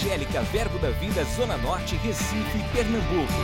Evangélica 0.00 0.40
Verbo 0.44 0.78
da 0.78 0.88
Vida 0.92 1.22
Zona 1.24 1.58
Norte, 1.58 1.94
Recife, 1.96 2.58
Pernambuco. 2.72 3.34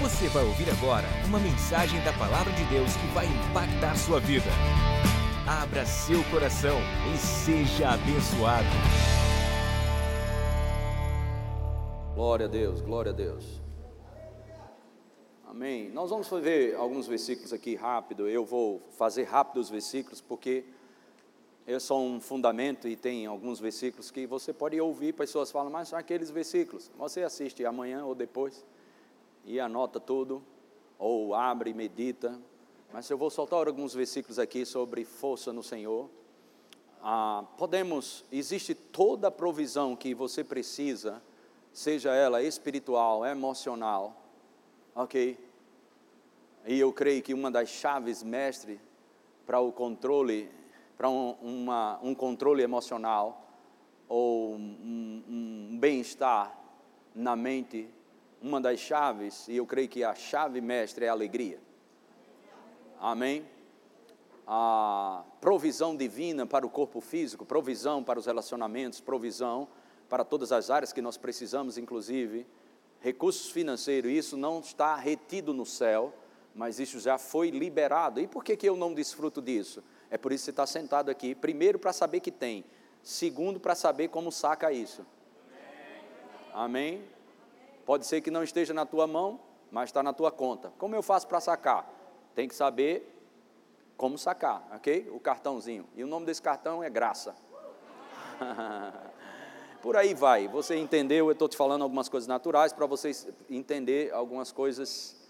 Você 0.00 0.26
vai 0.28 0.42
ouvir 0.42 0.68
agora 0.68 1.06
uma 1.26 1.38
mensagem 1.38 2.02
da 2.02 2.12
Palavra 2.12 2.52
de 2.52 2.64
Deus 2.64 2.96
que 2.96 3.06
vai 3.14 3.26
impactar 3.26 3.96
sua 3.96 4.18
vida. 4.18 4.50
Abra 5.46 5.86
seu 5.86 6.24
coração 6.24 6.76
e 7.14 7.16
seja 7.16 7.90
abençoado. 7.90 8.66
Glória 12.16 12.46
a 12.46 12.48
Deus, 12.48 12.80
glória 12.80 13.12
a 13.12 13.14
Deus. 13.14 13.62
Amém. 15.46 15.88
Nós 15.90 16.10
vamos 16.10 16.28
ver 16.28 16.74
alguns 16.74 17.06
versículos 17.06 17.52
aqui 17.52 17.76
rápido. 17.76 18.28
Eu 18.28 18.44
vou 18.44 18.82
fazer 18.98 19.22
rápido 19.22 19.60
os 19.60 19.70
versículos 19.70 20.20
porque 20.20 20.64
é 21.66 21.78
só 21.78 21.98
um 21.98 22.20
fundamento 22.20 22.88
e 22.88 22.96
tem 22.96 23.26
alguns 23.26 23.60
versículos 23.60 24.10
que 24.10 24.26
você 24.26 24.52
pode 24.52 24.80
ouvir, 24.80 25.12
pessoas 25.12 25.50
falam, 25.50 25.70
mas 25.70 25.88
são 25.88 25.98
aqueles 25.98 26.30
versículos. 26.30 26.90
Você 26.98 27.22
assiste 27.22 27.64
amanhã 27.64 28.04
ou 28.04 28.14
depois 28.14 28.64
e 29.44 29.60
anota 29.60 30.00
tudo, 30.00 30.42
ou 30.98 31.34
abre 31.34 31.70
e 31.70 31.74
medita. 31.74 32.38
Mas 32.92 33.08
eu 33.08 33.16
vou 33.16 33.30
soltar 33.30 33.66
alguns 33.66 33.94
versículos 33.94 34.38
aqui 34.38 34.64
sobre 34.64 35.04
força 35.04 35.52
no 35.52 35.62
Senhor. 35.62 36.10
Ah, 37.00 37.44
podemos, 37.56 38.24
existe 38.30 38.74
toda 38.74 39.28
a 39.28 39.30
provisão 39.30 39.96
que 39.96 40.14
você 40.14 40.44
precisa, 40.44 41.22
seja 41.72 42.14
ela 42.14 42.42
espiritual, 42.42 43.24
emocional, 43.24 44.16
ok? 44.94 45.38
E 46.66 46.78
eu 46.78 46.92
creio 46.92 47.22
que 47.22 47.34
uma 47.34 47.50
das 47.50 47.68
chaves 47.68 48.22
mestre 48.22 48.80
para 49.44 49.58
o 49.58 49.72
controle 49.72 50.48
para 51.02 51.10
um, 51.10 51.66
um 52.00 52.14
controle 52.14 52.62
emocional 52.62 53.44
ou 54.08 54.54
um, 54.54 55.24
um 55.28 55.76
bem-estar 55.76 56.56
na 57.12 57.34
mente, 57.34 57.88
uma 58.40 58.60
das 58.60 58.78
chaves, 58.78 59.48
e 59.48 59.56
eu 59.56 59.66
creio 59.66 59.88
que 59.88 60.04
a 60.04 60.14
chave 60.14 60.60
mestre 60.60 61.04
é 61.04 61.08
a 61.08 61.12
alegria. 61.12 61.58
Amém? 63.00 63.44
A 64.46 65.24
provisão 65.40 65.96
divina 65.96 66.46
para 66.46 66.64
o 66.64 66.70
corpo 66.70 67.00
físico, 67.00 67.44
provisão 67.44 68.04
para 68.04 68.20
os 68.20 68.26
relacionamentos, 68.26 69.00
provisão 69.00 69.66
para 70.08 70.22
todas 70.22 70.52
as 70.52 70.70
áreas 70.70 70.92
que 70.92 71.02
nós 71.02 71.16
precisamos, 71.16 71.76
inclusive 71.76 72.46
recursos 73.00 73.50
financeiros, 73.50 74.12
isso 74.12 74.36
não 74.36 74.60
está 74.60 74.94
retido 74.94 75.52
no 75.52 75.66
céu, 75.66 76.14
mas 76.54 76.78
isso 76.78 77.00
já 77.00 77.18
foi 77.18 77.50
liberado. 77.50 78.20
E 78.20 78.28
por 78.28 78.44
que, 78.44 78.56
que 78.56 78.68
eu 78.68 78.76
não 78.76 78.94
desfruto 78.94 79.42
disso? 79.42 79.82
É 80.12 80.18
por 80.18 80.30
isso 80.30 80.42
que 80.42 80.44
você 80.44 80.50
está 80.50 80.66
sentado 80.66 81.10
aqui. 81.10 81.34
Primeiro, 81.34 81.78
para 81.78 81.90
saber 81.90 82.20
que 82.20 82.30
tem. 82.30 82.66
Segundo, 83.02 83.58
para 83.58 83.74
saber 83.74 84.08
como 84.08 84.30
saca 84.30 84.70
isso. 84.70 85.06
Amém? 86.52 87.02
Pode 87.86 88.06
ser 88.06 88.20
que 88.20 88.30
não 88.30 88.42
esteja 88.42 88.74
na 88.74 88.84
tua 88.84 89.06
mão, 89.06 89.40
mas 89.70 89.88
está 89.88 90.02
na 90.02 90.12
tua 90.12 90.30
conta. 90.30 90.70
Como 90.76 90.94
eu 90.94 91.02
faço 91.02 91.26
para 91.26 91.40
sacar? 91.40 91.90
Tem 92.34 92.46
que 92.46 92.54
saber 92.54 93.08
como 93.96 94.18
sacar, 94.18 94.68
ok? 94.74 95.08
O 95.10 95.18
cartãozinho. 95.18 95.88
E 95.96 96.04
o 96.04 96.06
nome 96.06 96.26
desse 96.26 96.42
cartão 96.42 96.84
é 96.84 96.90
graça. 96.90 97.34
Por 99.80 99.96
aí 99.96 100.12
vai. 100.12 100.46
Você 100.46 100.76
entendeu? 100.76 101.28
Eu 101.28 101.32
estou 101.32 101.48
te 101.48 101.56
falando 101.56 101.80
algumas 101.80 102.10
coisas 102.10 102.26
naturais 102.26 102.74
para 102.74 102.84
vocês 102.84 103.26
entender 103.48 104.12
algumas 104.12 104.52
coisas 104.52 105.21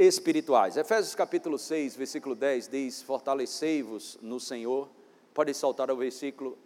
espirituais. 0.00 0.78
Efésios 0.78 1.14
capítulo 1.14 1.58
6, 1.58 1.94
versículo 1.94 2.34
10 2.34 2.68
diz: 2.68 3.02
Fortalecei-vos 3.02 4.18
no 4.22 4.40
Senhor. 4.40 4.88
Pode 5.34 5.52
saltar 5.52 5.90
o 5.90 5.96
versículo. 5.96 6.56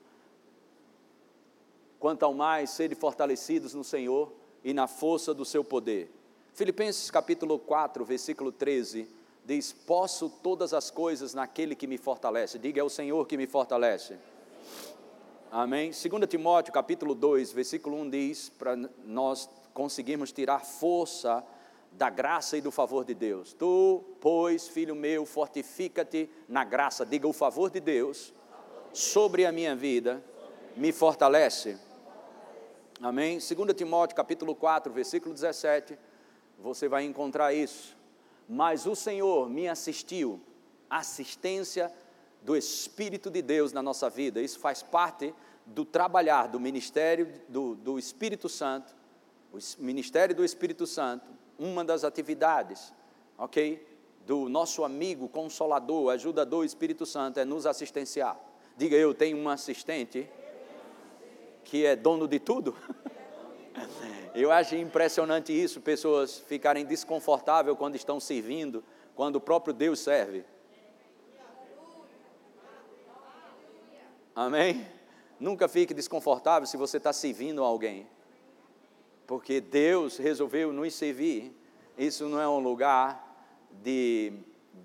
Quanto 1.98 2.24
ao 2.24 2.32
mais 2.32 2.70
serem 2.70 2.96
fortalecidos 2.96 3.74
no 3.74 3.82
Senhor 3.82 4.32
e 4.62 4.72
na 4.72 4.86
força 4.86 5.34
do 5.34 5.44
seu 5.44 5.64
poder. 5.64 6.08
Filipenses 6.54 7.10
capítulo 7.10 7.58
4, 7.58 8.04
versículo 8.04 8.52
13 8.52 9.08
diz: 9.44 9.72
Posso 9.72 10.30
todas 10.30 10.72
as 10.72 10.88
coisas 10.88 11.34
naquele 11.34 11.74
que 11.74 11.88
me 11.88 11.98
fortalece. 11.98 12.56
Diga, 12.56 12.80
é 12.80 12.84
o 12.84 12.88
Senhor 12.88 13.26
que 13.26 13.36
me 13.36 13.48
fortalece. 13.48 14.16
Amém. 15.50 15.90
2 15.90 16.28
Timóteo 16.28 16.72
capítulo 16.72 17.16
2, 17.16 17.50
versículo 17.50 17.96
1 17.96 18.10
diz: 18.10 18.48
Para 18.48 18.76
nós 19.04 19.50
conseguirmos 19.72 20.30
tirar 20.30 20.60
força 20.60 21.44
da 21.96 22.10
graça 22.10 22.56
e 22.56 22.60
do 22.60 22.70
favor 22.70 23.04
de 23.04 23.14
Deus. 23.14 23.52
Tu, 23.52 24.04
pois, 24.20 24.68
filho 24.68 24.94
meu, 24.94 25.24
fortifica-te 25.24 26.28
na 26.48 26.64
graça, 26.64 27.06
diga 27.06 27.28
o 27.28 27.32
favor 27.32 27.70
de 27.70 27.80
Deus 27.80 28.32
sobre 28.92 29.46
a 29.46 29.52
minha 29.52 29.74
vida, 29.74 30.22
me 30.76 30.92
fortalece. 30.92 31.78
Amém? 33.00 33.38
2 33.38 33.74
Timóteo 33.76 34.16
capítulo 34.16 34.54
4, 34.54 34.92
versículo 34.92 35.34
17, 35.34 35.98
você 36.58 36.88
vai 36.88 37.04
encontrar 37.04 37.52
isso. 37.52 37.96
Mas 38.48 38.86
o 38.86 38.94
Senhor 38.94 39.48
me 39.48 39.68
assistiu, 39.68 40.40
assistência 40.88 41.92
do 42.42 42.56
Espírito 42.56 43.30
de 43.30 43.40
Deus 43.40 43.72
na 43.72 43.82
nossa 43.82 44.10
vida. 44.10 44.40
Isso 44.40 44.58
faz 44.58 44.82
parte 44.82 45.34
do 45.64 45.84
trabalhar 45.84 46.48
do 46.48 46.60
ministério 46.60 47.40
do, 47.48 47.74
do 47.74 47.98
Espírito 47.98 48.48
Santo, 48.48 48.94
o 49.52 49.58
ministério 49.82 50.34
do 50.34 50.44
Espírito 50.44 50.86
Santo, 50.86 51.26
uma 51.58 51.84
das 51.84 52.04
atividades, 52.04 52.92
ok? 53.38 53.86
Do 54.26 54.48
nosso 54.48 54.84
amigo 54.84 55.28
consolador, 55.28 56.12
ajudador 56.12 56.64
Espírito 56.64 57.04
Santo 57.04 57.38
é 57.38 57.44
nos 57.44 57.66
assistenciar. 57.66 58.38
Diga 58.76 58.96
eu 58.96 59.14
tenho 59.14 59.36
um 59.36 59.48
assistente 59.48 60.28
que 61.64 61.84
é 61.86 61.94
dono 61.94 62.26
de 62.26 62.38
tudo. 62.38 62.74
Eu 64.34 64.50
acho 64.50 64.74
impressionante 64.74 65.52
isso, 65.52 65.80
pessoas 65.80 66.38
ficarem 66.38 66.84
desconfortáveis 66.84 67.78
quando 67.78 67.94
estão 67.94 68.18
servindo, 68.18 68.82
quando 69.14 69.36
o 69.36 69.40
próprio 69.40 69.72
Deus 69.72 70.00
serve. 70.00 70.44
Amém? 74.34 74.84
Nunca 75.38 75.68
fique 75.68 75.94
desconfortável 75.94 76.66
se 76.66 76.76
você 76.76 76.96
está 76.96 77.12
servindo 77.12 77.62
alguém 77.62 78.08
porque 79.26 79.60
Deus 79.60 80.16
resolveu 80.16 80.72
nos 80.72 80.94
servir. 80.94 81.52
Isso 81.96 82.28
não 82.28 82.40
é 82.40 82.48
um 82.48 82.58
lugar 82.58 83.22
de, 83.82 84.32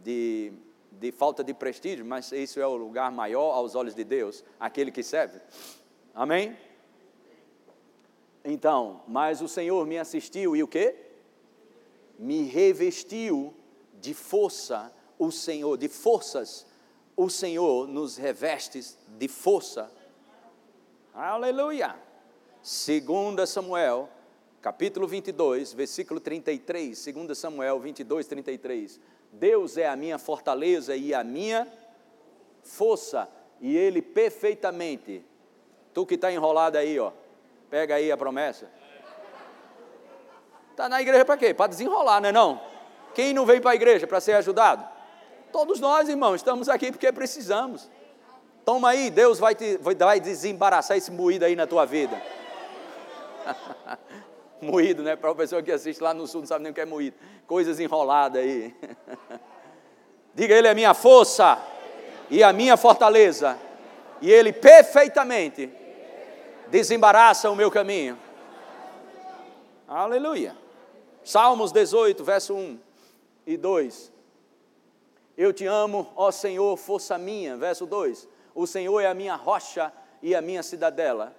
de, 0.03 0.53
de 0.91 1.11
falta 1.11 1.43
de 1.43 1.53
prestígio, 1.53 2.05
mas 2.05 2.31
isso 2.31 2.59
é 2.59 2.67
o 2.67 2.75
lugar 2.75 3.11
maior 3.11 3.51
aos 3.51 3.75
olhos 3.75 3.95
de 3.95 4.03
Deus, 4.03 4.43
aquele 4.59 4.91
que 4.91 5.03
serve. 5.03 5.39
Amém? 6.13 6.57
Então, 8.43 9.01
mas 9.07 9.41
o 9.41 9.47
Senhor 9.47 9.85
me 9.85 9.97
assistiu 9.97 10.55
e 10.55 10.63
o 10.63 10.67
que? 10.67 10.95
Me 12.17 12.43
revestiu 12.43 13.53
de 13.99 14.13
força, 14.13 14.93
o 15.17 15.31
Senhor, 15.31 15.77
de 15.77 15.87
forças. 15.87 16.65
O 17.15 17.29
Senhor 17.29 17.87
nos 17.87 18.17
reveste 18.17 18.81
de 19.17 19.27
força. 19.27 19.91
Aleluia! 21.13 21.95
Segunda 22.61 23.45
Samuel 23.45 24.09
capítulo 24.61 25.07
22, 25.07 25.73
versículo 25.73 26.19
33, 26.19 27.05
2 27.13 27.37
Samuel 27.37 27.79
22, 27.79 28.27
33. 28.27 28.99
Deus 29.31 29.77
é 29.77 29.87
a 29.87 29.95
minha 29.95 30.17
fortaleza 30.17 30.95
e 30.95 31.13
a 31.13 31.23
minha 31.23 31.67
força, 32.63 33.29
e 33.61 33.75
Ele 33.75 34.01
perfeitamente. 34.01 35.23
Tu 35.93 36.05
que 36.05 36.15
está 36.15 36.31
enrolado 36.31 36.77
aí, 36.77 36.99
ó, 36.99 37.11
pega 37.69 37.95
aí 37.95 38.11
a 38.11 38.17
promessa. 38.17 38.69
Está 40.71 40.87
na 40.87 41.01
igreja 41.01 41.25
para 41.25 41.37
quê? 41.37 41.53
Para 41.53 41.67
desenrolar, 41.67 42.21
não 42.21 42.29
é 42.29 42.31
não? 42.31 42.61
Quem 43.13 43.33
não 43.33 43.45
vem 43.45 43.59
para 43.59 43.71
a 43.71 43.75
igreja 43.75 44.07
para 44.07 44.21
ser 44.21 44.33
ajudado? 44.33 44.87
Todos 45.51 45.79
nós, 45.79 46.07
irmãos, 46.07 46.35
estamos 46.35 46.69
aqui 46.69 46.91
porque 46.91 47.11
precisamos. 47.11 47.89
Toma 48.63 48.89
aí, 48.89 49.09
Deus 49.09 49.39
vai, 49.39 49.55
te, 49.55 49.77
vai 49.77 50.19
desembaraçar 50.19 50.95
esse 50.95 51.11
moído 51.11 51.43
aí 51.43 51.55
na 51.55 51.65
tua 51.65 51.85
vida. 51.85 52.21
moído, 54.61 55.03
né? 55.03 55.15
Para 55.15 55.31
a 55.31 55.35
pessoa 55.35 55.61
que 55.61 55.71
assiste 55.71 56.01
lá 56.01 56.13
no 56.13 56.27
sul, 56.27 56.41
não 56.41 56.47
sabe 56.47 56.63
nem 56.63 56.71
o 56.71 56.75
que 56.75 56.81
é 56.81 56.85
moído. 56.85 57.15
Coisas 57.47 57.79
enroladas 57.79 58.41
aí. 58.41 58.75
Diga, 60.33 60.55
Ele 60.55 60.67
é 60.67 60.73
minha 60.73 60.93
força 60.93 61.61
e 62.29 62.43
a 62.43 62.53
minha 62.53 62.77
fortaleza, 62.77 63.57
e 64.21 64.31
Ele 64.31 64.53
perfeitamente 64.53 65.69
desembaraça 66.67 67.49
o 67.49 67.55
meu 67.55 67.71
caminho. 67.71 68.17
Aleluia. 69.87 70.55
Salmos 71.23 71.71
18, 71.71 72.23
verso 72.23 72.53
1 72.53 72.79
e 73.45 73.57
2. 73.57 74.11
Eu 75.37 75.51
te 75.53 75.65
amo, 75.65 76.11
ó 76.15 76.31
Senhor, 76.31 76.77
força 76.77 77.17
minha. 77.17 77.57
Verso 77.57 77.85
2. 77.85 78.27
O 78.53 78.67
Senhor 78.67 78.99
é 78.99 79.07
a 79.07 79.13
minha 79.13 79.35
rocha 79.35 79.91
e 80.21 80.35
a 80.35 80.41
minha 80.41 80.61
cidadela 80.61 81.35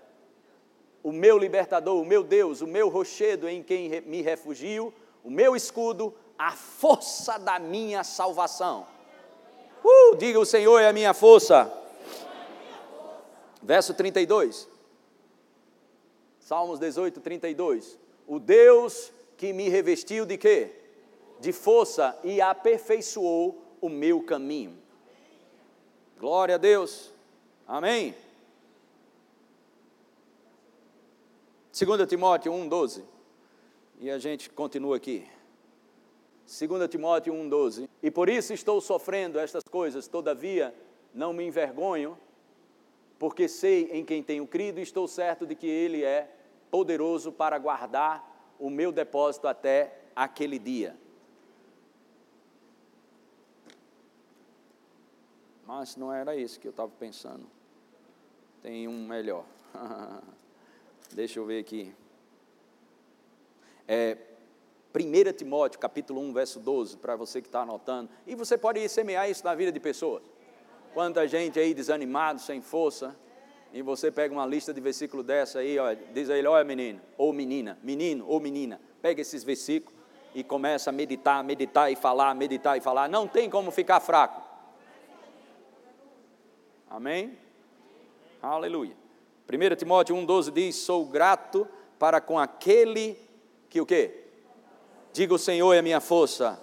o 1.03 1.13
meu 1.13 1.39
libertador, 1.39 2.01
o 2.01 2.05
meu 2.05 2.23
Deus, 2.23 2.61
o 2.61 2.67
meu 2.67 2.89
rochedo 2.89 3.49
em 3.49 3.63
quem 3.63 4.01
me 4.03 4.23
refugio, 4.23 4.93
o 5.25 5.31
meu 5.31 5.57
escudo, 5.57 6.15
a 6.39 6.53
força 6.53 7.39
da 7.39 7.59
minha 7.59 8.05
salvação. 8.05 8.87
Uh, 9.85 10.17
diga: 10.17 10.39
O 10.39 10.47
Senhor 10.47 10.79
é 10.79 10.89
a 10.89 10.93
minha 10.93 11.15
força. 11.15 11.73
Verso 13.63 13.95
32. 13.95 14.69
Salmos 16.39 16.79
18, 16.79 17.21
32. 17.21 17.99
O 18.27 18.39
Deus 18.39 19.13
que 19.37 19.53
me 19.53 19.69
revestiu 19.69 20.27
de 20.27 20.37
quê? 20.37 20.73
De 21.41 21.53
força 21.53 22.19
e 22.23 22.41
aperfeiçoou 22.41 23.63
o 23.81 23.89
meu 23.89 24.23
caminho. 24.23 24.77
Glória 26.19 26.57
a 26.57 26.59
Deus. 26.59 27.11
Amém. 27.67 28.15
2 31.73 32.09
Timóteo 32.09 32.53
1, 32.53 32.69
12. 32.69 33.05
E 34.01 34.11
a 34.11 34.19
gente 34.19 34.51
continua 34.51 34.97
aqui. 34.97 35.27
2 36.47 36.89
Timóteo 36.89 37.33
1, 37.33 37.49
12. 37.49 37.89
E 38.03 38.11
por 38.11 38.29
isso 38.29 38.53
estou 38.53 38.81
sofrendo 38.81 39.39
estas 39.39 39.63
coisas, 39.65 40.09
todavia 40.09 40.75
não 41.15 41.33
me 41.33 41.45
envergonho, 41.45 42.19
porque 43.19 43.47
sei 43.47 43.91
em 43.93 44.05
quem 44.05 44.23
tenho 44.23 44.47
crido 44.47 44.81
e 44.81 44.83
estou 44.83 45.07
certo 45.07 45.47
de 45.47 45.55
que 45.55 45.67
Ele 45.67 46.03
é 46.03 46.29
poderoso 46.71 47.31
para 47.31 47.59
guardar 47.59 48.55
o 48.59 48.69
meu 48.69 48.91
depósito 48.91 49.47
até 49.47 49.97
aquele 50.15 50.59
dia. 50.59 50.97
Mas 55.67 55.95
não 55.97 56.13
era 56.13 56.35
isso 56.35 56.59
que 56.59 56.67
eu 56.67 56.71
estava 56.71 56.91
pensando. 56.99 57.47
Tem 58.61 58.89
um 58.89 59.07
melhor. 59.07 59.45
Deixa 61.15 61.39
eu 61.39 61.45
ver 61.45 61.59
aqui. 61.59 61.95
É, 63.87 64.17
1 64.95 65.33
Timóteo, 65.33 65.79
capítulo 65.79 66.21
1, 66.21 66.33
verso 66.33 66.61
12, 66.61 66.97
para 66.97 67.17
você 67.17 67.41
que 67.41 67.49
está 67.49 67.63
anotando. 67.63 68.11
E 68.27 68.35
você 68.35 68.57
pode 68.57 68.89
semear 68.89 69.29
isso 69.31 69.45
na 69.45 69.55
vida 69.55 69.73
de 69.73 69.81
pessoas. 69.81 70.23
Quanta 70.95 71.27
gente 71.27 71.59
aí 71.59 71.75
desanimado, 71.75 72.41
sem 72.41 72.61
força, 72.61 73.17
e 73.73 73.83
você 73.83 74.11
pega 74.11 74.35
uma 74.35 74.47
lista 74.47 74.75
de 74.75 74.81
versículos 74.81 75.25
dessa 75.25 75.61
aí, 75.61 75.79
ó, 75.79 75.95
diz 76.13 76.29
a 76.29 76.37
ele, 76.37 76.49
olha 76.49 76.65
menino, 76.65 77.01
ou 77.17 77.33
menina, 77.33 77.79
menino 77.83 78.27
ou 78.27 78.41
menina, 78.41 78.81
pega 79.01 79.21
esses 79.21 79.45
versículos 79.45 79.97
e 80.35 80.43
começa 80.43 80.91
a 80.91 80.93
meditar, 80.93 81.43
meditar 81.45 81.91
e 81.91 81.97
falar, 81.97 82.35
meditar 82.35 82.77
e 82.77 82.81
falar. 82.81 83.09
Não 83.09 83.29
tem 83.29 83.49
como 83.49 83.71
ficar 83.71 84.01
fraco. 84.01 84.43
Amém? 86.89 87.39
Aleluia. 88.43 89.00
1 89.51 89.77
Timóteo 89.77 90.15
1,12 90.17 90.53
diz: 90.53 90.77
Sou 90.77 91.05
grato 91.05 91.67
para 91.99 92.21
com 92.21 92.39
aquele 92.39 93.19
que 93.69 93.81
o 93.81 93.87
quê? 93.87 94.25
Diga: 95.13 95.35
O 95.35 95.39
Senhor 95.39 95.73
é 95.73 95.79
a 95.79 95.83
minha 95.83 96.01
força, 96.01 96.61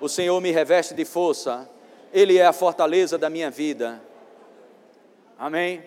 o 0.00 0.08
Senhor 0.08 0.40
me 0.40 0.50
reveste 0.50 0.94
de 0.94 1.04
força, 1.04 1.68
Ele 2.12 2.38
é 2.38 2.46
a 2.46 2.52
fortaleza 2.52 3.18
da 3.18 3.28
minha 3.28 3.50
vida. 3.50 4.02
Amém? 5.38 5.82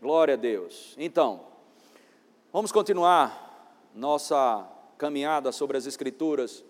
Glória 0.00 0.34
a 0.34 0.36
Deus. 0.36 0.94
Então, 0.98 1.40
vamos 2.52 2.70
continuar 2.70 3.76
nossa 3.94 4.66
caminhada 4.96 5.52
sobre 5.52 5.76
as 5.76 5.86
Escrituras 5.86 6.64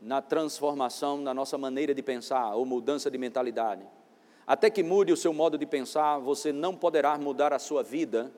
na 0.00 0.22
transformação 0.22 1.18
na 1.18 1.34
nossa 1.34 1.58
maneira 1.58 1.94
de 1.94 2.02
pensar 2.02 2.54
ou 2.54 2.64
mudança 2.64 3.10
de 3.10 3.18
mentalidade. 3.18 3.82
Até 4.46 4.70
que 4.70 4.82
mude 4.82 5.12
o 5.12 5.16
seu 5.16 5.32
modo 5.32 5.58
de 5.58 5.66
pensar, 5.66 6.18
você 6.18 6.52
não 6.52 6.74
poderá 6.74 7.16
mudar 7.18 7.52
a 7.52 7.58
sua 7.58 7.82
vida 7.82 8.32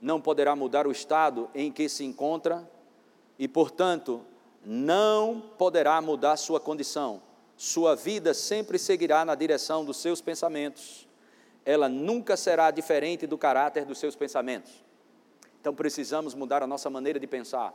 não 0.00 0.20
poderá 0.20 0.54
mudar 0.54 0.86
o 0.86 0.92
estado 0.92 1.50
em 1.54 1.70
que 1.72 1.88
se 1.88 2.04
encontra 2.04 2.68
e, 3.38 3.48
portanto, 3.48 4.24
não 4.64 5.40
poderá 5.56 6.00
mudar 6.00 6.36
sua 6.36 6.60
condição. 6.60 7.22
Sua 7.56 7.96
vida 7.96 8.32
sempre 8.34 8.78
seguirá 8.78 9.24
na 9.24 9.34
direção 9.34 9.84
dos 9.84 9.96
seus 9.96 10.20
pensamentos. 10.20 11.08
Ela 11.64 11.88
nunca 11.88 12.36
será 12.36 12.70
diferente 12.70 13.26
do 13.26 13.36
caráter 13.36 13.84
dos 13.84 13.98
seus 13.98 14.14
pensamentos. 14.14 14.84
Então 15.60 15.74
precisamos 15.74 16.34
mudar 16.34 16.62
a 16.62 16.66
nossa 16.66 16.88
maneira 16.88 17.18
de 17.18 17.26
pensar, 17.26 17.74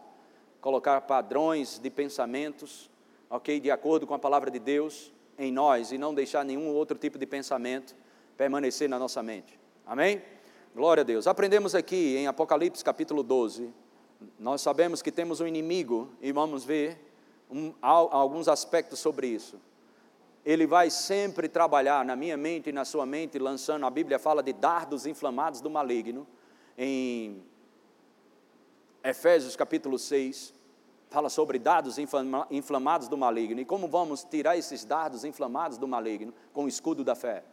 colocar 0.61 1.01
padrões 1.01 1.77
de 1.77 1.89
pensamentos, 1.89 2.89
ok, 3.29 3.59
de 3.59 3.69
acordo 3.69 4.07
com 4.07 4.13
a 4.13 4.19
palavra 4.19 4.49
de 4.49 4.59
Deus 4.59 5.11
em 5.37 5.51
nós 5.51 5.91
e 5.91 5.97
não 5.97 6.13
deixar 6.13 6.45
nenhum 6.45 6.73
outro 6.73 6.97
tipo 6.97 7.17
de 7.17 7.25
pensamento 7.25 7.93
permanecer 8.37 8.87
na 8.87 8.97
nossa 8.97 9.21
mente. 9.21 9.59
Amém? 9.85 10.21
Glória 10.75 11.01
a 11.01 11.03
Deus. 11.03 11.27
Aprendemos 11.27 11.75
aqui 11.75 12.17
em 12.17 12.25
Apocalipse 12.25 12.83
capítulo 12.83 13.21
12, 13.21 13.71
nós 14.39 14.59
sabemos 14.59 15.03
que 15.03 15.11
temos 15.11 15.39
um 15.39 15.45
inimigo 15.45 16.09
e 16.19 16.31
vamos 16.31 16.65
ver 16.65 16.97
um, 17.47 17.71
alguns 17.79 18.47
aspectos 18.47 18.97
sobre 18.97 19.27
isso. 19.27 19.61
Ele 20.43 20.65
vai 20.65 20.89
sempre 20.89 21.47
trabalhar 21.47 22.03
na 22.03 22.15
minha 22.15 22.35
mente 22.35 22.69
e 22.69 22.73
na 22.73 22.85
sua 22.85 23.05
mente, 23.05 23.37
lançando, 23.37 23.85
a 23.85 23.89
Bíblia 23.91 24.17
fala 24.17 24.41
de 24.41 24.51
dardos 24.51 25.05
inflamados 25.05 25.61
do 25.61 25.69
maligno, 25.69 26.25
em 26.75 27.43
Efésios 29.03 29.55
capítulo 29.55 29.99
6, 29.99 30.55
fala 31.07 31.29
sobre 31.29 31.59
dardos 31.59 31.99
inflamados 32.49 33.07
do 33.07 33.15
maligno. 33.15 33.61
E 33.61 33.65
como 33.65 33.87
vamos 33.87 34.23
tirar 34.23 34.57
esses 34.57 34.83
dardos 34.83 35.23
inflamados 35.23 35.77
do 35.77 35.87
maligno? 35.87 36.33
Com 36.51 36.65
o 36.65 36.67
escudo 36.67 37.03
da 37.03 37.13
fé. 37.13 37.43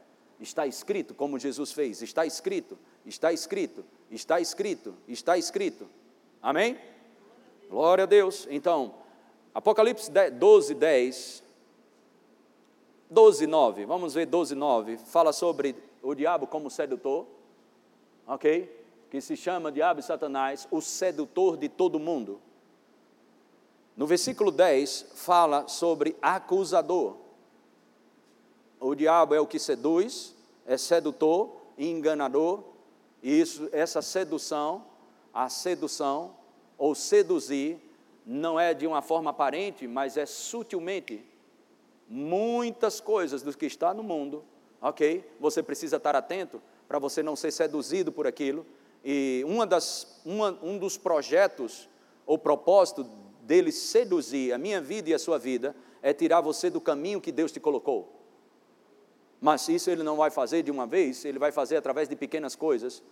Está 0.41 0.67
escrito, 0.67 1.13
como 1.13 1.39
Jesus 1.39 1.71
fez, 1.71 2.01
está 2.01 2.25
escrito, 2.25 2.79
está 3.05 3.33
escrito, 3.33 3.85
está 4.11 4.41
escrito, 4.41 4.95
está 5.09 5.39
escrito. 5.39 5.89
Amém? 6.43 6.79
Glória 7.69 8.05
a 8.05 8.07
Deus. 8.07 8.47
Então, 8.51 8.95
Apocalipse 9.55 10.11
12, 10.11 10.75
10, 10.75 11.43
12, 13.11 13.47
9, 13.47 13.85
vamos 13.85 14.15
ver 14.15 14.27
12, 14.27 14.55
9, 14.55 14.97
fala 14.97 15.33
sobre 15.33 15.75
o 16.01 16.15
diabo 16.15 16.47
como 16.47 16.71
sedutor, 16.71 17.27
ok? 18.27 18.79
Que 19.11 19.21
se 19.21 19.37
chama 19.37 19.73
diabo 19.73 19.99
e 19.99 20.03
Satanás, 20.05 20.69
o 20.71 20.81
sedutor 20.81 21.57
de 21.57 21.69
todo 21.69 21.99
mundo. 21.99 22.41
No 23.97 24.07
versículo 24.07 24.53
10, 24.53 25.13
fala 25.15 25.67
sobre 25.67 26.17
acusador. 26.23 27.17
O 28.79 28.95
diabo 28.95 29.35
é 29.35 29.41
o 29.41 29.47
que 29.47 29.59
seduz, 29.59 30.35
é 30.65 30.79
sedutor 30.79 31.61
enganador, 31.77 32.63
e 33.23 33.41
isso, 33.41 33.69
essa 33.73 34.01
sedução, 34.01 34.87
a 35.33 35.49
sedução 35.49 36.35
ou 36.79 36.95
seduzir, 36.95 37.79
não 38.25 38.59
é 38.59 38.73
de 38.73 38.87
uma 38.87 39.03
forma 39.03 39.31
aparente, 39.31 39.87
mas 39.87 40.17
é 40.17 40.27
sutilmente. 40.27 41.25
Muitas 42.09 43.01
coisas 43.01 43.43
do 43.43 43.57
que 43.57 43.67
está 43.67 43.93
no 43.95 44.03
mundo, 44.03 44.45
ok? 44.81 45.29
Você 45.39 45.63
precisa 45.63 45.97
estar 45.97 46.17
atento 46.17 46.61
para 46.89 46.99
você 46.99 47.23
não 47.23 47.37
ser 47.37 47.53
seduzido 47.53 48.11
por 48.11 48.27
aquilo. 48.27 48.67
E 49.05 49.43
uma 49.47 49.67
das, 49.67 50.21
uma, 50.25 50.59
um 50.63 50.79
dos 50.79 50.97
projetos 50.97 51.89
ou 52.27 52.39
propósito 52.39 53.05
dele 53.43 53.73
seduzir 53.73 54.53
a 54.53 54.59
minha 54.59 54.81
vida 54.81 55.11
e 55.11 55.15
a 55.15 55.19
sua 55.19 55.39
vida 55.39 55.75
é 56.03 56.13
tirar 56.13 56.41
você 56.41 56.71
do 56.71 56.81
caminho 56.81 57.21
que 57.21 57.33
Deus 57.33 57.53
te 57.53 57.61
colocou. 57.61 58.20
Mas 59.41 59.69
isso 59.69 59.91
ele 59.91 60.03
não 60.03 60.17
vai 60.17 60.31
fazer 60.31 60.63
de 60.63 60.71
uma 60.71 60.87
vez, 60.87 61.25
ele 61.25 61.39
vai 61.39 61.51
fazer 61.51 61.77
através 61.77 62.09
de 62.09 62.15
pequenas 62.15 62.55
coisas, 62.55 63.03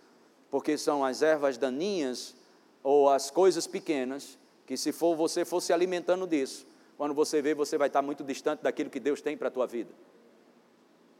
porque 0.51 0.77
são 0.77 1.03
as 1.03 1.21
ervas 1.21 1.57
daninhas 1.57 2.35
ou 2.83 3.09
as 3.09 3.31
coisas 3.31 3.65
pequenas 3.65 4.37
que 4.65 4.77
se 4.77 4.91
for 4.91 5.15
você 5.15 5.43
for 5.43 5.61
se 5.61 5.73
alimentando 5.73 6.27
disso, 6.27 6.67
quando 6.95 7.13
você 7.13 7.41
vê, 7.41 7.55
você 7.55 7.77
vai 7.77 7.87
estar 7.87 8.01
muito 8.01 8.23
distante 8.23 8.61
daquilo 8.61 8.89
que 8.89 8.99
Deus 8.99 9.21
tem 9.21 9.35
para 9.35 9.47
a 9.47 9.51
tua 9.51 9.65
vida. 9.65 9.91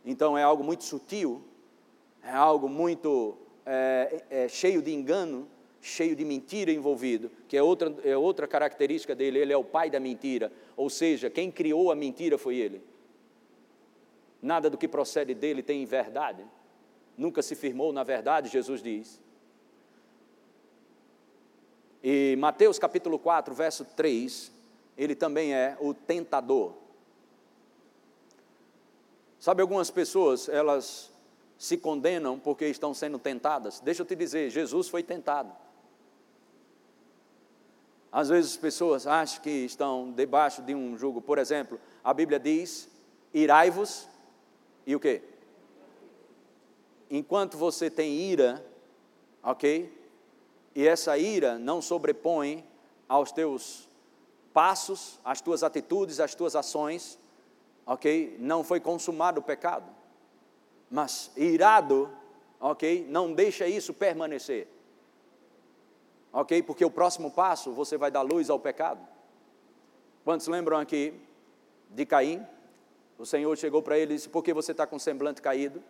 Então 0.06 0.38
é 0.38 0.44
algo 0.44 0.63
muito 0.63 0.84
sutil, 0.84 1.42
é 2.22 2.32
algo 2.32 2.70
muito 2.70 3.38
é, 3.66 4.24
é, 4.30 4.48
cheio 4.48 4.82
de 4.82 4.94
engano, 4.94 5.48
cheio 5.82 6.16
de 6.16 6.25
mentira 6.25 6.72
envolvido, 6.72 7.32
que 7.48 7.58
é 7.58 7.63
outra, 7.63 7.96
é 8.04 8.16
outra 8.16 8.48
característica 8.48 9.16
dele, 9.16 9.39
ele 9.39 9.54
é 9.54 9.58
o 9.58 9.63
pai 9.63 9.89
da 9.89 10.00
mentira, 10.00 10.51
ou 10.75 10.89
seja, 10.89 11.30
quem 11.30 11.50
criou 11.50 11.92
a 11.92 11.96
mentira 11.96 12.38
foi 12.38 12.58
ele. 12.58 12.84
Nada 14.41 14.69
do 14.69 14.77
que 14.77 14.88
procede 14.88 15.34
dele 15.34 15.62
tem 15.62 15.86
verdade. 15.86 16.46
Nunca 17.17 17.41
se 17.41 17.55
firmou 17.55 17.91
na 17.91 18.03
verdade, 18.03 18.50
Jesus 18.50 18.81
diz. 18.81 19.19
E 22.01 22.38
Mateus 22.38 22.79
capítulo 22.79 23.19
4, 23.19 23.53
verso 23.53 23.84
3, 23.84 24.51
ele 24.98 25.15
também 25.15 25.53
é 25.53 25.77
o 25.81 25.93
tentador. 25.93 26.74
Sabe, 29.39 29.62
algumas 29.62 29.89
pessoas, 29.89 30.48
elas 30.50 31.12
se 31.58 31.77
condenam 31.77 32.39
porque 32.39 32.65
estão 32.67 32.93
sendo 32.93 33.19
tentadas. 33.19 33.81
Deixa 33.81 34.01
eu 34.01 34.05
te 34.05 34.15
dizer, 34.15 34.50
Jesus 34.50 34.88
foi 34.88 35.03
tentado. 35.03 35.51
Às 38.12 38.29
vezes 38.29 38.51
as 38.51 38.58
pessoas 38.58 39.05
acham 39.05 39.41
que 39.43 39.50
estão 39.50 40.12
debaixo 40.12 40.62
de 40.62 40.74
um 40.74 40.98
jugo. 40.98 41.22
Por 41.22 41.38
exemplo, 41.38 41.79
a 42.03 42.13
Bíblia 42.13 42.39
diz: 42.39 42.89
irai-vos 43.34 44.08
e 44.89 44.96
o 44.96 45.00
quê? 45.00 45.22
Enquanto 47.12 47.60
você 47.60 47.91
tem 47.91 48.12
ira, 48.12 48.65
ok? 49.43 49.96
E 50.74 50.88
essa 50.88 51.15
ira 51.15 51.60
não 51.60 51.79
sobrepõe 51.79 52.65
aos 53.08 53.31
teus 53.31 53.88
passos, 54.51 55.19
às 55.24 55.41
tuas 55.41 55.62
atitudes, 55.62 56.19
às 56.19 56.34
tuas 56.34 56.55
ações, 56.55 57.19
ok? 57.86 58.36
Não 58.39 58.63
foi 58.63 58.79
consumado 58.79 59.41
o 59.41 59.43
pecado. 59.43 59.86
Mas 60.89 61.31
irado, 61.38 62.12
ok? 62.60 63.05
Não 63.08 63.31
deixa 63.31 63.67
isso 63.67 63.93
permanecer. 63.93 64.67
Ok? 66.34 66.63
Porque 66.63 66.84
o 66.84 66.89
próximo 66.89 67.29
passo 67.29 67.72
você 67.72 67.96
vai 67.96 68.10
dar 68.10 68.24
luz 68.24 68.50
ao 68.50 68.60
pecado. 68.60 69.08
Quantos 70.24 70.48
lembram 70.48 70.79
aqui 70.79 71.13
de 71.91 72.08
Caim? 72.08 72.43
O 73.19 73.25
Senhor 73.25 73.55
chegou 73.57 73.83
para 73.83 73.99
ele 73.99 74.13
e 74.13 74.15
disse: 74.15 74.29
Por 74.29 74.41
que 74.41 74.53
você 74.53 74.71
está 74.71 74.88
com 74.88 74.97
semblante 74.97 75.41
caído? 75.41 75.83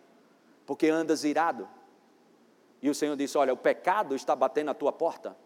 Porque 0.66 0.88
andas 0.88 1.22
irado. 1.22 1.68
E 2.82 2.90
o 2.90 2.94
Senhor 2.94 3.16
disse: 3.16 3.38
Olha, 3.38 3.52
o 3.52 3.56
pecado 3.56 4.16
está 4.16 4.34
batendo 4.34 4.66
na 4.66 4.74
tua 4.74 4.92
porta. 4.92 5.36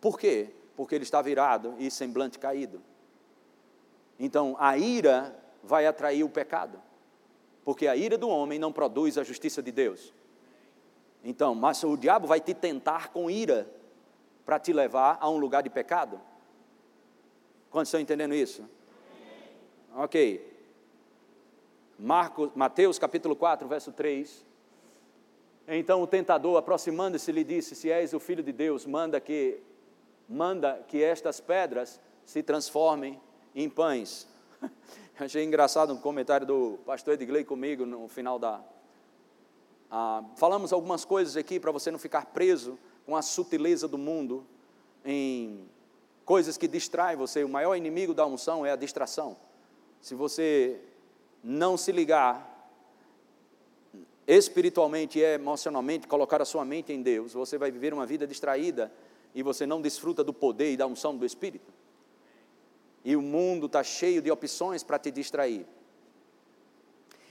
Por 0.00 0.16
quê? 0.16 0.50
Porque 0.76 0.94
ele 0.94 1.02
está 1.02 1.20
virado 1.20 1.74
e 1.78 1.90
semblante 1.90 2.38
caído. 2.38 2.80
Então, 4.20 4.56
a 4.58 4.78
ira 4.78 5.36
vai 5.64 5.84
atrair 5.84 6.22
o 6.22 6.28
pecado. 6.28 6.80
Porque 7.64 7.88
a 7.88 7.96
ira 7.96 8.16
do 8.16 8.28
homem 8.28 8.58
não 8.58 8.72
produz 8.72 9.18
a 9.18 9.24
justiça 9.24 9.60
de 9.60 9.72
Deus. 9.72 10.14
Então, 11.24 11.56
mas 11.56 11.82
o 11.82 11.96
diabo 11.96 12.26
vai 12.28 12.40
te 12.40 12.54
tentar 12.54 13.08
com 13.08 13.28
ira 13.28 13.68
para 14.46 14.60
te 14.60 14.72
levar 14.72 15.18
a 15.20 15.28
um 15.28 15.38
lugar 15.38 15.62
de 15.62 15.70
pecado. 15.70 16.20
Quantos 17.68 17.88
estão 17.88 18.00
entendendo 18.00 18.34
isso? 18.34 18.64
Ok. 19.96 20.51
Marcos, 22.02 22.50
Mateus 22.56 22.98
capítulo 22.98 23.36
4, 23.36 23.68
verso 23.68 23.92
3. 23.92 24.44
Então 25.68 26.02
o 26.02 26.06
tentador, 26.06 26.56
aproximando-se, 26.56 27.30
lhe 27.30 27.44
disse: 27.44 27.76
Se 27.76 27.92
és 27.92 28.12
o 28.12 28.18
filho 28.18 28.42
de 28.42 28.50
Deus, 28.50 28.84
manda 28.84 29.20
que 29.20 29.62
manda 30.28 30.84
que 30.88 31.00
estas 31.00 31.40
pedras 31.40 32.00
se 32.24 32.42
transformem 32.42 33.20
em 33.54 33.70
pães. 33.70 34.26
Achei 35.16 35.44
engraçado 35.44 35.92
um 35.92 35.96
comentário 35.96 36.44
do 36.44 36.80
pastor 36.84 37.14
Edgley 37.14 37.44
comigo 37.44 37.86
no 37.86 38.08
final 38.08 38.36
da. 38.36 38.60
Ah, 39.88 40.24
falamos 40.34 40.72
algumas 40.72 41.04
coisas 41.04 41.36
aqui 41.36 41.60
para 41.60 41.70
você 41.70 41.88
não 41.92 42.00
ficar 42.00 42.26
preso 42.26 42.76
com 43.06 43.14
a 43.14 43.22
sutileza 43.22 43.86
do 43.86 43.96
mundo 43.96 44.44
em 45.04 45.68
coisas 46.24 46.58
que 46.58 46.66
distraem 46.66 47.16
você. 47.16 47.44
O 47.44 47.48
maior 47.48 47.76
inimigo 47.76 48.12
da 48.12 48.26
unção 48.26 48.66
é 48.66 48.72
a 48.72 48.76
distração. 48.76 49.36
Se 50.00 50.16
você 50.16 50.80
não 51.42 51.76
se 51.76 51.90
ligar 51.90 52.50
espiritualmente 54.26 55.18
e 55.18 55.22
emocionalmente, 55.22 56.06
colocar 56.06 56.40
a 56.40 56.44
sua 56.44 56.64
mente 56.64 56.92
em 56.92 57.02
Deus, 57.02 57.32
você 57.32 57.58
vai 57.58 57.70
viver 57.70 57.92
uma 57.92 58.06
vida 58.06 58.26
distraída 58.26 58.92
e 59.34 59.42
você 59.42 59.66
não 59.66 59.80
desfruta 59.80 60.22
do 60.22 60.32
poder 60.32 60.72
e 60.72 60.76
da 60.76 60.86
unção 60.86 61.16
do 61.16 61.26
Espírito. 61.26 61.72
E 63.04 63.16
o 63.16 63.22
mundo 63.22 63.66
está 63.66 63.82
cheio 63.82 64.22
de 64.22 64.30
opções 64.30 64.82
para 64.84 64.98
te 64.98 65.10
distrair. 65.10 65.66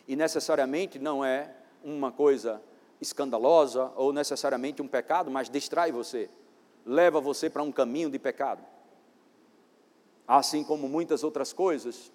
E 0.07 0.15
necessariamente 0.15 0.99
não 0.99 1.23
é 1.23 1.53
uma 1.83 2.11
coisa 2.11 2.61
escandalosa 2.99 3.91
ou 3.95 4.11
necessariamente 4.11 4.81
um 4.81 4.87
pecado, 4.87 5.31
mas 5.31 5.49
distrai 5.49 5.91
você, 5.91 6.29
leva 6.85 7.21
você 7.21 7.49
para 7.49 7.63
um 7.63 7.71
caminho 7.71 8.09
de 8.09 8.19
pecado. 8.19 8.63
Assim 10.27 10.63
como 10.63 10.89
muitas 10.89 11.23
outras 11.23 11.53
coisas 11.53 12.11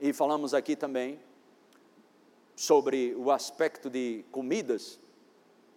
e 0.00 0.12
falamos 0.12 0.54
aqui 0.54 0.76
também 0.76 1.18
sobre 2.56 3.14
o 3.16 3.30
aspecto 3.30 3.90
de 3.90 4.24
comidas. 4.30 5.00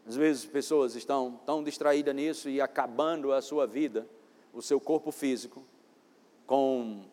Às 0.07 0.15
vezes 0.15 0.45
pessoas 0.45 0.95
estão 0.95 1.39
tão 1.45 1.63
distraídas 1.63 2.15
nisso 2.15 2.49
e 2.49 2.61
acabando 2.61 3.31
a 3.33 3.41
sua 3.41 3.67
vida, 3.67 4.07
o 4.53 4.61
seu 4.61 4.79
corpo 4.79 5.11
físico, 5.11 5.63
com 6.45 7.03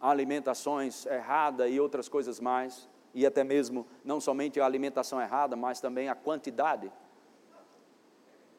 alimentações 0.00 1.06
erradas 1.06 1.70
e 1.70 1.80
outras 1.80 2.08
coisas 2.08 2.38
mais, 2.38 2.88
e 3.12 3.24
até 3.24 3.42
mesmo 3.42 3.86
não 4.04 4.20
somente 4.20 4.60
a 4.60 4.66
alimentação 4.66 5.20
errada, 5.20 5.56
mas 5.56 5.80
também 5.80 6.08
a 6.08 6.14
quantidade. 6.14 6.92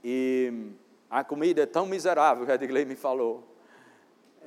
E 0.03 0.71
a 1.09 1.23
comida 1.23 1.61
é 1.61 1.65
tão 1.65 1.85
miserável, 1.85 2.45
que 2.45 2.51
a 2.51 2.55
Edgley 2.55 2.85
me 2.85 2.95
falou, 2.95 3.54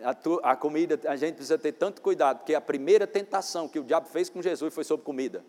a, 0.02 0.14
tu, 0.14 0.40
a 0.42 0.56
comida, 0.56 0.98
a 1.08 1.16
gente 1.16 1.36
precisa 1.36 1.58
ter 1.58 1.72
tanto 1.72 2.02
cuidado, 2.02 2.38
porque 2.38 2.54
a 2.54 2.60
primeira 2.60 3.06
tentação 3.06 3.68
que 3.68 3.78
o 3.78 3.84
diabo 3.84 4.08
fez 4.08 4.28
com 4.28 4.42
Jesus 4.42 4.72
foi 4.72 4.84
sobre 4.84 5.04
comida. 5.04 5.44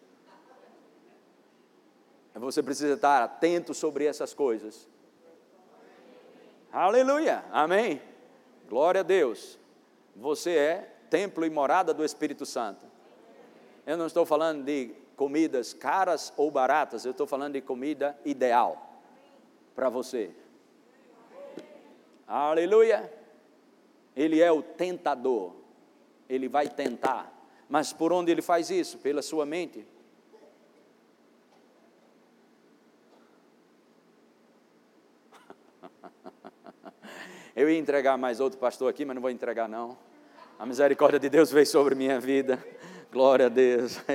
Você 2.35 2.63
precisa 2.63 2.93
estar 2.93 3.21
atento 3.21 3.73
sobre 3.73 4.05
essas 4.05 4.33
coisas. 4.33 4.87
Aleluia, 6.71 7.43
amém. 7.51 8.01
Glória 8.69 9.01
a 9.01 9.03
Deus. 9.03 9.59
Você 10.15 10.51
é 10.51 10.93
templo 11.09 11.45
e 11.45 11.49
morada 11.49 11.93
do 11.93 12.05
Espírito 12.05 12.45
Santo. 12.45 12.85
Eu 13.85 13.97
não 13.97 14.05
estou 14.05 14.25
falando 14.25 14.63
de 14.63 14.93
comidas 15.15 15.73
caras 15.73 16.31
ou 16.37 16.49
baratas, 16.49 17.03
eu 17.03 17.11
estou 17.11 17.27
falando 17.27 17.53
de 17.53 17.61
comida 17.61 18.17
ideal 18.23 19.01
para 19.75 19.89
você. 19.89 20.31
Aleluia. 22.25 23.18
Ele 24.15 24.41
é 24.41 24.51
o 24.51 24.61
tentador. 24.61 25.55
Ele 26.27 26.47
vai 26.47 26.67
tentar. 26.67 27.31
Mas 27.67 27.93
por 27.93 28.11
onde 28.11 28.31
ele 28.31 28.41
faz 28.41 28.69
isso? 28.69 28.97
Pela 28.97 29.21
sua 29.21 29.45
mente. 29.45 29.85
Eu 37.55 37.69
ia 37.69 37.77
entregar 37.77 38.17
mais 38.17 38.39
outro 38.39 38.59
pastor 38.59 38.89
aqui, 38.89 39.05
mas 39.05 39.15
não 39.15 39.21
vou 39.21 39.29
entregar 39.31 39.69
não. 39.69 39.97
A 40.57 40.65
misericórdia 40.65 41.19
de 41.19 41.29
Deus 41.29 41.51
veio 41.51 41.65
sobre 41.65 41.95
minha 41.95 42.19
vida. 42.19 42.63
Glória 43.11 43.45
a 43.45 43.49
Deus. 43.49 43.99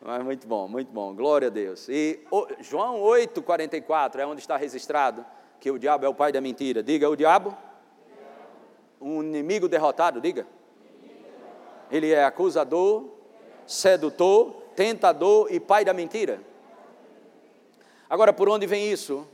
Mas 0.00 0.24
muito 0.24 0.48
bom, 0.48 0.66
muito 0.66 0.90
bom. 0.90 1.14
Glória 1.14 1.48
a 1.48 1.50
Deus. 1.50 1.86
E 1.88 2.24
João 2.60 2.98
8, 3.02 3.42
44 3.42 4.22
é 4.22 4.26
onde 4.26 4.40
está 4.40 4.56
registrado 4.56 5.24
que 5.60 5.70
o 5.70 5.78
diabo 5.78 6.04
é 6.04 6.08
o 6.08 6.14
pai 6.14 6.32
da 6.32 6.40
mentira. 6.40 6.82
Diga, 6.82 7.08
o 7.08 7.16
diabo, 7.16 7.56
um 9.00 9.22
inimigo 9.22 9.68
derrotado, 9.68 10.20
diga. 10.20 10.46
Ele 11.90 12.12
é 12.12 12.24
acusador, 12.24 13.08
sedutor, 13.66 14.62
tentador 14.76 15.48
e 15.50 15.58
pai 15.58 15.84
da 15.84 15.92
mentira. 15.92 16.40
Agora, 18.08 18.32
por 18.32 18.48
onde 18.48 18.66
vem 18.66 18.90
isso? 18.90 19.26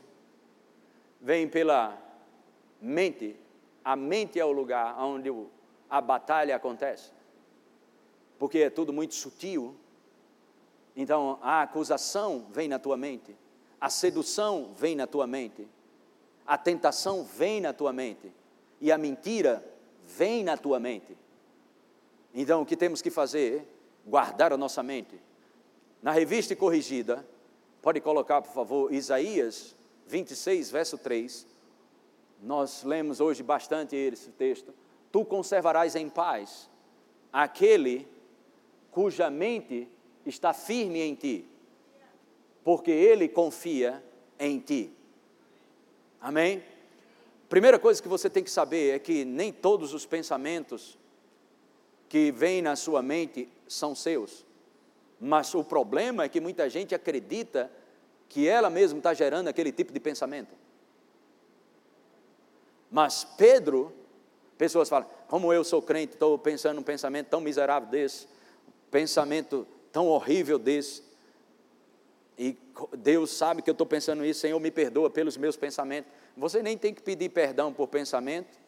Vem 1.20 1.48
pela 1.48 1.96
mente. 2.80 3.36
A 3.84 3.96
mente 3.96 4.38
é 4.38 4.44
o 4.44 4.52
lugar 4.52 4.98
onde 4.98 5.30
a 5.90 6.00
batalha 6.00 6.56
acontece. 6.56 7.10
Porque 8.38 8.58
é 8.58 8.70
tudo 8.70 8.92
muito 8.92 9.14
sutil. 9.14 9.76
Então, 10.96 11.38
a 11.42 11.62
acusação 11.62 12.46
vem 12.50 12.68
na 12.68 12.78
tua 12.78 12.96
mente. 12.96 13.36
A 13.80 13.90
sedução 13.90 14.72
vem 14.76 14.96
na 14.96 15.06
tua 15.06 15.26
mente 15.26 15.68
a 16.46 16.58
tentação 16.58 17.24
vem 17.24 17.60
na 17.60 17.72
tua 17.72 17.92
mente 17.92 18.32
e 18.80 18.92
a 18.92 18.98
mentira 18.98 19.64
vem 20.04 20.44
na 20.44 20.56
tua 20.56 20.78
mente. 20.78 21.16
Então, 22.34 22.62
o 22.62 22.66
que 22.66 22.76
temos 22.76 23.00
que 23.00 23.10
fazer? 23.10 23.66
Guardar 24.06 24.52
a 24.52 24.56
nossa 24.56 24.82
mente. 24.82 25.18
Na 26.02 26.10
revista 26.10 26.54
corrigida, 26.54 27.26
pode 27.80 28.00
colocar, 28.00 28.42
por 28.42 28.52
favor, 28.52 28.92
Isaías 28.92 29.74
26, 30.06 30.70
verso 30.70 30.98
3. 30.98 31.46
Nós 32.42 32.82
lemos 32.82 33.20
hoje 33.20 33.42
bastante 33.42 33.96
esse 33.96 34.30
texto. 34.30 34.74
Tu 35.10 35.24
conservarás 35.24 35.96
em 35.96 36.08
paz 36.08 36.68
aquele 37.32 38.06
cuja 38.90 39.30
mente 39.30 39.88
está 40.26 40.52
firme 40.52 41.00
em 41.00 41.14
ti, 41.14 41.48
porque 42.62 42.90
ele 42.90 43.28
confia 43.28 44.04
em 44.38 44.58
ti. 44.58 44.92
Amém? 46.24 46.64
Primeira 47.50 47.78
coisa 47.78 48.02
que 48.02 48.08
você 48.08 48.30
tem 48.30 48.42
que 48.42 48.50
saber 48.50 48.94
é 48.94 48.98
que 48.98 49.26
nem 49.26 49.52
todos 49.52 49.92
os 49.92 50.06
pensamentos 50.06 50.98
que 52.08 52.32
vêm 52.32 52.62
na 52.62 52.76
sua 52.76 53.02
mente 53.02 53.46
são 53.68 53.94
seus. 53.94 54.46
Mas 55.20 55.54
o 55.54 55.62
problema 55.62 56.24
é 56.24 56.28
que 56.30 56.40
muita 56.40 56.70
gente 56.70 56.94
acredita 56.94 57.70
que 58.26 58.48
ela 58.48 58.70
mesma 58.70 58.96
está 58.96 59.12
gerando 59.12 59.48
aquele 59.48 59.70
tipo 59.70 59.92
de 59.92 60.00
pensamento. 60.00 60.54
Mas 62.90 63.24
Pedro, 63.36 63.92
pessoas 64.56 64.88
falam, 64.88 65.06
como 65.28 65.52
eu 65.52 65.62
sou 65.62 65.82
crente, 65.82 66.14
estou 66.14 66.38
pensando 66.38 66.80
um 66.80 66.82
pensamento 66.82 67.28
tão 67.28 67.40
miserável 67.42 67.90
desse, 67.90 68.26
pensamento 68.90 69.66
tão 69.92 70.06
horrível 70.06 70.58
desse. 70.58 71.02
E 72.38 72.58
Deus 72.98 73.30
sabe 73.30 73.62
que 73.62 73.70
eu 73.70 73.72
estou 73.72 73.86
pensando 73.86 74.24
isso, 74.24 74.40
Senhor, 74.40 74.58
me 74.58 74.70
perdoa 74.70 75.08
pelos 75.08 75.36
meus 75.36 75.56
pensamentos. 75.56 76.10
Você 76.36 76.62
nem 76.62 76.76
tem 76.76 76.92
que 76.92 77.02
pedir 77.02 77.28
perdão 77.28 77.72
por 77.72 77.88
pensamento. 77.88 78.58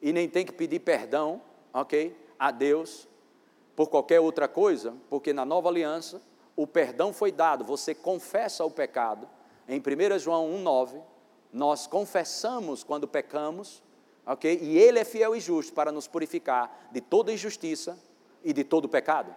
E 0.00 0.12
nem 0.12 0.28
tem 0.28 0.44
que 0.44 0.52
pedir 0.52 0.80
perdão, 0.80 1.40
ok? 1.72 2.16
A 2.38 2.50
Deus 2.50 3.06
por 3.76 3.88
qualquer 3.88 4.20
outra 4.20 4.48
coisa, 4.48 4.94
porque 5.08 5.32
na 5.32 5.44
nova 5.44 5.68
aliança 5.68 6.20
o 6.56 6.66
perdão 6.66 7.12
foi 7.12 7.32
dado, 7.32 7.64
você 7.64 7.94
confessa 7.94 8.64
o 8.64 8.70
pecado. 8.70 9.28
Em 9.68 9.80
1 9.80 10.18
João 10.18 10.50
1,9, 10.62 11.02
nós 11.52 11.86
confessamos 11.86 12.82
quando 12.82 13.06
pecamos, 13.06 13.82
ok? 14.26 14.58
E 14.60 14.78
Ele 14.78 14.98
é 14.98 15.04
fiel 15.04 15.36
e 15.36 15.40
justo 15.40 15.72
para 15.72 15.92
nos 15.92 16.06
purificar 16.06 16.88
de 16.90 17.00
toda 17.00 17.32
injustiça 17.32 17.98
e 18.44 18.52
de 18.52 18.64
todo 18.64 18.88
pecado. 18.88 19.34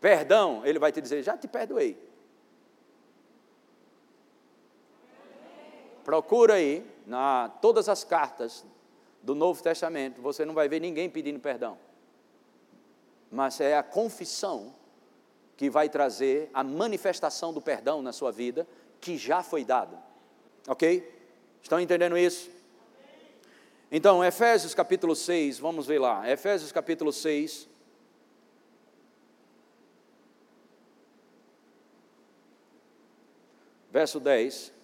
Perdão, 0.00 0.64
ele 0.64 0.78
vai 0.78 0.92
te 0.92 1.00
dizer: 1.00 1.22
já 1.22 1.36
te 1.36 1.48
perdoei. 1.48 1.98
Procura 6.04 6.54
aí, 6.54 6.88
na 7.06 7.48
todas 7.60 7.88
as 7.88 8.04
cartas 8.04 8.64
do 9.22 9.34
Novo 9.34 9.60
Testamento, 9.60 10.22
você 10.22 10.44
não 10.44 10.54
vai 10.54 10.68
ver 10.68 10.80
ninguém 10.80 11.10
pedindo 11.10 11.40
perdão. 11.40 11.76
Mas 13.30 13.60
é 13.60 13.76
a 13.76 13.82
confissão 13.82 14.72
que 15.56 15.68
vai 15.68 15.88
trazer 15.88 16.48
a 16.54 16.62
manifestação 16.62 17.52
do 17.52 17.60
perdão 17.60 18.02
na 18.02 18.12
sua 18.12 18.30
vida, 18.30 18.68
que 19.00 19.18
já 19.18 19.42
foi 19.42 19.64
dado. 19.64 19.98
Ok? 20.68 21.12
Estão 21.60 21.80
entendendo 21.80 22.16
isso? 22.16 22.50
Então, 23.90 24.24
Efésios 24.24 24.74
capítulo 24.74 25.16
6, 25.16 25.58
vamos 25.58 25.86
ver 25.86 25.98
lá. 25.98 26.30
Efésios 26.30 26.70
capítulo 26.70 27.12
6. 27.12 27.68
Verso 33.96 34.20
10. 34.20 34.74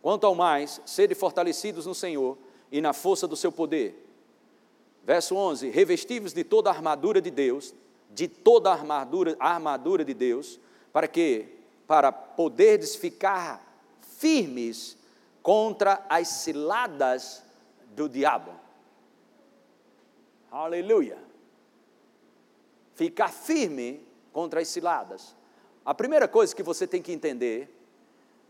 Quanto 0.00 0.24
ao 0.24 0.32
mais, 0.32 0.80
sede 0.86 1.12
fortalecidos 1.12 1.86
no 1.86 1.92
Senhor 1.92 2.38
e 2.70 2.80
na 2.80 2.92
força 2.92 3.26
do 3.26 3.34
seu 3.34 3.50
poder. 3.50 4.00
Verso 5.02 5.34
11: 5.34 5.68
Revestivos 5.70 6.32
de 6.32 6.44
toda 6.44 6.70
a 6.70 6.72
armadura 6.72 7.20
de 7.20 7.32
Deus, 7.32 7.74
de 8.10 8.28
toda 8.28 8.70
a 8.70 8.74
armadura, 8.74 9.36
a 9.40 9.54
armadura 9.54 10.04
de 10.04 10.14
Deus, 10.14 10.60
para 10.92 11.08
que 11.08 11.48
para 11.84 12.12
poderdes 12.12 12.94
ficar 12.94 13.60
firmes 14.18 14.96
contra 15.42 16.06
as 16.08 16.28
ciladas 16.28 17.42
do 17.88 18.08
diabo. 18.08 18.52
Aleluia. 20.48 21.18
Ficar 22.94 23.32
firme 23.32 24.06
contra 24.32 24.60
as 24.60 24.68
ciladas. 24.68 25.34
A 25.84 25.92
primeira 25.92 26.28
coisa 26.28 26.54
que 26.54 26.62
você 26.62 26.86
tem 26.86 27.02
que 27.02 27.12
entender 27.12 27.68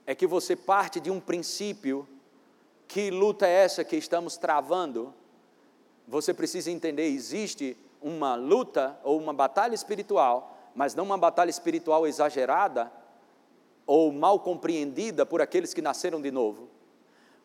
é 0.06 0.14
que 0.14 0.26
você 0.26 0.54
parte 0.54 1.00
de 1.00 1.10
um 1.10 1.18
princípio 1.18 2.06
que 2.86 3.10
luta 3.10 3.46
é 3.46 3.64
essa 3.64 3.82
que 3.82 3.96
estamos 3.96 4.36
travando. 4.36 5.14
Você 6.06 6.34
precisa 6.34 6.70
entender, 6.70 7.06
existe 7.06 7.74
uma 8.02 8.34
luta 8.34 8.98
ou 9.02 9.18
uma 9.18 9.32
batalha 9.32 9.74
espiritual, 9.74 10.58
mas 10.74 10.94
não 10.94 11.04
uma 11.04 11.16
batalha 11.16 11.48
espiritual 11.48 12.06
exagerada 12.06 12.92
ou 13.86 14.12
mal 14.12 14.38
compreendida 14.40 15.24
por 15.24 15.40
aqueles 15.40 15.72
que 15.72 15.80
nasceram 15.80 16.20
de 16.20 16.30
novo. 16.30 16.68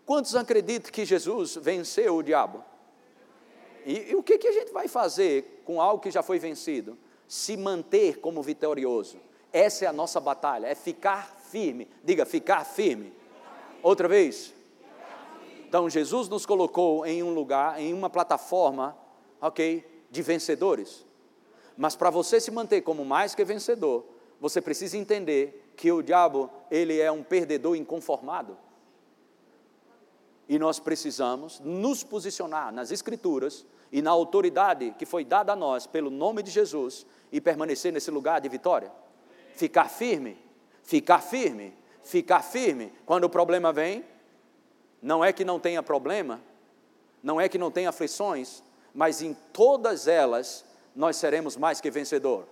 Quantos 0.06 0.36
acreditam 0.36 0.92
que 0.92 1.06
Jesus 1.06 1.56
venceu 1.56 2.18
o 2.18 2.24
diabo? 2.24 2.64
E, 3.86 4.12
e, 4.12 4.16
o 4.16 4.24
que, 4.24 4.38
que 4.38 4.48
a 4.50 4.52
gente 4.52 4.74
vai 4.74 4.90
fazer 4.90 5.62
com 5.64 5.82
algo 5.82 6.04
que 6.04 6.12
já 6.12 6.22
foi 6.22 6.40
vencido? 6.40 6.98
Se 7.26 7.56
manter 7.56 8.20
como 8.20 8.42
vitorioso. 8.42 9.18
Essa 9.52 9.86
é 9.86 9.88
a 9.88 9.94
nossa 9.94 10.20
batalha, 10.20 10.68
é 10.68 10.76
ficar 10.76 11.28
firme. 11.50 11.88
Diga, 12.04 12.26
ficar 12.26 12.64
firme. 12.64 13.14
Outra 13.82 14.08
vez. 14.08 14.54
Então, 15.68 15.90
Jesus 15.90 16.30
nos 16.30 16.46
colocou 16.46 17.06
em 17.06 17.22
um 17.22 17.34
lugar, 17.34 17.80
em 17.80 17.94
uma 17.94 18.10
plataforma, 18.10 18.98
ok? 19.42 19.98
de 20.10 20.22
vencedores. 20.22 21.06
Mas 21.76 21.96
para 21.96 22.10
você 22.10 22.40
se 22.40 22.52
manter 22.52 22.82
como 22.82 23.06
mais 23.06 23.36
que 23.36 23.44
vencedor, 23.44 24.06
você 24.40 24.62
precisa 24.62 24.98
entender 24.98 25.74
que 25.76 25.92
o 25.92 26.02
diabo, 26.02 26.50
ele 26.72 27.00
é 27.00 27.12
um 27.12 27.24
perdedor 27.24 27.76
inconformado. 27.76 28.58
E 30.50 30.58
nós 30.58 30.80
precisamos 30.80 31.60
nos 31.60 32.04
posicionar 32.04 32.72
nas 32.72 32.92
escrituras 32.92 33.66
e 33.92 34.02
na 34.02 34.12
autoridade 34.12 34.96
que 34.98 35.06
foi 35.06 35.24
dada 35.24 35.54
a 35.54 35.56
nós 35.56 35.86
pelo 35.86 36.10
nome 36.10 36.42
de 36.42 36.50
Jesus 36.50 37.06
e 37.32 37.42
permanecer 37.42 37.92
nesse 37.92 38.10
lugar 38.10 38.40
de 38.42 38.50
vitória. 38.50 38.92
Ficar 39.58 39.90
firme, 39.90 40.38
ficar 40.84 41.20
firme, 41.20 41.74
ficar 42.04 42.44
firme. 42.44 42.94
Quando 43.08 43.24
o 43.24 43.30
problema 43.30 43.74
vem, 43.74 44.06
não 45.02 45.26
é 45.26 45.34
que 45.34 45.44
não 45.44 45.60
tenha 45.60 45.82
problema, 45.82 46.40
não 47.24 47.42
é 47.42 47.50
que 47.50 47.58
não 47.58 47.72
tenha 47.72 47.90
aflições, 47.90 48.62
mas 48.94 49.24
em 49.24 49.36
todas 49.52 50.08
elas 50.08 50.64
nós 50.96 51.16
seremos 51.16 51.58
mais 51.58 51.82
que 51.82 51.90
vencedor. 51.90 52.46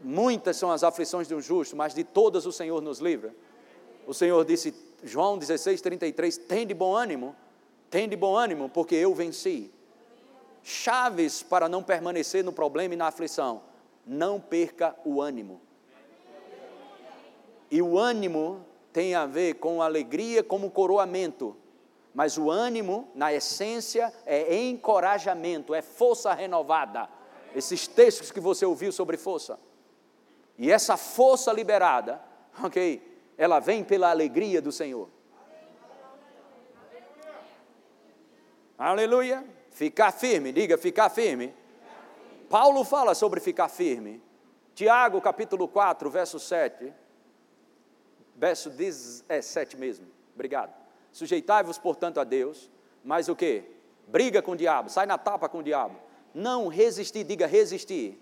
Muitas 0.00 0.56
são 0.56 0.70
as 0.70 0.84
aflições 0.84 1.26
de 1.26 1.34
um 1.34 1.40
justo, 1.40 1.76
mas 1.76 1.92
de 1.92 2.04
todas 2.04 2.46
o 2.46 2.52
Senhor 2.52 2.80
nos 2.80 3.00
livra. 3.00 3.34
O 4.06 4.14
Senhor 4.14 4.44
disse, 4.44 4.72
João 5.02 5.36
16, 5.38 5.80
33, 5.80 6.36
tem 6.38 6.66
de 6.68 6.72
bom 6.72 6.94
ânimo, 6.94 7.34
tem 7.90 8.08
de 8.08 8.14
bom 8.14 8.36
ânimo, 8.36 8.68
porque 8.68 8.94
eu 8.94 9.12
venci. 9.12 9.72
Chaves 10.62 11.42
para 11.42 11.68
não 11.68 11.82
permanecer 11.82 12.44
no 12.44 12.52
problema 12.52 12.94
e 12.94 12.96
na 12.96 13.08
aflição, 13.08 13.60
não 14.06 14.40
perca 14.40 14.94
o 15.04 15.20
ânimo. 15.20 15.60
E 17.70 17.80
o 17.80 17.98
ânimo 17.98 18.64
tem 18.92 19.14
a 19.14 19.26
ver 19.26 19.54
com 19.54 19.80
alegria 19.80 20.42
como 20.42 20.70
coroamento. 20.70 21.56
Mas 22.12 22.36
o 22.36 22.50
ânimo, 22.50 23.08
na 23.14 23.32
essência, 23.32 24.12
é 24.26 24.56
encorajamento, 24.56 25.74
é 25.74 25.80
força 25.80 26.32
renovada. 26.34 27.08
Esses 27.54 27.86
textos 27.86 28.32
que 28.32 28.40
você 28.40 28.66
ouviu 28.66 28.90
sobre 28.90 29.16
força. 29.16 29.58
E 30.58 30.70
essa 30.70 30.96
força 30.96 31.52
liberada, 31.52 32.20
ok? 32.62 33.00
Ela 33.38 33.60
vem 33.60 33.84
pela 33.84 34.10
alegria 34.10 34.60
do 34.60 34.72
Senhor. 34.72 35.08
Aleluia. 38.76 39.44
Ficar 39.70 40.10
firme, 40.10 40.52
diga 40.52 40.76
ficar 40.76 41.08
firme. 41.10 41.54
Paulo 42.48 42.82
fala 42.82 43.14
sobre 43.14 43.38
ficar 43.38 43.68
firme. 43.68 44.20
Tiago 44.74 45.20
capítulo 45.20 45.68
4, 45.68 46.10
verso 46.10 46.40
7. 46.40 46.92
Verso 48.40 48.70
17 48.70 49.76
mesmo. 49.76 50.06
Obrigado. 50.34 50.72
Sujeitai-vos, 51.12 51.76
portanto, 51.76 52.18
a 52.18 52.24
Deus, 52.24 52.70
mas 53.04 53.28
o 53.28 53.36
que? 53.36 53.64
Briga 54.08 54.40
com 54.40 54.52
o 54.52 54.56
diabo, 54.56 54.88
sai 54.88 55.04
na 55.04 55.18
tapa 55.18 55.46
com 55.46 55.58
o 55.58 55.62
diabo. 55.62 55.98
Não 56.32 56.66
resistir, 56.68 57.22
diga 57.22 57.46
resistir. 57.46 58.18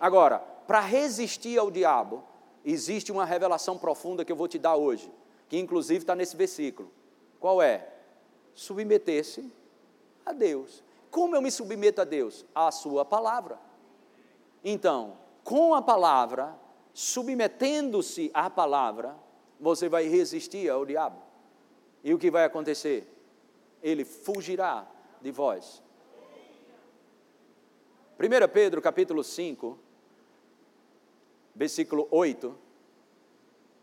Agora, 0.00 0.40
para 0.66 0.80
resistir 0.80 1.56
ao 1.56 1.70
diabo, 1.70 2.24
existe 2.64 3.12
uma 3.12 3.24
revelação 3.24 3.78
profunda 3.78 4.24
que 4.24 4.32
eu 4.32 4.36
vou 4.36 4.48
te 4.48 4.58
dar 4.58 4.74
hoje, 4.74 5.08
que 5.48 5.56
inclusive 5.56 6.00
está 6.00 6.16
nesse 6.16 6.36
versículo. 6.36 6.90
Qual 7.38 7.62
é? 7.62 7.86
Submeter-se 8.54 9.52
a 10.26 10.32
Deus. 10.32 10.82
Como 11.12 11.36
eu 11.36 11.40
me 11.40 11.52
submeto 11.52 12.00
a 12.00 12.04
Deus? 12.04 12.44
A 12.52 12.72
Sua 12.72 13.04
palavra. 13.04 13.56
Então, 14.64 15.16
com 15.44 15.74
a 15.74 15.80
palavra, 15.80 16.58
submetendo-se 16.92 18.32
à 18.34 18.50
palavra, 18.50 19.14
você 19.58 19.88
vai 19.88 20.06
resistir 20.08 20.68
ao 20.70 20.84
diabo. 20.84 21.20
E 22.02 22.14
o 22.14 22.18
que 22.18 22.30
vai 22.30 22.44
acontecer? 22.44 23.06
Ele 23.82 24.04
fugirá 24.04 24.86
de 25.20 25.30
vós. 25.30 25.82
1 28.18 28.48
Pedro 28.52 28.82
capítulo 28.82 29.22
5, 29.22 29.78
versículo 31.54 32.08
8, 32.10 32.56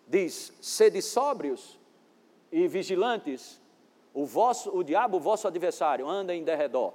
diz: 0.08 0.54
Sede 0.62 1.02
sóbrios 1.02 1.80
e 2.52 2.68
vigilantes, 2.68 3.62
o, 4.14 4.26
vosso, 4.26 4.76
o 4.76 4.84
diabo, 4.84 5.18
o 5.18 5.20
vosso 5.20 5.48
adversário, 5.48 6.08
anda 6.08 6.34
em 6.34 6.44
derredor. 6.44 6.94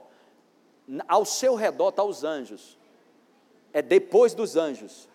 Ao 1.07 1.25
seu 1.25 1.55
redor 1.55 1.91
estão 1.91 2.07
tá 2.07 2.11
os 2.11 2.25
anjos. 2.25 2.79
É 3.73 3.81
depois 3.81 4.35
dos 4.35 4.57
anjos. 4.57 5.09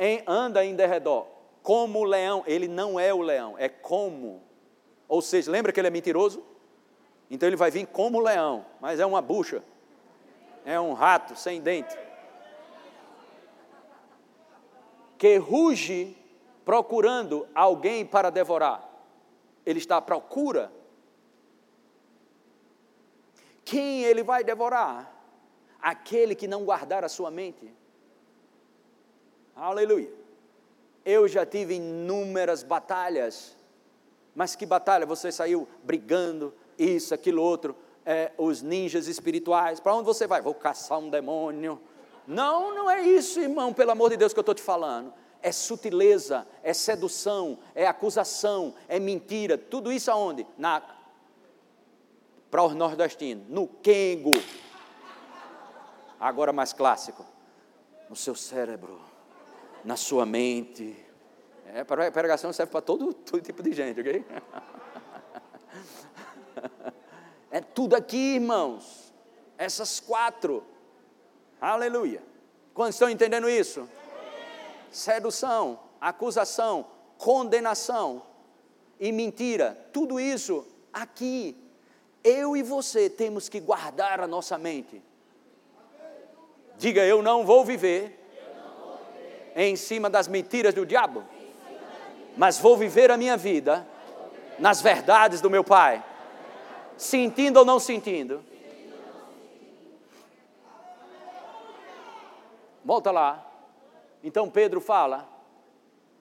Em, 0.00 0.22
anda 0.26 0.64
em 0.64 0.74
derredor, 0.74 1.26
como 1.62 2.00
o 2.00 2.04
leão. 2.04 2.42
Ele 2.46 2.66
não 2.66 2.98
é 2.98 3.12
o 3.12 3.20
leão, 3.20 3.54
é 3.58 3.68
como. 3.68 4.42
Ou 5.06 5.20
seja, 5.20 5.50
lembra 5.50 5.72
que 5.72 5.78
ele 5.78 5.88
é 5.88 5.90
mentiroso? 5.90 6.42
Então 7.30 7.46
ele 7.46 7.56
vai 7.56 7.70
vir 7.70 7.86
como 7.86 8.18
o 8.18 8.22
leão, 8.22 8.64
mas 8.80 8.98
é 8.98 9.06
uma 9.06 9.20
bucha, 9.20 9.62
é 10.64 10.80
um 10.80 10.94
rato 10.94 11.36
sem 11.36 11.60
dente. 11.60 11.96
Que 15.18 15.36
ruge 15.36 16.16
procurando 16.64 17.46
alguém 17.54 18.06
para 18.06 18.30
devorar. 18.30 18.88
Ele 19.66 19.78
está 19.78 19.98
à 19.98 20.00
procura. 20.00 20.72
Quem 23.64 24.02
ele 24.02 24.22
vai 24.22 24.42
devorar? 24.42 25.14
Aquele 25.80 26.34
que 26.34 26.48
não 26.48 26.64
guardar 26.64 27.04
a 27.04 27.08
sua 27.08 27.30
mente. 27.30 27.72
Aleluia. 29.60 30.10
Eu 31.04 31.28
já 31.28 31.44
tive 31.44 31.74
inúmeras 31.74 32.62
batalhas, 32.62 33.54
mas 34.34 34.56
que 34.56 34.64
batalha? 34.64 35.04
Você 35.04 35.30
saiu 35.30 35.68
brigando, 35.84 36.54
isso, 36.78 37.12
aquilo, 37.12 37.42
outro, 37.42 37.76
é, 38.06 38.32
os 38.38 38.62
ninjas 38.62 39.06
espirituais. 39.06 39.78
Para 39.78 39.94
onde 39.94 40.06
você 40.06 40.26
vai? 40.26 40.40
Vou 40.40 40.54
caçar 40.54 40.98
um 40.98 41.10
demônio. 41.10 41.78
Não, 42.26 42.74
não 42.74 42.90
é 42.90 43.02
isso, 43.02 43.38
irmão, 43.38 43.70
pelo 43.74 43.90
amor 43.90 44.08
de 44.08 44.16
Deus 44.16 44.32
que 44.32 44.38
eu 44.38 44.42
estou 44.42 44.54
te 44.54 44.62
falando. 44.62 45.12
É 45.42 45.52
sutileza, 45.52 46.46
é 46.62 46.72
sedução, 46.72 47.58
é 47.74 47.86
acusação, 47.86 48.74
é 48.88 48.98
mentira. 48.98 49.58
Tudo 49.58 49.92
isso 49.92 50.10
aonde? 50.10 50.46
Na 50.56 50.82
para 52.50 52.64
os 52.64 52.74
nordestinos, 52.74 53.46
no 53.46 53.68
quengo. 53.68 54.32
Agora 56.18 56.50
mais 56.50 56.72
clássico. 56.72 57.26
No 58.08 58.16
seu 58.16 58.34
cérebro, 58.34 59.09
na 59.84 59.96
sua 59.96 60.26
mente. 60.26 60.96
É, 61.66 61.80
a 61.80 62.10
pregação 62.10 62.52
serve 62.52 62.72
para 62.72 62.80
todo, 62.80 63.12
todo 63.14 63.40
tipo 63.40 63.62
de 63.62 63.72
gente, 63.72 64.00
ok? 64.00 64.24
É 67.52 67.60
tudo 67.60 67.96
aqui, 67.96 68.36
irmãos. 68.36 69.12
Essas 69.58 69.98
quatro. 69.98 70.62
Aleluia. 71.60 72.22
Quando 72.72 72.92
estão 72.92 73.10
entendendo 73.10 73.50
isso? 73.50 73.88
Sedução, 74.90 75.80
acusação, 76.00 76.86
condenação 77.18 78.22
e 79.00 79.10
mentira. 79.10 79.76
Tudo 79.92 80.20
isso 80.20 80.64
aqui. 80.92 81.56
Eu 82.22 82.56
e 82.56 82.62
você 82.62 83.10
temos 83.10 83.48
que 83.48 83.58
guardar 83.58 84.20
a 84.20 84.28
nossa 84.28 84.56
mente. 84.56 85.02
Diga, 86.78 87.04
eu 87.04 87.20
não 87.20 87.44
vou 87.44 87.64
viver, 87.64 88.19
em 89.68 89.76
cima 89.76 90.08
das 90.08 90.28
mentiras 90.28 90.74
do 90.74 90.86
diabo, 90.86 91.24
mas 92.36 92.58
vou 92.58 92.76
viver 92.76 93.10
a 93.10 93.16
minha 93.16 93.36
vida 93.36 93.86
nas 94.58 94.80
verdades 94.80 95.40
do 95.40 95.50
meu 95.50 95.64
Pai, 95.64 96.04
sentindo 96.96 97.58
ou 97.58 97.64
não 97.64 97.78
sentindo. 97.78 98.42
Volta 102.84 103.10
lá. 103.10 103.46
Então 104.22 104.48
Pedro 104.48 104.80
fala: 104.80 105.28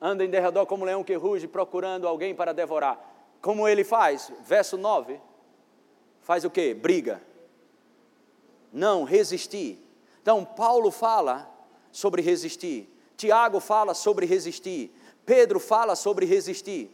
anda 0.01 0.23
em 0.23 0.29
derredor 0.29 0.65
como 0.65 0.83
um 0.83 0.85
leão 0.85 1.03
que 1.03 1.15
ruge, 1.15 1.47
procurando 1.47 2.07
alguém 2.07 2.35
para 2.35 2.53
devorar. 2.53 2.99
Como 3.41 3.67
ele 3.67 3.83
faz? 3.83 4.31
Verso 4.41 4.77
9. 4.77 5.19
Faz 6.21 6.43
o 6.43 6.49
que? 6.49 6.73
Briga. 6.73 7.21
Não, 8.71 9.03
resistir. 9.03 9.83
Então, 10.21 10.45
Paulo 10.45 10.91
fala 10.91 11.49
sobre 11.91 12.21
resistir. 12.21 12.87
Tiago 13.19 13.59
fala 13.59 13.93
sobre 13.93 14.25
resistir. 14.25 14.89
Pedro 15.25 15.59
fala 15.59 15.93
sobre 15.93 16.25
resistir. 16.25 16.89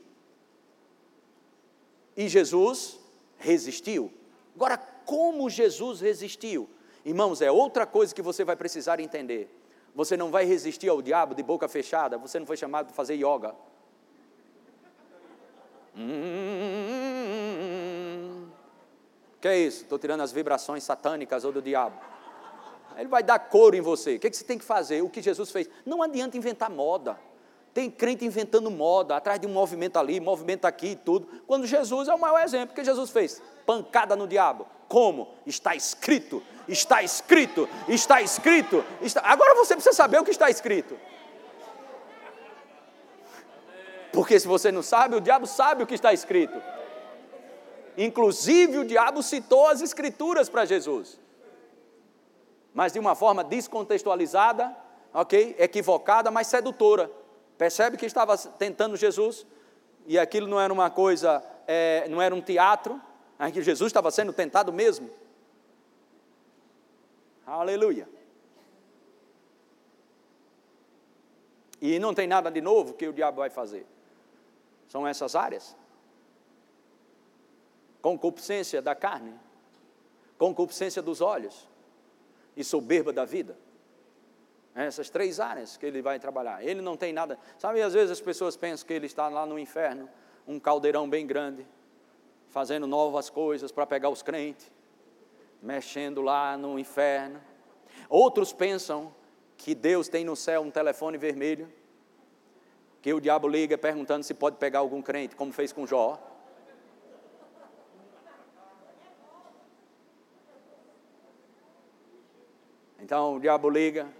E 2.18 2.28
Jesus 2.28 3.00
resistiu. 3.38 4.12
Agora, 4.56 4.76
como 5.06 5.48
Jesus 5.52 6.02
resistiu? 6.02 6.68
Irmãos, 7.06 7.44
é 7.44 7.52
outra 7.52 7.86
coisa 7.86 8.16
que 8.16 8.24
você 8.24 8.44
vai 8.44 8.56
precisar 8.56 9.00
entender. 9.00 9.56
Você 9.94 10.18
não 10.18 10.32
vai 10.32 10.46
resistir 10.46 10.90
ao 10.90 11.00
diabo 11.00 11.36
de 11.36 11.44
boca 11.44 11.68
fechada, 11.68 12.18
você 12.18 12.40
não 12.40 12.48
foi 12.48 12.58
chamado 12.58 12.88
para 12.88 12.96
fazer 12.96 13.14
yoga. 13.14 13.54
Hum, 15.96 16.10
que 19.40 19.48
é 19.48 19.60
isso? 19.60 19.84
Estou 19.84 20.00
tirando 20.00 20.22
as 20.22 20.32
vibrações 20.32 20.84
satânicas 20.84 21.46
ou 21.46 21.52
do 21.52 21.62
diabo. 21.62 22.14
Ele 22.97 23.08
vai 23.08 23.23
dar 23.23 23.39
couro 23.39 23.75
em 23.75 23.81
você. 23.81 24.15
O 24.15 24.19
que, 24.19 24.27
é 24.27 24.29
que 24.29 24.38
você 24.38 24.43
tem 24.43 24.58
que 24.58 24.65
fazer? 24.65 25.01
O 25.01 25.10
que 25.10 25.21
Jesus 25.21 25.51
fez. 25.51 25.69
Não 25.86 26.01
adianta 26.01 26.38
inventar 26.38 26.69
moda. 26.69 27.17
Tem 27.73 27.91
crente 27.91 28.23
inventando 28.23 28.71
moda, 28.71 29.17
atrás 29.17 29.39
de 29.39 29.45
um 29.45 29.49
movimento 29.49 29.97
ali, 29.97 30.19
movimento 30.19 30.65
aqui 30.65 30.91
e 30.91 30.95
tudo. 30.95 31.27
Quando 31.45 31.67
Jesus 31.67 32.08
é 32.08 32.13
o 32.13 32.19
maior 32.19 32.41
exemplo. 32.41 32.71
O 32.71 32.75
que 32.75 32.84
Jesus 32.84 33.10
fez? 33.10 33.41
Pancada 33.65 34.15
no 34.15 34.27
diabo. 34.27 34.65
Como? 34.88 35.27
Está 35.45 35.75
escrito, 35.75 36.41
está 36.67 37.03
escrito, 37.03 37.67
está 37.88 38.21
escrito. 38.21 38.84
Está... 39.01 39.21
Agora 39.25 39.55
você 39.55 39.73
precisa 39.73 39.95
saber 39.95 40.19
o 40.19 40.23
que 40.23 40.31
está 40.31 40.49
escrito. 40.49 40.97
Porque 44.13 44.39
se 44.39 44.47
você 44.47 44.71
não 44.71 44.81
sabe, 44.81 45.17
o 45.17 45.21
diabo 45.21 45.45
sabe 45.45 45.84
o 45.84 45.88
que 45.88 45.95
está 45.95 46.13
escrito. 46.13 46.62
Inclusive, 47.97 48.77
o 48.77 48.86
diabo 48.86 49.21
citou 49.21 49.67
as 49.67 49.81
escrituras 49.81 50.47
para 50.47 50.63
Jesus. 50.63 51.19
Mas 52.76 52.94
de 52.94 53.00
uma 53.00 53.16
forma 53.16 53.44
descontextualizada, 53.44 54.76
ok? 55.12 55.56
Equivocada, 55.58 56.30
mas 56.30 56.46
sedutora. 56.46 57.10
Percebe 57.58 57.98
que 57.98 58.06
estava 58.06 58.38
tentando 58.38 58.96
Jesus? 58.96 59.48
E 60.06 60.20
aquilo 60.20 60.46
não 60.46 60.62
era 60.62 60.72
uma 60.72 60.92
coisa, 60.92 61.44
é, 61.66 62.08
não 62.08 62.22
era 62.22 62.36
um 62.36 62.42
teatro, 62.42 63.02
Aí 63.38 63.52
que 63.52 63.62
Jesus 63.62 63.90
estava 63.90 64.10
sendo 64.12 64.32
tentado 64.32 64.72
mesmo. 64.72 65.10
Aleluia. 67.46 68.08
E 71.82 72.00
não 72.00 72.14
tem 72.14 72.28
nada 72.28 72.50
de 72.50 72.62
novo 72.62 72.94
que 72.94 73.08
o 73.08 73.14
diabo 73.14 73.38
vai 73.38 73.50
fazer. 73.50 73.86
São 74.88 75.06
essas 75.06 75.36
áreas. 75.36 75.76
Concupiscência 78.02 78.82
da 78.82 78.96
carne, 78.96 79.34
concupiscência 80.38 81.02
dos 81.02 81.22
olhos 81.22 81.68
e 82.56 82.63
soberba 82.63 83.12
da 83.12 83.26
vida. 83.26 83.58
Essas 84.74 85.10
três 85.10 85.39
áreas 85.39 85.78
que 85.78 85.86
ele 85.86 86.02
vai 86.02 86.20
trabalhar. 86.20 86.63
Ele 86.63 86.82
não 86.82 86.98
tem 86.98 87.13
nada. 87.13 87.39
Sabe, 87.58 87.82
às 87.82 87.94
vezes 87.94 88.12
as 88.12 88.22
pessoas 88.22 88.58
pensam 88.58 88.86
que 88.86 88.94
ele 88.94 89.06
está 89.06 89.30
lá 89.30 89.46
no 89.46 89.58
inferno, 89.58 90.10
um 90.46 90.60
caldeirão 90.60 91.10
bem 91.10 91.26
grande, 91.26 91.65
fazendo 92.50 92.86
novas 92.86 93.30
coisas 93.30 93.72
para 93.72 93.86
pegar 93.86 94.10
os 94.10 94.22
crentes, 94.22 94.72
mexendo 95.62 96.22
lá 96.22 96.58
no 96.58 96.78
inferno. 96.78 97.41
Outros 98.10 98.52
pensam 98.52 99.13
que 99.58 99.74
Deus 99.74 100.10
tem 100.10 100.26
no 100.26 100.36
céu 100.36 100.62
um 100.62 100.72
telefone 100.72 101.18
vermelho, 101.18 101.72
que 103.02 103.13
o 103.13 103.22
diabo 103.22 103.48
liga 103.48 103.78
perguntando 103.78 104.24
se 104.24 104.34
pode 104.34 104.58
pegar 104.58 104.80
algum 104.80 105.02
crente, 105.02 105.36
como 105.36 105.54
fez 105.54 105.72
com 105.72 105.88
Jó. 105.88 106.20
Então 113.06 113.36
o 113.36 113.39
diabo 113.39 113.70
liga, 113.70 114.12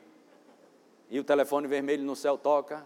e 1.10 1.19
o 1.19 1.24
telefone 1.24 1.67
vermelho 1.67 2.04
no 2.04 2.15
céu 2.15 2.38
toca, 2.38 2.86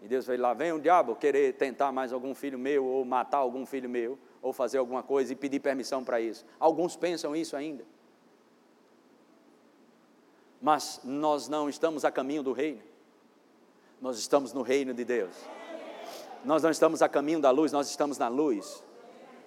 e 0.00 0.06
Deus 0.06 0.24
vai 0.24 0.36
lá, 0.36 0.54
vem 0.54 0.72
o 0.72 0.78
diabo 0.78 1.16
querer 1.16 1.54
tentar 1.54 1.90
mais 1.90 2.12
algum 2.12 2.32
filho 2.32 2.56
meu, 2.56 2.84
ou 2.84 3.04
matar 3.04 3.38
algum 3.38 3.66
filho 3.66 3.90
meu 3.90 4.16
ou 4.40 4.52
fazer 4.52 4.78
alguma 4.78 5.02
coisa 5.02 5.32
e 5.32 5.36
pedir 5.36 5.58
permissão 5.58 6.04
para 6.04 6.20
isso. 6.20 6.46
Alguns 6.60 6.94
pensam 6.94 7.34
isso 7.34 7.56
ainda. 7.56 7.84
Mas 10.62 11.00
nós 11.02 11.48
não 11.48 11.68
estamos 11.68 12.04
a 12.04 12.12
caminho 12.12 12.44
do 12.44 12.52
reino. 12.52 12.82
Nós 14.00 14.16
estamos 14.16 14.52
no 14.52 14.62
reino 14.62 14.94
de 14.94 15.04
Deus. 15.04 15.34
Nós 16.44 16.62
não 16.62 16.70
estamos 16.70 17.02
a 17.02 17.08
caminho 17.08 17.40
da 17.40 17.50
luz, 17.50 17.72
nós 17.72 17.88
estamos 17.88 18.16
na 18.16 18.28
luz. 18.28 18.84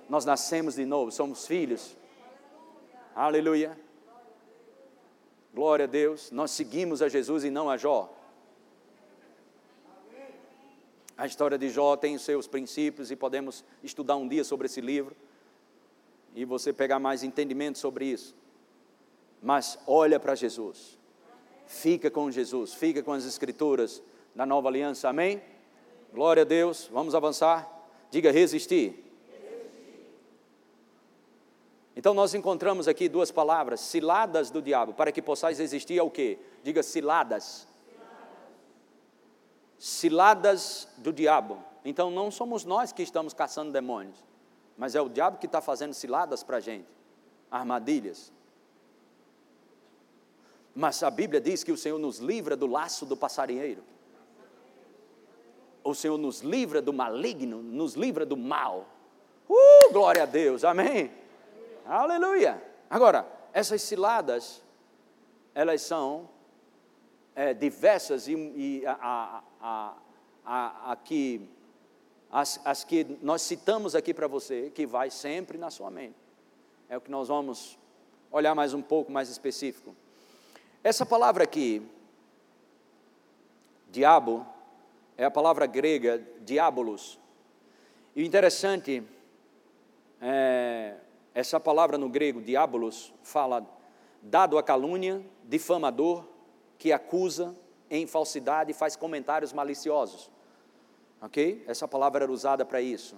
Nós 0.10 0.26
nascemos 0.26 0.76
de 0.76 0.86
novo, 0.86 1.10
somos 1.10 1.48
filhos. 1.48 1.96
Aleluia. 3.16 3.87
Glória 5.58 5.86
a 5.86 5.88
Deus. 5.88 6.30
Nós 6.30 6.52
seguimos 6.52 7.02
a 7.02 7.10
Jesus 7.10 7.44
e 7.44 7.50
não 7.50 7.68
a 7.68 7.78
Jó. 7.78 8.14
A 11.18 11.26
história 11.26 11.58
de 11.58 11.68
Jó 11.68 11.96
tem 11.96 12.16
os 12.16 12.22
seus 12.22 12.46
princípios 12.46 13.10
e 13.10 13.16
podemos 13.16 13.66
estudar 13.82 14.18
um 14.18 14.28
dia 14.28 14.44
sobre 14.44 14.68
esse 14.68 14.80
livro 14.80 15.16
e 16.36 16.46
você 16.46 16.72
pegar 16.72 17.00
mais 17.00 17.24
entendimento 17.24 17.80
sobre 17.80 18.06
isso. 18.06 18.36
Mas 19.42 19.80
olha 19.88 20.20
para 20.20 20.36
Jesus. 20.36 20.96
Fica 21.66 22.12
com 22.12 22.30
Jesus, 22.30 22.76
fica 22.76 23.02
com 23.02 23.12
as 23.12 23.26
escrituras 23.26 24.04
da 24.36 24.46
nova 24.46 24.68
aliança. 24.68 25.10
Amém? 25.10 25.42
Glória 26.14 26.44
a 26.44 26.46
Deus. 26.46 26.88
Vamos 26.94 27.16
avançar. 27.16 27.68
Diga 28.12 28.32
resistir. 28.32 29.07
Então 31.98 32.14
nós 32.14 32.36
encontramos 32.36 32.88
aqui 32.88 33.10
duas 33.10 33.32
palavras, 33.32 33.80
ciladas 33.80 34.52
do 34.52 34.62
diabo, 34.62 34.94
para 34.94 35.12
que 35.12 35.20
possais 35.20 35.58
resistir 35.58 35.98
ao 35.98 36.12
quê? 36.12 36.38
Diga 36.64 36.84
ciladas 36.84 37.68
ciladas 39.80 40.88
do 40.98 41.12
diabo. 41.12 41.58
Então 41.84 42.12
não 42.12 42.30
somos 42.30 42.64
nós 42.64 42.92
que 42.92 43.02
estamos 43.02 43.34
caçando 43.34 43.72
demônios, 43.72 44.24
mas 44.78 44.94
é 44.94 45.02
o 45.02 45.10
diabo 45.10 45.40
que 45.40 45.48
está 45.48 45.60
fazendo 45.60 45.94
ciladas 45.96 46.44
para 46.44 46.58
a 46.58 46.60
gente, 46.60 46.88
armadilhas. 47.50 48.32
Mas 50.76 51.02
a 51.02 51.10
Bíblia 51.10 51.42
diz 51.42 51.64
que 51.64 51.72
o 51.72 51.78
Senhor 51.78 51.98
nos 51.98 52.20
livra 52.20 52.56
do 52.56 52.68
laço 52.68 53.08
do 53.08 53.18
passarinheiro. 53.18 53.84
O 55.84 55.96
Senhor 55.96 56.18
nos 56.20 56.42
livra 56.42 56.80
do 56.80 56.94
maligno, 56.94 57.64
nos 57.64 57.96
livra 57.96 58.24
do 58.24 58.38
mal. 58.38 58.86
Uh, 59.50 59.92
glória 59.92 60.22
a 60.22 60.28
Deus, 60.28 60.64
amém? 60.64 61.12
Aleluia. 61.90 62.62
Agora, 62.90 63.26
essas 63.54 63.82
ciladas, 63.82 64.62
elas 65.56 65.82
são 65.82 66.30
é, 67.34 67.54
diversas 67.54 68.28
e, 68.28 68.34
e 68.34 68.86
a, 68.86 69.42
a, 69.62 69.94
a, 70.46 70.92
a, 70.92 70.96
que, 70.98 71.50
as, 72.30 72.60
as 72.66 72.84
que 72.84 73.18
nós 73.22 73.42
citamos 73.42 73.96
aqui 73.96 74.14
para 74.14 74.28
você, 74.28 74.70
que 74.76 74.86
vai 74.86 75.10
sempre 75.10 75.58
na 75.58 75.70
sua 75.70 75.90
mente. 75.90 76.18
É 76.90 76.98
o 76.98 77.02
que 77.02 77.10
nós 77.10 77.30
vamos 77.30 77.80
olhar 78.30 78.54
mais 78.54 78.74
um 78.74 78.82
pouco 78.82 79.10
mais 79.10 79.30
específico. 79.30 79.96
Essa 80.84 81.06
palavra 81.06 81.46
aqui, 81.46 81.82
diabo, 83.90 84.46
é 85.18 85.24
a 85.24 85.32
palavra 85.32 85.66
grega 85.66 86.22
diabolos. 86.42 87.18
E 88.14 88.24
o 88.24 88.26
interessante 88.26 89.02
é, 90.22 90.96
essa 91.38 91.60
palavra 91.60 92.00
no 92.00 92.10
grego, 92.10 92.42
diabolos, 92.42 93.14
fala 93.22 93.64
dado 94.24 94.58
a 94.58 94.64
calúnia, 94.64 95.24
difamador, 95.44 96.26
que 96.80 96.92
acusa 96.92 97.56
em 97.92 98.08
falsidade 98.08 98.72
e 98.72 98.74
faz 98.74 98.96
comentários 98.96 99.54
maliciosos. 99.54 100.32
Ok? 101.22 101.64
Essa 101.68 101.88
palavra 101.88 102.24
era 102.24 102.32
usada 102.32 102.66
para 102.66 102.82
isso. 102.82 103.16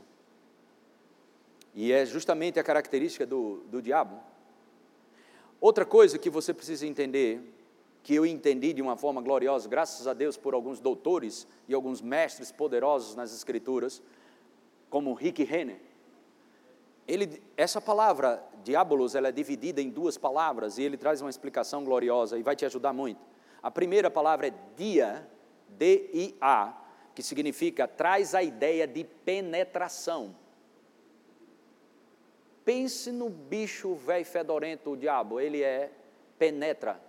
E 1.73 1.93
é 1.93 2.05
justamente 2.05 2.59
a 2.59 2.63
característica 2.63 3.25
do, 3.25 3.63
do 3.71 3.81
diabo. 3.81 4.19
Outra 5.61 5.85
coisa 5.85 6.19
que 6.19 6.29
você 6.29 6.53
precisa 6.53 6.85
entender, 6.85 7.41
que 8.03 8.15
eu 8.15 8.25
entendi 8.25 8.73
de 8.73 8.81
uma 8.81 8.97
forma 8.97 9.21
gloriosa, 9.21 9.69
graças 9.69 10.07
a 10.07 10.13
Deus 10.13 10.35
por 10.35 10.53
alguns 10.53 10.81
doutores 10.81 11.47
e 11.69 11.73
alguns 11.73 12.01
mestres 12.01 12.51
poderosos 12.51 13.15
nas 13.15 13.33
Escrituras, 13.33 14.01
como 14.89 15.13
Rick 15.13 15.41
Renner. 15.45 15.88
Ele, 17.09 17.41
essa 17.57 17.81
palavra, 17.81 18.47
diabolos, 18.63 19.15
ela 19.15 19.29
é 19.29 19.31
dividida 19.31 19.81
em 19.81 19.89
duas 19.89 20.15
palavras 20.15 20.77
e 20.77 20.83
ele 20.83 20.95
traz 20.95 21.21
uma 21.21 21.29
explicação 21.31 21.83
gloriosa 21.83 22.37
e 22.37 22.43
vai 22.43 22.55
te 22.55 22.67
ajudar 22.67 22.93
muito. 22.93 23.19
A 23.63 23.71
primeira 23.71 24.11
palavra 24.11 24.49
é 24.49 24.53
dia, 24.77 25.27
D-I-A, 25.69 26.79
que 27.15 27.23
significa 27.23 27.87
traz 27.87 28.35
a 28.35 28.43
ideia 28.43 28.85
de 28.85 29.03
penetração. 29.03 30.35
Pense 32.63 33.11
no 33.11 33.27
bicho 33.27 33.95
velho 33.95 34.23
fedorento, 34.23 34.91
o 34.91 34.95
diabo, 34.95 35.39
ele 35.39 35.63
é 35.63 35.91
penetra. 36.37 37.01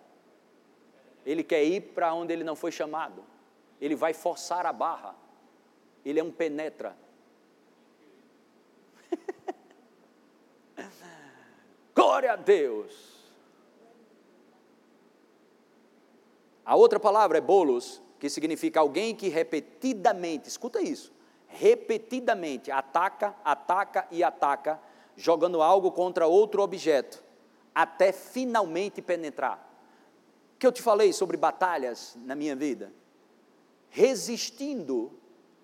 Ele 1.26 1.44
quer 1.44 1.62
ir 1.62 1.92
para 1.92 2.14
onde 2.14 2.32
ele 2.32 2.42
não 2.42 2.56
foi 2.56 2.72
chamado. 2.72 3.22
Ele 3.78 3.94
vai 3.94 4.14
forçar 4.14 4.64
a 4.64 4.72
barra. 4.72 5.14
Ele 6.06 6.18
é 6.18 6.24
um 6.24 6.30
penetra. 6.32 6.96
Glória 12.10 12.32
a 12.32 12.36
Deus. 12.36 12.92
A 16.66 16.74
outra 16.74 16.98
palavra 16.98 17.38
é 17.38 17.40
bolos, 17.40 18.02
que 18.18 18.28
significa 18.28 18.80
alguém 18.80 19.14
que 19.14 19.28
repetidamente, 19.28 20.48
escuta 20.48 20.82
isso, 20.82 21.12
repetidamente 21.46 22.68
ataca, 22.72 23.36
ataca 23.44 24.08
e 24.10 24.24
ataca, 24.24 24.80
jogando 25.16 25.62
algo 25.62 25.92
contra 25.92 26.26
outro 26.26 26.62
objeto, 26.62 27.22
até 27.72 28.10
finalmente 28.10 29.00
penetrar. 29.00 29.64
Que 30.58 30.66
eu 30.66 30.72
te 30.72 30.82
falei 30.82 31.12
sobre 31.12 31.36
batalhas 31.36 32.18
na 32.24 32.34
minha 32.34 32.56
vida, 32.56 32.92
resistindo 33.88 35.12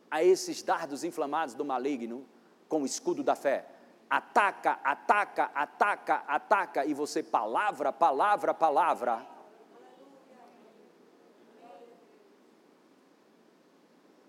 a 0.08 0.22
esses 0.22 0.62
dardos 0.62 1.02
inflamados 1.02 1.56
do 1.56 1.64
maligno 1.64 2.24
com 2.68 2.82
o 2.82 2.86
escudo 2.86 3.24
da 3.24 3.34
fé. 3.34 3.66
Ataca, 4.08 4.78
ataca, 4.84 5.50
ataca, 5.54 6.24
ataca, 6.28 6.84
e 6.84 6.94
você 6.94 7.22
palavra, 7.22 7.92
palavra, 7.92 8.54
palavra, 8.54 9.26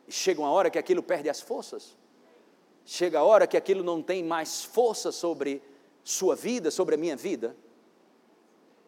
chega 0.09 0.41
uma 0.41 0.51
hora 0.51 0.69
que 0.69 0.79
aquilo 0.79 1.03
perde 1.03 1.29
as 1.29 1.41
forças. 1.41 1.95
Chega 2.85 3.19
a 3.19 3.23
hora 3.23 3.45
que 3.45 3.57
aquilo 3.57 3.83
não 3.83 4.01
tem 4.01 4.23
mais 4.23 4.63
força 4.63 5.11
sobre 5.11 5.61
sua 6.03 6.35
vida, 6.35 6.71
sobre 6.71 6.95
a 6.95 6.97
minha 6.97 7.17
vida. 7.17 7.55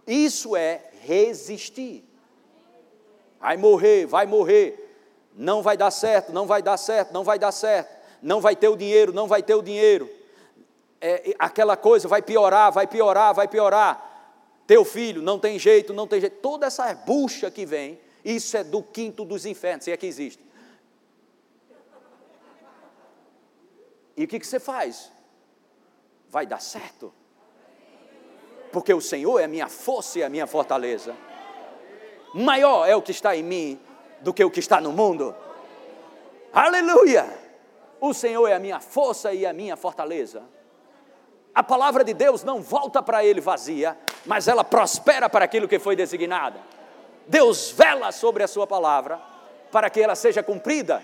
Isso 0.08 0.56
é 0.56 0.90
resistir. 1.02 2.06
Vai 3.40 3.58
morrer, 3.58 4.06
vai 4.06 4.26
morrer. 4.26 4.86
Não 5.36 5.62
vai 5.62 5.78
dar 5.78 5.92
certo, 5.92 6.32
não 6.32 6.48
vai 6.48 6.62
dar 6.62 6.78
certo, 6.78 7.14
não 7.14 7.24
vai 7.24 7.38
dar 7.38 7.52
certo. 7.52 8.00
Não 8.22 8.42
vai 8.42 8.56
ter 8.56 8.68
o 8.68 8.76
dinheiro, 8.76 9.14
não 9.14 9.28
vai 9.28 9.44
ter 9.44 9.56
o 9.56 9.62
dinheiro. 9.62 10.10
É, 11.02 11.34
aquela 11.40 11.78
coisa 11.78 12.08
vai 12.08 12.22
piorar, 12.22 12.72
vai 12.72 12.88
piorar, 12.88 13.34
vai 13.34 13.48
piorar. 13.48 14.10
Teu 14.68 14.86
filho 14.86 15.22
não 15.22 15.40
tem 15.40 15.58
jeito, 15.58 15.94
não 15.94 16.08
tem 16.08 16.22
jeito. 16.22 16.38
Toda 16.42 16.68
essa 16.68 16.94
bucha 16.94 17.50
que 17.50 17.66
vem, 17.66 18.00
isso 18.24 18.56
é 18.56 18.64
do 18.64 18.84
quinto 18.84 19.26
dos 19.26 19.46
infernos, 19.46 19.86
se 19.86 19.92
é 19.92 19.98
que 19.98 20.06
existe. 20.06 20.44
E 24.16 24.26
o 24.26 24.28
que, 24.28 24.40
que 24.40 24.46
você 24.46 24.60
faz? 24.60 25.12
Vai 26.30 26.46
dar 26.46 26.62
certo. 26.62 27.14
Porque 28.72 28.94
o 28.94 29.02
Senhor 29.02 29.40
é 29.40 29.48
minha 29.48 29.68
força 29.68 30.20
e 30.20 30.24
a 30.24 30.30
minha 30.30 30.46
fortaleza. 30.46 31.16
Maior 32.34 32.88
é 32.88 32.96
o 32.96 33.02
que 33.02 33.12
está 33.12 33.36
em 33.36 33.42
mim 33.42 33.80
do 34.22 34.34
que 34.34 34.44
o 34.44 34.52
que 34.52 34.60
está 34.60 34.80
no 34.80 34.92
mundo. 34.92 35.34
Aleluia! 36.54 37.26
O 38.02 38.14
Senhor 38.14 38.46
é 38.48 38.54
a 38.54 38.60
minha 38.60 38.80
força 38.80 39.34
e 39.34 39.46
a 39.46 39.54
minha 39.54 39.76
fortaleza. 39.76 40.44
A 41.60 41.64
palavra 41.64 42.06
de 42.06 42.14
Deus 42.14 42.42
não 42.44 42.62
volta 42.62 43.04
para 43.04 43.26
ele 43.26 43.42
vazia, 43.42 43.98
mas 44.26 44.48
ela 44.48 44.64
prospera 44.64 45.30
para 45.30 45.44
aquilo 45.44 45.68
que 45.68 45.78
foi 45.78 45.94
designada. 45.94 46.58
Deus 47.28 47.72
vela 47.72 48.14
sobre 48.14 48.44
a 48.44 48.48
sua 48.48 48.66
palavra 48.66 49.20
para 49.70 49.90
que 49.90 50.02
ela 50.02 50.16
seja 50.16 50.42
cumprida 50.42 51.04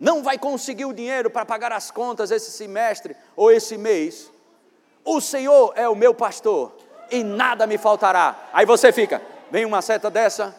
não 0.00 0.22
vai 0.22 0.38
conseguir 0.38 0.86
o 0.86 0.94
dinheiro 0.94 1.28
para 1.30 1.44
pagar 1.44 1.72
as 1.72 1.90
contas 1.90 2.30
esse 2.30 2.50
semestre 2.50 3.14
ou 3.36 3.52
esse 3.52 3.76
mês. 3.76 4.32
O 5.04 5.20
Senhor 5.20 5.74
é 5.76 5.86
o 5.86 5.94
meu 5.94 6.14
pastor 6.14 6.72
e 7.10 7.22
nada 7.22 7.66
me 7.66 7.76
faltará. 7.76 8.48
Aí 8.50 8.64
você 8.64 8.90
fica, 8.92 9.20
vem 9.50 9.66
uma 9.66 9.82
seta 9.82 10.10
dessa, 10.10 10.56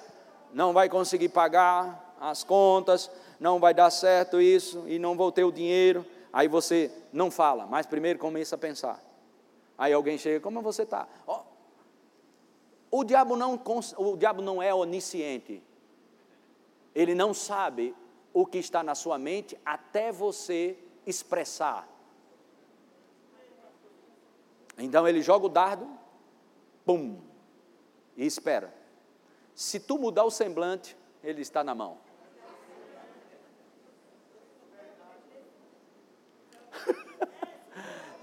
não 0.54 0.74
vai 0.74 0.88
conseguir 0.88 1.30
pagar 1.30 2.16
as 2.22 2.44
contas, 2.44 3.10
não 3.40 3.60
vai 3.60 3.74
dar 3.74 3.90
certo 3.90 4.40
isso 4.40 4.84
e 4.86 5.00
não 5.00 5.18
vou 5.18 5.32
ter 5.32 5.44
o 5.44 5.52
dinheiro. 5.52 6.06
Aí 6.34 6.48
você 6.48 6.92
não 7.12 7.30
fala, 7.30 7.66
mas 7.66 7.86
primeiro 7.86 8.18
começa 8.18 8.56
a 8.56 8.58
pensar. 8.58 9.04
Aí 9.78 9.92
alguém 9.92 10.18
chega, 10.18 10.40
como 10.40 10.62
você 10.62 10.84
está? 10.84 11.08
Oh, 11.28 11.42
o, 12.92 13.04
diabo 13.04 13.36
não, 13.36 13.60
o 13.98 14.18
diabo 14.18 14.42
não 14.42 14.62
é 14.62 14.74
onisciente. 14.74 15.64
Ele 16.94 17.16
não 17.16 17.34
sabe 17.34 17.96
o 18.34 18.46
que 18.46 18.58
está 18.58 18.84
na 18.84 18.96
sua 18.96 19.18
mente 19.18 19.58
até 19.66 20.12
você 20.12 20.78
expressar. 21.06 21.88
Então 24.78 25.08
ele 25.08 25.22
joga 25.22 25.46
o 25.46 25.50
dardo, 25.50 25.88
pum, 26.86 27.20
e 28.16 28.26
espera. 28.26 28.74
Se 29.54 29.80
tu 29.80 29.98
mudar 29.98 30.24
o 30.24 30.32
semblante, 30.32 30.98
ele 31.24 31.42
está 31.42 31.64
na 31.64 31.76
mão. 31.76 31.98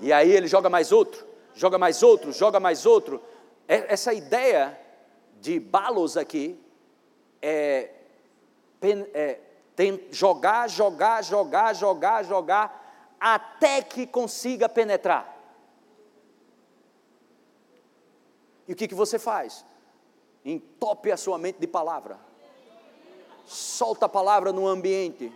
E 0.00 0.12
aí 0.12 0.30
ele 0.30 0.46
joga 0.46 0.68
mais 0.68 0.92
outro, 0.92 1.26
joga 1.54 1.78
mais 1.78 2.02
outro, 2.02 2.32
joga 2.32 2.60
mais 2.60 2.86
outro. 2.86 3.22
É, 3.66 3.92
essa 3.92 4.12
ideia 4.12 4.78
de 5.40 5.58
balos 5.58 6.16
aqui 6.16 6.58
é, 7.42 7.90
é 8.82 9.40
tem, 9.74 10.08
jogar, 10.10 10.68
jogar, 10.68 11.22
jogar, 11.22 11.72
jogar, 11.72 12.24
jogar, 12.24 13.16
até 13.20 13.82
que 13.82 14.06
consiga 14.06 14.68
penetrar. 14.68 15.36
E 18.66 18.72
o 18.72 18.76
que, 18.76 18.88
que 18.88 18.94
você 18.94 19.18
faz? 19.18 19.64
Entope 20.44 21.10
a 21.10 21.16
sua 21.16 21.38
mente 21.38 21.58
de 21.58 21.66
palavra. 21.66 22.18
Solta 23.46 24.06
a 24.06 24.08
palavra 24.08 24.52
no 24.52 24.66
ambiente. 24.66 25.32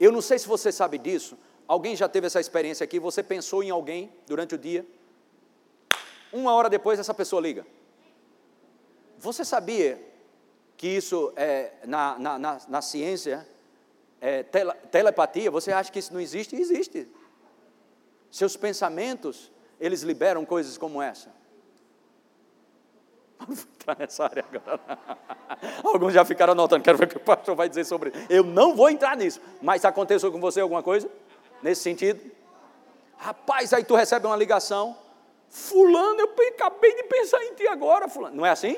Eu 0.00 0.12
não 0.12 0.20
sei 0.20 0.38
se 0.38 0.48
você 0.48 0.72
sabe 0.72 0.98
disso. 0.98 1.38
Alguém 1.66 1.96
já 1.96 2.08
teve 2.08 2.26
essa 2.26 2.40
experiência 2.40 2.84
aqui? 2.84 3.00
Você 3.00 3.22
pensou 3.22 3.62
em 3.62 3.70
alguém 3.70 4.12
durante 4.26 4.54
o 4.54 4.58
dia? 4.58 4.86
Uma 6.32 6.52
hora 6.52 6.68
depois, 6.68 6.98
essa 6.98 7.14
pessoa 7.14 7.40
liga. 7.42 7.66
Você 9.18 9.44
sabia 9.44 10.00
que 10.76 10.86
isso 10.86 11.32
é, 11.36 11.72
na, 11.86 12.18
na, 12.18 12.38
na, 12.38 12.60
na 12.68 12.82
ciência 12.82 13.46
é 14.20 14.42
tele, 14.42 14.72
telepatia, 14.90 15.50
você 15.50 15.72
acha 15.72 15.90
que 15.90 15.98
isso 15.98 16.12
não 16.12 16.20
existe? 16.20 16.54
Existe. 16.54 17.08
Seus 18.30 18.56
pensamentos, 18.56 19.50
eles 19.80 20.02
liberam 20.02 20.44
coisas 20.44 20.76
como 20.76 21.00
essa. 21.00 21.34
Vou 23.46 23.54
entrar 23.54 23.98
nessa 23.98 24.24
área 24.24 24.44
agora. 24.52 24.98
Alguns 25.84 26.12
já 26.12 26.24
ficaram 26.24 26.52
anotando, 26.52 26.82
quero 26.82 26.98
ver 26.98 27.04
o 27.04 27.08
que 27.08 27.16
o 27.16 27.20
pastor 27.20 27.54
vai 27.54 27.68
dizer 27.68 27.84
sobre 27.84 28.10
isso. 28.10 28.26
Eu 28.28 28.44
não 28.44 28.74
vou 28.74 28.90
entrar 28.90 29.16
nisso. 29.16 29.40
Mas 29.62 29.84
aconteceu 29.84 30.32
com 30.32 30.40
você 30.40 30.60
alguma 30.60 30.82
coisa? 30.82 31.08
Nesse 31.62 31.82
sentido? 31.82 32.30
Rapaz, 33.16 33.72
aí 33.72 33.84
tu 33.84 33.94
recebe 33.94 34.26
uma 34.26 34.36
ligação. 34.36 34.96
Fulano, 35.48 36.20
eu 36.20 36.34
acabei 36.48 36.94
de 36.94 37.04
pensar 37.04 37.42
em 37.44 37.54
ti 37.54 37.66
agora, 37.66 38.08
fulano. 38.08 38.36
Não 38.36 38.46
é 38.46 38.50
assim? 38.50 38.76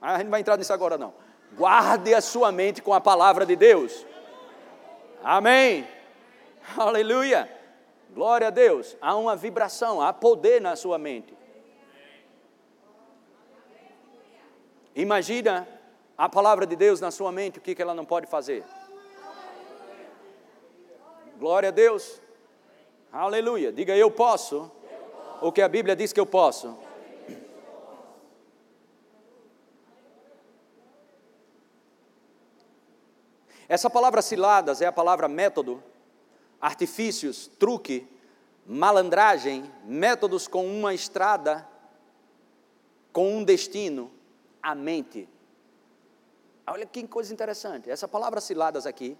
A 0.00 0.16
gente 0.16 0.24
não 0.24 0.30
vai 0.30 0.40
entrar 0.40 0.56
nisso 0.56 0.72
agora 0.72 0.96
não. 0.96 1.12
Guarde 1.52 2.14
a 2.14 2.20
sua 2.20 2.52
mente 2.52 2.80
com 2.80 2.94
a 2.94 3.00
palavra 3.00 3.44
de 3.44 3.56
Deus. 3.56 4.06
Amém. 5.22 5.86
Aleluia. 6.76 7.50
Glória 8.10 8.48
a 8.48 8.50
Deus. 8.50 8.96
Há 9.00 9.16
uma 9.16 9.36
vibração, 9.36 10.00
há 10.00 10.12
poder 10.12 10.60
na 10.60 10.76
sua 10.76 10.98
mente. 10.98 11.36
Imagina 14.94 15.68
a 16.16 16.28
palavra 16.28 16.66
de 16.66 16.74
Deus 16.74 17.00
na 17.00 17.10
sua 17.10 17.30
mente, 17.30 17.58
o 17.58 17.62
que 17.62 17.80
ela 17.80 17.94
não 17.94 18.04
pode 18.04 18.26
fazer. 18.26 18.64
Glória 21.38 21.68
a 21.68 21.72
Deus. 21.72 22.20
Aleluia. 23.12 23.72
Diga 23.72 23.96
eu 23.96 24.10
posso. 24.10 24.68
O 25.40 25.52
que 25.52 25.62
a 25.62 25.68
Bíblia 25.68 25.94
diz 25.94 26.12
que 26.12 26.18
eu 26.18 26.26
posso. 26.26 26.76
Essa 33.68 33.88
palavra 33.88 34.20
ciladas 34.20 34.80
é 34.80 34.86
a 34.86 34.92
palavra 34.92 35.28
método, 35.28 35.80
artifícios, 36.60 37.46
truque, 37.46 38.08
malandragem, 38.66 39.70
métodos 39.84 40.48
com 40.48 40.66
uma 40.66 40.92
estrada, 40.92 41.68
com 43.12 43.36
um 43.36 43.44
destino, 43.44 44.10
a 44.60 44.74
mente. 44.74 45.28
Olha 46.66 46.84
que 46.84 47.06
coisa 47.06 47.32
interessante. 47.32 47.88
Essa 47.88 48.08
palavra 48.08 48.40
ciladas 48.40 48.86
aqui, 48.86 49.16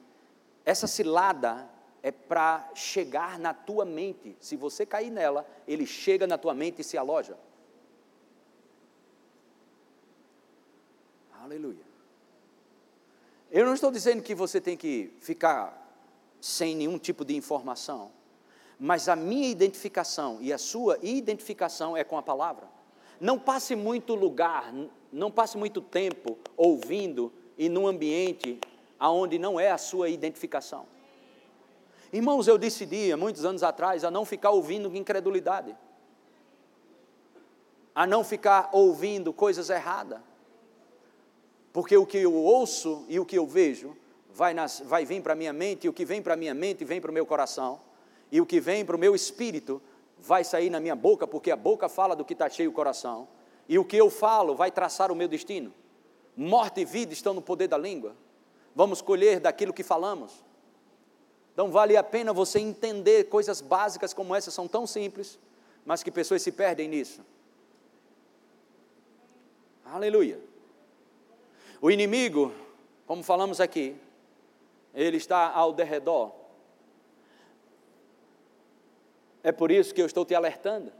essa 0.64 0.88
cilada 0.88 1.77
é 2.02 2.10
para 2.10 2.70
chegar 2.74 3.38
na 3.38 3.52
tua 3.52 3.84
mente. 3.84 4.36
Se 4.40 4.56
você 4.56 4.86
cair 4.86 5.10
nela, 5.10 5.46
ele 5.66 5.86
chega 5.86 6.26
na 6.26 6.38
tua 6.38 6.54
mente 6.54 6.80
e 6.80 6.84
se 6.84 6.96
aloja. 6.96 7.36
Aleluia. 11.42 11.86
Eu 13.50 13.64
não 13.64 13.74
estou 13.74 13.90
dizendo 13.90 14.22
que 14.22 14.34
você 14.34 14.60
tem 14.60 14.76
que 14.76 15.10
ficar 15.20 15.86
sem 16.40 16.76
nenhum 16.76 16.98
tipo 16.98 17.24
de 17.24 17.34
informação, 17.34 18.12
mas 18.78 19.08
a 19.08 19.16
minha 19.16 19.48
identificação 19.48 20.38
e 20.40 20.52
a 20.52 20.58
sua 20.58 20.98
identificação 21.02 21.96
é 21.96 22.04
com 22.04 22.18
a 22.18 22.22
palavra. 22.22 22.68
Não 23.20 23.38
passe 23.38 23.74
muito 23.74 24.14
lugar, 24.14 24.72
não 25.12 25.30
passe 25.30 25.56
muito 25.56 25.80
tempo 25.80 26.38
ouvindo 26.56 27.32
e 27.56 27.68
num 27.68 27.86
ambiente 27.86 28.60
aonde 28.98 29.38
não 29.38 29.58
é 29.58 29.70
a 29.70 29.78
sua 29.78 30.08
identificação. 30.08 30.86
Irmãos, 32.12 32.48
eu 32.48 32.56
decidi 32.56 33.12
há 33.12 33.16
muitos 33.16 33.44
anos 33.44 33.62
atrás 33.62 34.04
a 34.04 34.10
não 34.10 34.24
ficar 34.24 34.50
ouvindo 34.50 34.94
incredulidade, 34.96 35.76
a 37.94 38.06
não 38.06 38.24
ficar 38.24 38.70
ouvindo 38.72 39.32
coisas 39.32 39.68
erradas, 39.68 40.20
porque 41.72 41.96
o 41.96 42.06
que 42.06 42.18
eu 42.18 42.34
ouço 42.34 43.04
e 43.08 43.20
o 43.20 43.26
que 43.26 43.36
eu 43.36 43.46
vejo 43.46 43.96
vai, 44.32 44.54
nas, 44.54 44.80
vai 44.80 45.04
vir 45.04 45.22
para 45.22 45.34
a 45.34 45.36
minha 45.36 45.52
mente, 45.52 45.86
e 45.86 45.88
o 45.88 45.92
que 45.92 46.04
vem 46.04 46.22
para 46.22 46.34
a 46.34 46.36
minha 46.36 46.54
mente 46.54 46.84
vem 46.84 47.00
para 47.00 47.10
o 47.10 47.14
meu 47.14 47.26
coração, 47.26 47.80
e 48.32 48.40
o 48.40 48.46
que 48.46 48.60
vem 48.60 48.84
para 48.84 48.96
o 48.96 48.98
meu 48.98 49.14
espírito 49.14 49.82
vai 50.18 50.44
sair 50.44 50.70
na 50.70 50.80
minha 50.80 50.96
boca, 50.96 51.26
porque 51.26 51.50
a 51.50 51.56
boca 51.56 51.88
fala 51.88 52.16
do 52.16 52.24
que 52.24 52.32
está 52.32 52.48
cheio 52.48 52.70
o 52.70 52.72
coração, 52.72 53.28
e 53.68 53.78
o 53.78 53.84
que 53.84 53.96
eu 53.96 54.08
falo 54.08 54.54
vai 54.54 54.70
traçar 54.70 55.12
o 55.12 55.14
meu 55.14 55.28
destino. 55.28 55.74
Morte 56.34 56.80
e 56.80 56.84
vida 56.84 57.12
estão 57.12 57.34
no 57.34 57.42
poder 57.42 57.68
da 57.68 57.76
língua. 57.76 58.16
Vamos 58.74 59.02
colher 59.02 59.40
daquilo 59.40 59.72
que 59.72 59.82
falamos. 59.82 60.44
Então 61.58 61.72
vale 61.72 61.96
a 61.96 62.04
pena 62.04 62.32
você 62.32 62.60
entender 62.60 63.24
coisas 63.24 63.60
básicas 63.60 64.14
como 64.14 64.32
essas, 64.32 64.54
são 64.54 64.68
tão 64.68 64.86
simples, 64.86 65.40
mas 65.84 66.04
que 66.04 66.10
pessoas 66.12 66.40
se 66.40 66.52
perdem 66.52 66.86
nisso. 66.86 67.20
Aleluia. 69.84 70.38
O 71.82 71.90
inimigo, 71.90 72.54
como 73.08 73.24
falamos 73.24 73.60
aqui, 73.60 73.96
ele 74.94 75.16
está 75.16 75.50
ao 75.50 75.72
derredor. 75.72 76.30
É 79.42 79.50
por 79.50 79.72
isso 79.72 79.92
que 79.92 80.00
eu 80.00 80.06
estou 80.06 80.24
te 80.24 80.36
alertando, 80.36 80.92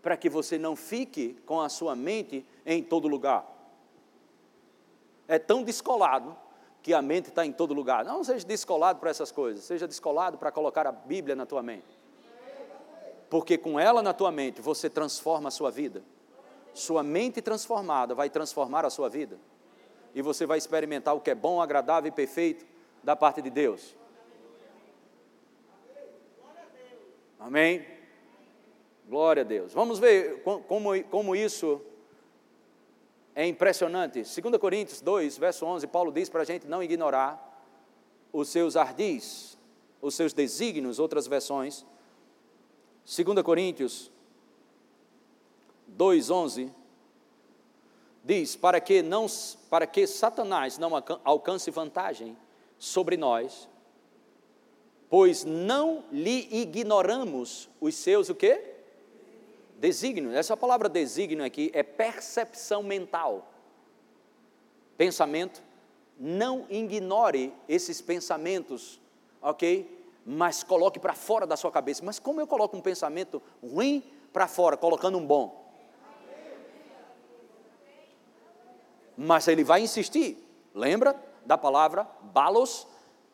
para 0.00 0.16
que 0.16 0.28
você 0.28 0.58
não 0.58 0.76
fique 0.76 1.36
com 1.44 1.60
a 1.60 1.68
sua 1.68 1.96
mente 1.96 2.46
em 2.64 2.84
todo 2.84 3.08
lugar. 3.08 3.44
É 5.26 5.40
tão 5.40 5.64
descolado 5.64 6.36
que 6.82 6.94
a 6.94 7.02
mente 7.02 7.28
está 7.28 7.44
em 7.44 7.52
todo 7.52 7.74
lugar. 7.74 8.04
Não 8.04 8.24
seja 8.24 8.46
descolado 8.46 8.98
para 8.98 9.10
essas 9.10 9.30
coisas, 9.30 9.64
seja 9.64 9.86
descolado 9.86 10.38
para 10.38 10.50
colocar 10.50 10.86
a 10.86 10.92
Bíblia 10.92 11.36
na 11.36 11.46
tua 11.46 11.62
mente. 11.62 11.98
Porque 13.28 13.56
com 13.56 13.78
ela 13.78 14.02
na 14.02 14.12
tua 14.12 14.32
mente 14.32 14.60
você 14.60 14.90
transforma 14.90 15.48
a 15.48 15.50
sua 15.50 15.70
vida. 15.70 16.02
Sua 16.74 17.02
mente 17.02 17.42
transformada 17.42 18.14
vai 18.14 18.30
transformar 18.30 18.84
a 18.84 18.90
sua 18.90 19.08
vida 19.08 19.38
e 20.14 20.22
você 20.22 20.46
vai 20.46 20.58
experimentar 20.58 21.14
o 21.14 21.20
que 21.20 21.30
é 21.30 21.34
bom, 21.34 21.60
agradável 21.60 22.08
e 22.08 22.12
perfeito 22.12 22.66
da 23.02 23.14
parte 23.14 23.40
de 23.40 23.50
Deus. 23.50 23.94
Amém? 27.38 27.86
Glória 29.08 29.42
a 29.42 29.44
Deus. 29.44 29.72
Vamos 29.72 29.98
ver 29.98 30.42
como, 30.42 31.02
como 31.04 31.34
isso 31.34 31.80
é 33.34 33.46
impressionante. 33.46 34.22
2 34.22 34.58
Coríntios 34.58 35.00
2, 35.00 35.38
verso 35.38 35.64
11, 35.66 35.86
Paulo 35.86 36.12
diz 36.12 36.28
para 36.28 36.42
a 36.42 36.44
gente 36.44 36.66
não 36.66 36.82
ignorar 36.82 37.46
os 38.32 38.48
seus 38.48 38.76
ardis, 38.76 39.58
os 40.00 40.14
seus 40.14 40.32
desígnios, 40.32 40.98
outras 40.98 41.26
versões. 41.26 41.84
2 43.04 43.42
Coríntios 43.42 44.10
2, 45.88 46.30
11 46.30 46.72
diz: 48.24 48.56
para 48.56 48.80
que, 48.80 49.02
não, 49.02 49.26
para 49.68 49.86
que 49.86 50.06
Satanás 50.06 50.78
não 50.78 50.92
alcance 51.24 51.70
vantagem 51.70 52.36
sobre 52.78 53.16
nós, 53.16 53.68
pois 55.08 55.44
não 55.44 56.04
lhe 56.10 56.48
ignoramos 56.50 57.68
os 57.80 57.94
seus 57.94 58.28
o 58.28 58.34
quê? 58.34 58.69
Desígnio. 59.80 60.32
Essa 60.32 60.56
palavra 60.56 60.88
desígnio 60.88 61.44
aqui 61.44 61.70
é 61.74 61.82
percepção 61.82 62.82
mental. 62.82 63.50
Pensamento. 64.96 65.62
Não 66.18 66.66
ignore 66.68 67.52
esses 67.66 68.00
pensamentos, 68.00 69.00
ok? 69.40 69.98
Mas 70.24 70.62
coloque 70.62 71.00
para 71.00 71.14
fora 71.14 71.46
da 71.46 71.56
sua 71.56 71.72
cabeça. 71.72 72.04
Mas 72.04 72.18
como 72.18 72.40
eu 72.40 72.46
coloco 72.46 72.76
um 72.76 72.80
pensamento 72.80 73.42
ruim 73.62 74.04
para 74.30 74.46
fora, 74.46 74.76
colocando 74.76 75.16
um 75.16 75.26
bom? 75.26 75.60
mas 79.20 79.46
ele 79.48 79.62
vai 79.62 79.82
insistir. 79.82 80.42
Lembra 80.74 81.14
da 81.44 81.58
palavra 81.58 82.06
balos? 82.22 82.86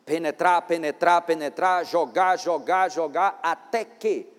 Penetrar, 0.05 0.63
penetrar, 0.63 1.23
penetrar, 1.23 1.85
jogar, 1.85 2.37
jogar, 2.37 2.91
jogar, 2.91 3.39
até 3.41 3.85
que. 3.85 4.36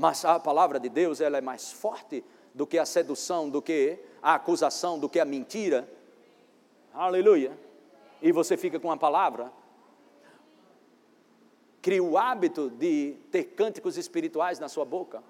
Mas 0.00 0.24
a 0.24 0.40
palavra 0.40 0.80
de 0.80 0.88
Deus 0.88 1.20
ela 1.20 1.36
é 1.36 1.42
mais 1.42 1.70
forte 1.70 2.24
do 2.54 2.66
que 2.66 2.78
a 2.78 2.86
sedução, 2.86 3.50
do 3.50 3.60
que 3.60 3.98
a 4.22 4.36
acusação, 4.36 4.98
do 4.98 5.10
que 5.10 5.20
a 5.20 5.26
mentira. 5.26 5.86
Aleluia. 6.94 7.52
E 8.22 8.32
você 8.32 8.56
fica 8.56 8.80
com 8.80 8.90
a 8.90 8.96
palavra. 8.96 9.52
Cria 11.82 12.02
o 12.02 12.16
hábito 12.16 12.70
de 12.70 13.14
ter 13.30 13.44
cânticos 13.44 13.98
espirituais 13.98 14.58
na 14.58 14.70
sua 14.70 14.86
boca, 14.86 15.22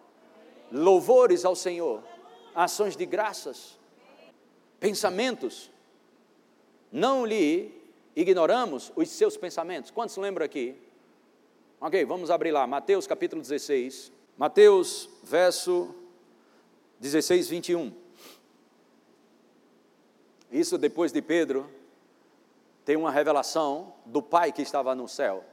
louvores 0.71 1.45
ao 1.45 1.57
Senhor, 1.57 2.05
ações 2.55 2.95
de 2.95 3.05
graças 3.05 3.77
pensamentos. 4.79 5.69
Não 6.93 7.27
lhe 7.27 7.75
ignoramos 8.15 8.93
os 8.95 9.09
seus 9.09 9.37
pensamentos. 9.37 9.91
Quantos 9.91 10.17
lembram 10.17 10.47
aqui? 10.47 10.77
Ok, 11.81 12.05
vamos 12.05 12.31
abrir 12.31 12.53
lá, 12.53 12.69
Mateus 12.69 13.05
capítulo 13.05 13.43
16. 13.43 14.20
Mateus, 14.41 15.07
verso 15.23 15.95
16, 16.99 17.51
21. 17.51 17.93
Isso 20.51 20.79
depois 20.79 21.13
de 21.13 21.21
Pedro 21.21 21.71
tem 22.83 22.97
uma 22.97 23.11
revelação 23.11 23.93
do 24.07 24.23
Pai 24.23 24.51
que 24.51 24.63
estava 24.63 24.95
no 24.95 25.07
céu. 25.07 25.45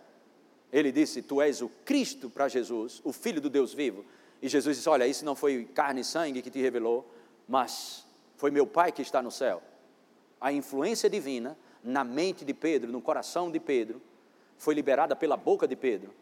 Ele 0.72 0.90
disse: 0.90 1.22
Tu 1.22 1.42
és 1.42 1.62
o 1.62 1.68
Cristo 1.84 2.30
para 2.30 2.48
Jesus, 2.48 3.02
o 3.04 3.12
Filho 3.12 3.42
do 3.42 3.50
Deus 3.50 3.74
vivo. 3.74 4.06
E 4.42 4.48
Jesus 4.48 4.78
disse: 4.78 4.88
Olha, 4.88 5.06
isso 5.06 5.26
não 5.26 5.36
foi 5.36 5.66
carne 5.66 6.00
e 6.00 6.06
sangue 6.06 6.42
que 6.42 6.50
te 6.50 6.62
revelou, 6.62 7.12
mas 7.46 8.06
foi 8.38 8.52
meu 8.52 8.66
Pai 8.66 8.94
que 8.94 9.02
está 9.02 9.22
no 9.22 9.32
céu. 9.32 9.62
A 10.40 10.54
influência 10.54 11.10
divina 11.10 11.58
na 11.84 12.06
mente 12.06 12.46
de 12.46 12.54
Pedro, 12.54 12.90
no 12.90 13.02
coração 13.02 13.52
de 13.52 13.60
Pedro, 13.60 14.02
foi 14.58 14.74
liberada 14.74 15.14
pela 15.14 15.36
boca 15.36 15.68
de 15.68 15.76
Pedro. 15.76 16.14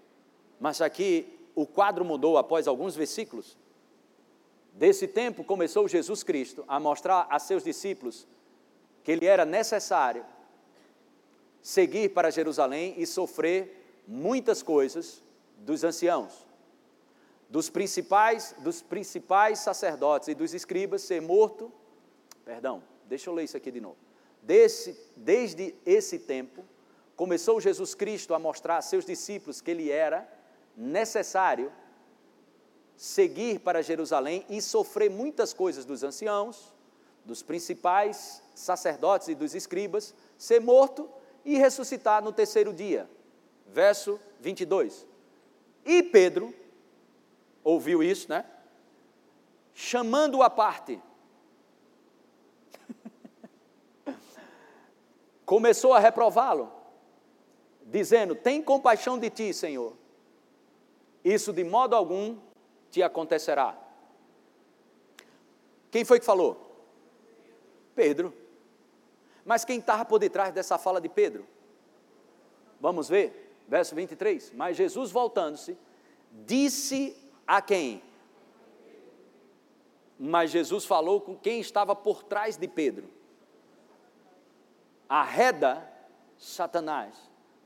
Mas 0.59 0.81
aqui 0.81 1.44
o 1.55 1.65
quadro 1.65 2.03
mudou 2.03 2.37
após 2.37 2.67
alguns 2.67 2.95
versículos. 2.95 3.57
Desse 4.73 5.07
tempo 5.07 5.43
começou 5.43 5.87
Jesus 5.87 6.21
Cristo 6.21 6.63
a 6.67 6.79
mostrar 6.79 7.27
a 7.29 7.39
seus 7.39 7.63
discípulos 7.63 8.27
que 9.03 9.11
ele 9.11 9.25
era 9.25 9.45
necessário 9.45 10.25
seguir 11.61 12.09
para 12.09 12.29
Jerusalém 12.29 12.93
e 12.97 13.05
sofrer 13.07 14.03
muitas 14.07 14.61
coisas 14.61 15.23
dos 15.57 15.83
anciãos, 15.83 16.45
dos 17.49 17.69
principais, 17.69 18.53
dos 18.59 18.81
principais 18.81 19.59
sacerdotes 19.59 20.27
e 20.27 20.35
dos 20.35 20.53
escribas, 20.53 21.01
ser 21.01 21.21
morto 21.21 21.71
Perdão, 22.45 22.83
deixa 23.05 23.27
eu 23.27 23.33
ler 23.33 23.43
isso 23.43 23.57
aqui 23.57 23.71
de 23.71 23.81
novo. 23.81 23.97
Desse, 24.43 24.95
desde 25.15 25.73
esse 25.83 26.19
tempo, 26.19 26.63
começou 27.15 27.59
Jesus 27.59 27.95
Cristo 27.95 28.35
a 28.35 28.39
mostrar 28.39 28.77
a 28.77 28.81
seus 28.83 29.03
discípulos 29.03 29.59
que 29.59 29.71
ele 29.71 29.89
era 29.89 30.29
necessário 30.75 31.71
seguir 32.95 33.59
para 33.59 33.81
Jerusalém 33.81 34.45
e 34.49 34.61
sofrer 34.61 35.09
muitas 35.09 35.53
coisas 35.53 35.85
dos 35.85 36.03
anciãos, 36.03 36.73
dos 37.23 37.41
principais 37.41 38.41
sacerdotes 38.53 39.27
e 39.27 39.35
dos 39.35 39.55
escribas, 39.55 40.13
ser 40.37 40.61
morto 40.61 41.09
e 41.43 41.57
ressuscitar 41.57 42.23
no 42.23 42.31
terceiro 42.31 42.73
dia. 42.73 43.09
verso 43.67 44.19
22. 44.39 45.05
E 45.83 46.01
Pedro 46.01 46.53
ouviu 47.63 48.01
isso, 48.01 48.29
né? 48.29 48.45
Chamando-o 49.73 50.41
à 50.41 50.49
parte. 50.49 51.01
Começou 55.45 55.93
a 55.93 55.99
reprová-lo, 55.99 56.71
dizendo: 57.83 58.33
Tem 58.35 58.61
compaixão 58.61 59.19
de 59.19 59.29
ti, 59.29 59.53
Senhor. 59.53 59.93
Isso 61.25 61.51
de 61.51 61.63
modo 61.63 61.95
algum 61.95 62.37
te 62.91 63.01
acontecerá. 63.01 63.75
Quem 65.89 66.05
foi 66.05 66.19
que 66.19 66.25
falou? 66.25 66.85
Pedro. 67.95 68.31
Mas 69.43 69.65
quem 69.65 69.79
estava 69.79 70.05
por 70.05 70.19
detrás 70.19 70.53
dessa 70.53 70.77
fala 70.77 71.01
de 71.01 71.09
Pedro? 71.09 71.47
Vamos 72.79 73.09
ver, 73.09 73.57
verso 73.67 73.95
23. 73.95 74.51
Mas 74.53 74.77
Jesus, 74.77 75.09
voltando-se, 75.09 75.75
disse 76.45 77.17
a 77.47 77.59
quem? 77.59 78.03
Mas 80.19 80.51
Jesus 80.51 80.85
falou 80.85 81.19
com 81.19 81.35
quem 81.35 81.59
estava 81.59 81.95
por 81.95 82.21
trás 82.21 82.55
de 82.55 82.67
Pedro. 82.67 83.09
Arreda, 85.09 85.91
Satanás, 86.37 87.15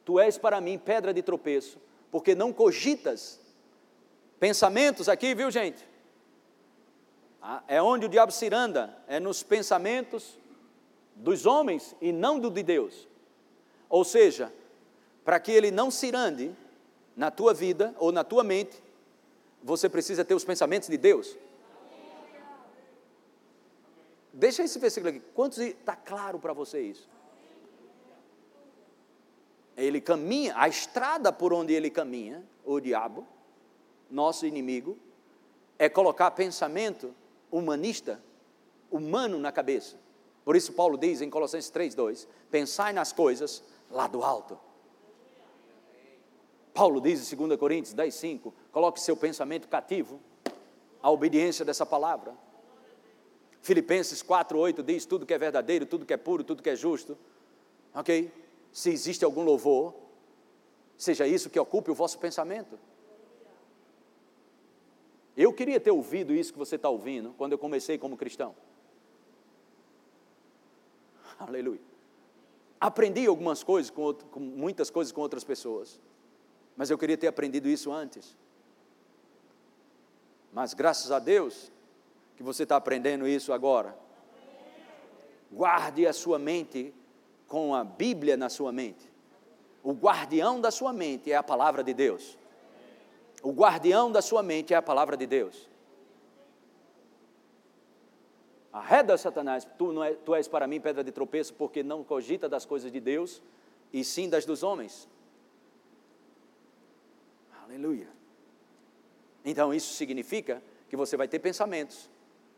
tu 0.05 0.17
és 0.17 0.37
para 0.37 0.61
mim 0.61 0.77
pedra 0.77 1.13
de 1.13 1.21
tropeço, 1.21 1.77
porque 2.09 2.33
não 2.33 2.53
cogitas 2.53 3.48
pensamentos 4.39 5.09
aqui, 5.09 5.35
viu 5.35 5.51
gente? 5.51 5.87
Ah, 7.41 7.63
é 7.67 7.81
onde 7.81 8.05
o 8.05 8.09
diabo 8.09 8.31
se 8.31 8.53
anda, 8.53 8.97
é 9.07 9.19
nos 9.19 9.43
pensamentos 9.43 10.37
dos 11.15 11.45
homens 11.45 11.95
e 12.01 12.11
não 12.11 12.39
do 12.39 12.49
de 12.49 12.63
Deus. 12.63 13.07
Ou 13.89 14.03
seja, 14.03 14.51
para 15.23 15.39
que 15.39 15.51
ele 15.51 15.71
não 15.71 15.91
se 15.91 16.13
ande 16.15 16.51
na 17.15 17.29
tua 17.29 17.53
vida 17.53 17.93
ou 17.97 18.11
na 18.11 18.23
tua 18.23 18.43
mente, 18.43 18.81
você 19.61 19.89
precisa 19.89 20.23
ter 20.23 20.33
os 20.33 20.45
pensamentos 20.45 20.89
de 20.89 20.97
Deus. 20.97 21.37
Deixa 24.31 24.63
esse 24.63 24.79
versículo 24.79 25.09
aqui. 25.09 25.19
Quantos 25.33 25.57
está 25.57 25.95
claro 25.95 26.39
para 26.39 26.53
você 26.53 26.79
isso? 26.81 27.09
Ele 29.75 29.99
caminha, 29.99 30.53
a 30.57 30.67
estrada 30.67 31.31
por 31.31 31.53
onde 31.53 31.73
ele 31.73 31.89
caminha, 31.89 32.43
o 32.65 32.79
diabo, 32.79 33.27
nosso 34.09 34.45
inimigo, 34.45 34.97
é 35.77 35.87
colocar 35.87 36.31
pensamento 36.31 37.13
humanista, 37.51 38.21
humano 38.91 39.39
na 39.39 39.51
cabeça. 39.51 39.97
Por 40.43 40.55
isso 40.55 40.73
Paulo 40.73 40.97
diz 40.97 41.21
em 41.21 41.29
Colossenses 41.29 41.71
3:2, 41.71 42.27
pensai 42.49 42.91
nas 42.91 43.11
coisas 43.11 43.63
lá 43.89 44.07
do 44.07 44.23
alto. 44.23 44.59
Paulo 46.73 47.01
diz 47.01 47.31
em 47.31 47.35
2 47.35 47.57
Coríntios 47.57 47.93
10:5, 47.93 48.53
coloque 48.71 48.99
seu 48.99 49.15
pensamento 49.15 49.67
cativo 49.67 50.19
à 51.01 51.11
obediência 51.11 51.65
dessa 51.65 51.85
palavra. 51.85 52.33
Filipenses 53.61 54.23
4:8 54.23 54.81
diz 54.81 55.05
tudo 55.05 55.25
que 55.25 55.33
é 55.33 55.37
verdadeiro, 55.37 55.85
tudo 55.85 56.05
que 56.05 56.13
é 56.13 56.17
puro, 56.17 56.43
tudo 56.43 56.63
que 56.63 56.69
é 56.69 56.75
justo. 56.75 57.17
OK? 57.93 58.31
Se 58.71 58.89
existe 58.89 59.25
algum 59.25 59.43
louvor, 59.43 59.93
seja 60.97 61.27
isso 61.27 61.49
que 61.49 61.59
ocupe 61.59 61.91
o 61.91 61.95
vosso 61.95 62.17
pensamento. 62.19 62.79
Eu 65.39 65.53
queria 65.53 65.79
ter 65.79 65.89
ouvido 65.89 66.33
isso 66.33 66.51
que 66.51 66.59
você 66.59 66.75
está 66.75 66.89
ouvindo 66.89 67.33
quando 67.37 67.53
eu 67.53 67.57
comecei 67.57 67.97
como 67.97 68.17
cristão. 68.17 68.53
Aleluia. 71.39 71.79
Aprendi 72.77 73.25
algumas 73.25 73.63
coisas, 73.63 73.89
com, 73.89 74.01
outro, 74.01 74.27
com 74.27 74.41
muitas 74.41 74.89
coisas 74.89 75.13
com 75.13 75.21
outras 75.21 75.45
pessoas, 75.45 75.97
mas 76.75 76.89
eu 76.89 76.97
queria 76.97 77.17
ter 77.17 77.27
aprendido 77.27 77.69
isso 77.69 77.89
antes. 77.89 78.35
Mas 80.51 80.73
graças 80.73 81.09
a 81.09 81.19
Deus 81.19 81.71
que 82.35 82.43
você 82.43 82.63
está 82.63 82.75
aprendendo 82.75 83.25
isso 83.25 83.53
agora. 83.53 83.97
Guarde 85.49 86.05
a 86.05 86.11
sua 86.11 86.37
mente 86.37 86.93
com 87.47 87.73
a 87.73 87.85
Bíblia 87.85 88.35
na 88.35 88.49
sua 88.49 88.73
mente. 88.73 89.09
O 89.81 89.93
guardião 89.93 90.59
da 90.59 90.69
sua 90.69 90.91
mente 90.91 91.31
é 91.31 91.37
a 91.37 91.43
palavra 91.43 91.81
de 91.81 91.93
Deus. 91.93 92.37
O 93.41 93.51
guardião 93.51 94.11
da 94.11 94.21
sua 94.21 94.43
mente 94.43 94.73
é 94.73 94.77
a 94.77 94.81
palavra 94.81 95.15
de 95.15 95.25
Deus. 95.25 95.69
Arreda, 98.71 99.17
Satanás, 99.17 99.67
tu, 99.77 99.91
não 99.91 100.03
é, 100.03 100.13
tu 100.13 100.35
és 100.35 100.47
para 100.47 100.67
mim 100.67 100.79
pedra 100.79 101.03
de 101.03 101.11
tropeço, 101.11 101.53
porque 101.53 101.81
não 101.81 102.03
cogita 102.03 102.47
das 102.47 102.65
coisas 102.65 102.91
de 102.91 102.99
Deus, 102.99 103.41
e 103.91 104.03
sim 104.03 104.29
das 104.29 104.45
dos 104.45 104.61
homens. 104.61 105.07
Aleluia. 107.63 108.07
Então 109.43 109.73
isso 109.73 109.93
significa 109.93 110.61
que 110.89 110.95
você 110.95 111.17
vai 111.17 111.27
ter 111.27 111.39
pensamentos 111.39 112.09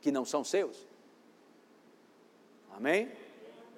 que 0.01 0.11
não 0.11 0.25
são 0.25 0.43
seus. 0.43 0.87
Amém? 2.75 3.11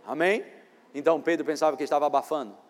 Amém? 0.06 0.46
Então 0.94 1.22
Pedro 1.22 1.46
pensava 1.46 1.76
que 1.76 1.84
estava 1.84 2.06
abafando. 2.06 2.63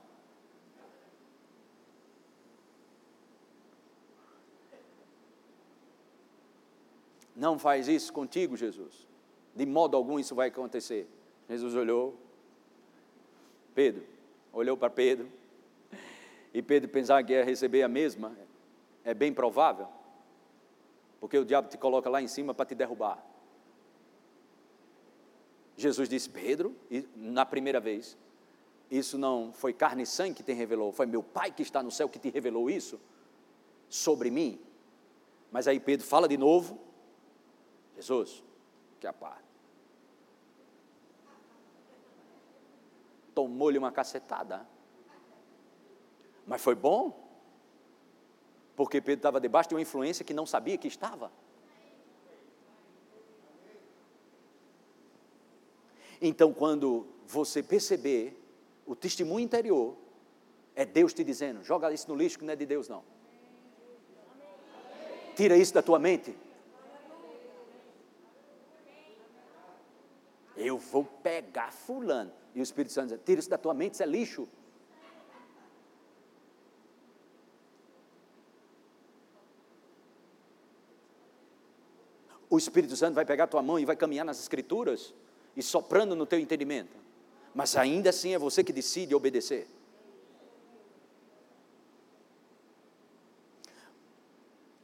Não 7.44 7.60
faz 7.60 7.90
isso 7.90 8.14
contigo, 8.14 8.56
Jesus. 8.56 9.06
De 9.54 9.66
modo 9.66 9.98
algum 9.98 10.18
isso 10.18 10.34
vai 10.34 10.48
acontecer. 10.48 11.10
Jesus 11.50 11.76
olhou, 11.76 12.18
Pedro, 13.76 14.06
olhou 14.54 14.78
para 14.78 14.90
Pedro, 14.90 15.30
e 16.54 16.62
Pedro 16.62 16.90
pensava 16.90 17.22
que 17.22 17.34
ia 17.34 17.44
receber 17.44 17.84
a 17.84 17.90
mesma, 17.90 18.34
é 19.04 19.14
bem 19.14 19.34
provável, 19.34 19.90
porque 21.20 21.38
o 21.38 21.44
diabo 21.44 21.68
te 21.68 21.78
coloca 21.78 22.10
lá 22.10 22.22
em 22.22 22.30
cima 22.30 22.54
para 22.54 22.66
te 22.66 22.76
derrubar. 22.76 23.22
Jesus 25.76 26.08
disse: 26.08 26.30
Pedro, 26.30 26.74
na 27.14 27.46
primeira 27.46 27.82
vez, 27.82 28.18
isso 28.90 29.18
não 29.18 29.52
foi 29.52 29.74
carne 29.74 30.04
e 30.04 30.06
sangue 30.06 30.36
que 30.36 30.44
te 30.44 30.54
revelou, 30.54 30.94
foi 30.94 31.08
meu 31.08 31.22
Pai 31.22 31.52
que 31.52 31.62
está 31.62 31.84
no 31.84 31.92
céu 31.92 32.08
que 32.08 32.20
te 32.20 32.30
revelou 32.30 32.70
isso 32.70 32.98
sobre 33.90 34.32
mim. 34.32 34.62
Mas 35.52 35.68
aí 35.68 35.78
Pedro 35.78 36.08
fala 36.08 36.26
de 36.26 36.38
novo, 36.38 36.93
Jesus, 38.04 38.44
que 39.00 39.08
a 39.08 39.14
paz. 39.14 39.42
Tomou-lhe 43.34 43.78
uma 43.78 43.92
cacetada. 43.92 44.68
Mas 46.46 46.62
foi 46.62 46.76
bom, 46.76 47.18
porque 48.76 49.00
Pedro 49.00 49.20
estava 49.20 49.40
debaixo 49.40 49.70
de 49.70 49.76
uma 49.76 49.82
influência 49.82 50.26
que 50.26 50.34
não 50.34 50.46
sabia 50.46 50.78
que 50.78 50.88
estava. 50.88 51.32
Então, 56.22 56.54
quando 56.54 57.08
você 57.26 57.64
perceber 57.64 58.38
o 58.86 58.96
testemunho 58.96 59.46
interior, 59.46 59.96
é 60.76 60.86
Deus 60.86 61.14
te 61.14 61.24
dizendo: 61.24 61.64
joga 61.64 61.92
isso 61.94 62.10
no 62.10 62.16
lixo 62.16 62.38
que 62.38 62.46
não 62.46 62.54
é 62.54 62.56
de 62.58 62.66
Deus, 62.66 62.90
não. 62.90 63.04
Tira 65.36 65.58
isso 65.58 65.74
da 65.74 65.82
tua 65.82 65.98
mente. 65.98 66.36
Eu 70.64 70.78
vou 70.78 71.04
pegar 71.04 71.72
fulano. 71.72 72.32
E 72.56 72.60
o 72.60 72.64
Espírito 72.64 72.94
Santo 72.94 73.10
diz, 73.10 73.20
tira 73.26 73.40
isso 73.40 73.50
da 73.50 73.58
tua 73.58 73.74
mente, 73.74 73.96
isso 73.96 74.04
é 74.04 74.06
lixo. 74.06 74.48
O 82.50 82.58
Espírito 82.58 82.96
Santo 82.96 83.16
vai 83.16 83.26
pegar 83.26 83.46
a 83.46 83.48
tua 83.48 83.64
mão 83.64 83.80
e 83.80 83.86
vai 83.86 83.96
caminhar 83.96 84.24
nas 84.24 84.40
Escrituras 84.40 85.14
e 85.58 85.64
soprando 85.64 86.16
no 86.16 86.26
teu 86.26 86.40
entendimento. 86.40 86.96
Mas 87.54 87.76
ainda 87.76 88.12
assim 88.12 88.34
é 88.34 88.40
você 88.40 88.64
que 88.64 88.72
decide 88.72 89.14
obedecer. 89.14 89.68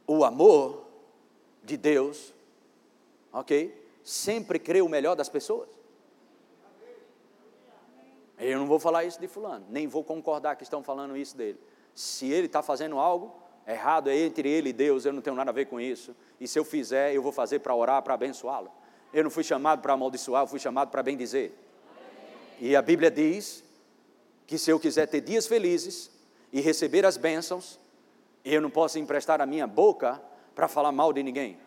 O 0.06 0.24
amor 0.24 0.84
de 1.62 1.76
Deus, 1.76 2.34
ok? 3.32 3.79
Sempre 4.10 4.58
crê 4.58 4.82
o 4.82 4.88
melhor 4.88 5.14
das 5.14 5.28
pessoas. 5.28 5.68
Eu 8.36 8.58
não 8.58 8.66
vou 8.66 8.80
falar 8.80 9.04
isso 9.04 9.20
de 9.20 9.28
fulano, 9.28 9.64
nem 9.68 9.86
vou 9.86 10.02
concordar 10.02 10.56
que 10.56 10.64
estão 10.64 10.82
falando 10.82 11.16
isso 11.16 11.36
dele. 11.36 11.60
Se 11.94 12.28
ele 12.28 12.46
está 12.46 12.60
fazendo 12.60 12.98
algo 12.98 13.32
errado, 13.66 14.10
é 14.10 14.16
entre 14.16 14.48
ele 14.48 14.70
e 14.70 14.72
Deus, 14.72 15.04
eu 15.04 15.12
não 15.12 15.22
tenho 15.22 15.36
nada 15.36 15.50
a 15.50 15.54
ver 15.54 15.66
com 15.66 15.80
isso. 15.80 16.16
E 16.40 16.48
se 16.48 16.58
eu 16.58 16.64
fizer, 16.64 17.14
eu 17.14 17.22
vou 17.22 17.30
fazer 17.30 17.60
para 17.60 17.72
orar, 17.72 18.02
para 18.02 18.14
abençoá-lo. 18.14 18.72
Eu 19.12 19.22
não 19.22 19.30
fui 19.30 19.44
chamado 19.44 19.80
para 19.80 19.92
amaldiçoar, 19.92 20.42
eu 20.42 20.48
fui 20.48 20.58
chamado 20.58 20.90
para 20.90 21.04
bem 21.04 21.16
dizer. 21.16 21.56
E 22.58 22.74
a 22.74 22.82
Bíblia 22.82 23.12
diz 23.12 23.62
que 24.44 24.58
se 24.58 24.72
eu 24.72 24.80
quiser 24.80 25.06
ter 25.06 25.20
dias 25.20 25.46
felizes 25.46 26.10
e 26.52 26.60
receber 26.60 27.06
as 27.06 27.16
bênçãos, 27.16 27.78
eu 28.44 28.60
não 28.60 28.70
posso 28.70 28.98
emprestar 28.98 29.40
a 29.40 29.46
minha 29.46 29.68
boca 29.68 30.20
para 30.54 30.66
falar 30.66 30.90
mal 30.90 31.12
de 31.12 31.22
ninguém 31.22 31.58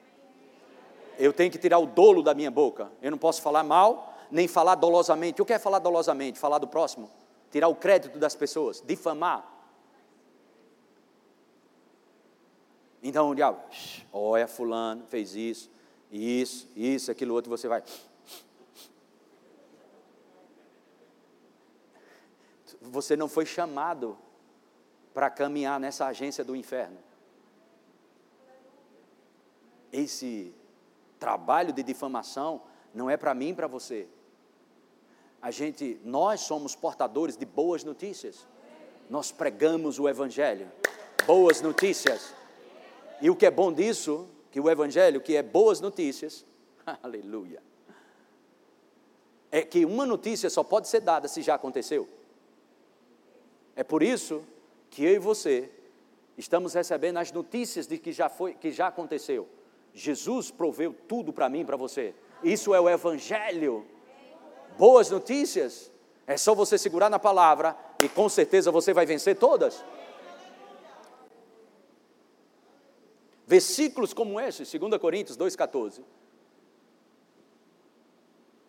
eu 1.18 1.34
tenho 1.34 1.52
que 1.52 1.58
tirar 1.58 1.80
o 1.80 1.86
dolo 1.86 2.22
da 2.22 2.34
minha 2.34 2.52
boca. 2.52 2.92
Eu 3.02 3.12
não 3.12 3.18
posso 3.18 3.42
falar 3.42 3.64
mal, 3.64 4.18
nem 4.32 4.48
falar 4.48 4.76
dolosamente. 4.76 5.42
O 5.42 5.46
que 5.46 5.54
é 5.54 5.60
falar 5.60 5.80
dolosamente? 5.80 6.40
Falar 6.40 6.58
do 6.58 6.68
próximo? 6.68 7.10
Tirar 7.52 7.68
o 7.68 7.76
crédito 7.76 8.18
das 8.18 8.36
pessoas, 8.36 8.82
difamar. 8.86 9.52
Então 13.02 13.30
o 13.30 13.36
diabo, 13.36 13.62
olha, 14.14 14.48
fulano 14.48 15.06
fez 15.08 15.36
isso, 15.36 15.70
isso, 16.10 16.70
isso, 16.74 17.12
aquilo 17.12 17.34
outro, 17.34 17.50
você 17.50 17.68
vai. 17.68 17.84
Você 22.82 23.16
não 23.18 23.28
foi 23.28 23.46
chamado 23.46 24.18
para 25.14 25.30
caminhar 25.30 25.80
nessa 25.80 26.06
agência 26.06 26.44
do 26.44 26.56
inferno. 26.56 26.98
Esse 29.92 30.56
trabalho 31.24 31.72
de 31.72 31.82
difamação 31.82 32.62
não 32.94 33.10
é 33.10 33.16
para 33.16 33.34
mim 33.34 33.52
e 33.52 33.54
para 33.54 33.66
você. 33.66 34.10
A 35.42 35.52
gente, 35.52 35.98
nós 36.04 36.42
somos 36.42 36.76
portadores 36.76 37.38
de 37.38 37.46
boas 37.46 37.82
notícias. 37.82 38.46
Nós 39.10 39.32
pregamos 39.32 40.00
o 40.00 40.10
evangelho, 40.10 40.70
boas 41.26 41.62
notícias. 41.62 42.36
E 43.22 43.30
o 43.30 43.38
que 43.38 43.46
é 43.46 43.52
bom 43.52 43.72
disso, 43.72 44.28
que 44.52 44.60
o 44.60 44.70
Evangelho, 44.70 45.22
que 45.22 45.38
é 45.38 45.42
boas 45.42 45.80
notícias, 45.80 46.46
aleluia, 47.02 47.64
é 49.50 49.62
que 49.62 49.86
uma 49.86 50.06
notícia 50.06 50.50
só 50.50 50.62
pode 50.62 50.90
ser 50.90 51.00
dada 51.00 51.30
se 51.30 51.42
já 51.42 51.56
aconteceu. 51.56 52.06
É 53.78 53.84
por 53.84 54.04
isso 54.04 54.44
que 54.90 55.06
eu 55.06 55.14
e 55.14 55.20
você 55.20 55.72
estamos 56.38 56.74
recebendo 56.74 57.18
as 57.18 57.32
notícias 57.32 57.88
de 57.88 57.98
que 57.98 58.12
já 58.12 58.28
foi, 58.28 58.56
que 58.56 58.72
já 58.72 58.88
aconteceu. 58.88 59.48
Jesus 59.94 60.50
proveu 60.50 60.94
tudo 61.08 61.32
para 61.32 61.48
mim 61.48 61.62
e 61.62 61.66
para 61.66 61.78
você. 61.78 62.16
Isso 62.44 62.74
é 62.74 62.82
o 62.82 62.90
Evangelho. 62.90 63.86
Boas 64.78 65.10
notícias. 65.10 65.92
É 66.26 66.38
só 66.38 66.56
você 66.56 66.78
segurar 66.78 67.10
na 67.10 67.20
palavra 67.20 67.78
e 68.04 68.10
com 68.10 68.28
certeza 68.28 68.72
você 68.72 68.94
vai 68.94 69.06
vencer 69.06 69.38
todas. 69.38 69.84
Versículos 73.46 74.14
como 74.14 74.40
esse, 74.40 74.78
2 74.78 74.98
Coríntios 74.98 75.38
2,14. 75.38 76.02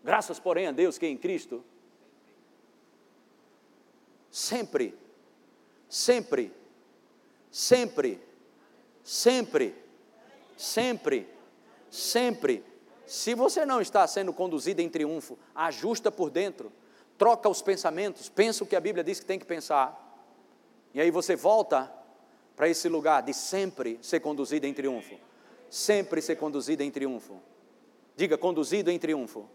Graças, 0.02 0.38
porém, 0.38 0.66
a 0.66 0.72
Deus 0.72 0.98
que 0.98 1.06
em 1.06 1.16
Cristo, 1.16 1.64
sempre, 4.30 4.94
sempre, 5.88 6.52
sempre, 7.50 8.20
sempre, 9.02 9.83
sempre, 10.56 11.28
sempre, 11.90 12.64
se 13.06 13.34
você 13.34 13.64
não 13.66 13.80
está 13.80 14.06
sendo 14.06 14.32
conduzido 14.32 14.80
em 14.80 14.88
triunfo, 14.88 15.38
ajusta 15.54 16.10
por 16.10 16.30
dentro, 16.30 16.72
troca 17.18 17.48
os 17.48 17.62
pensamentos, 17.62 18.28
pensa 18.28 18.64
o 18.64 18.66
que 18.66 18.76
a 18.76 18.80
Bíblia 18.80 19.04
diz 19.04 19.20
que 19.20 19.26
tem 19.26 19.38
que 19.38 19.46
pensar, 19.46 20.00
e 20.94 21.00
aí 21.00 21.10
você 21.10 21.34
volta 21.34 21.92
para 22.56 22.68
esse 22.68 22.88
lugar 22.88 23.22
de 23.22 23.34
sempre 23.34 23.98
ser 24.00 24.20
conduzido 24.20 24.66
em 24.66 24.72
triunfo. 24.72 25.16
Sempre 25.68 26.22
ser 26.22 26.36
conduzido 26.36 26.82
em 26.82 26.90
triunfo. 26.90 27.40
Diga, 28.16 28.38
conduzido 28.38 28.90
em 28.90 28.98
triunfo. 28.98 29.48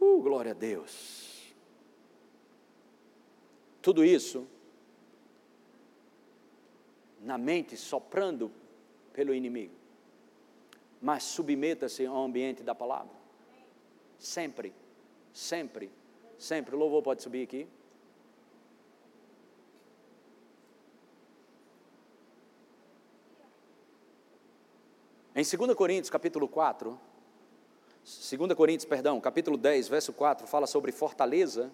Uh, 0.00 0.22
glória 0.22 0.52
a 0.52 0.54
Deus. 0.54 1.27
Tudo 3.88 4.04
isso 4.04 4.46
na 7.22 7.38
mente 7.38 7.74
soprando 7.74 8.52
pelo 9.14 9.32
inimigo. 9.32 9.72
Mas 11.00 11.22
submeta-se 11.22 12.04
ao 12.04 12.22
ambiente 12.22 12.62
da 12.62 12.74
palavra. 12.74 13.16
Sempre. 14.18 14.74
Sempre, 15.32 15.90
sempre. 16.36 16.74
O 16.76 16.78
louvor 16.78 17.02
pode 17.02 17.22
subir 17.22 17.44
aqui. 17.44 17.66
Em 25.34 25.42
2 25.42 25.74
Coríntios, 25.74 26.10
capítulo 26.10 26.46
4, 26.46 27.00
2 28.04 28.52
Coríntios, 28.52 28.84
perdão, 28.84 29.18
capítulo 29.18 29.56
10, 29.56 29.88
verso 29.88 30.12
4, 30.12 30.46
fala 30.46 30.66
sobre 30.66 30.92
fortaleza, 30.92 31.72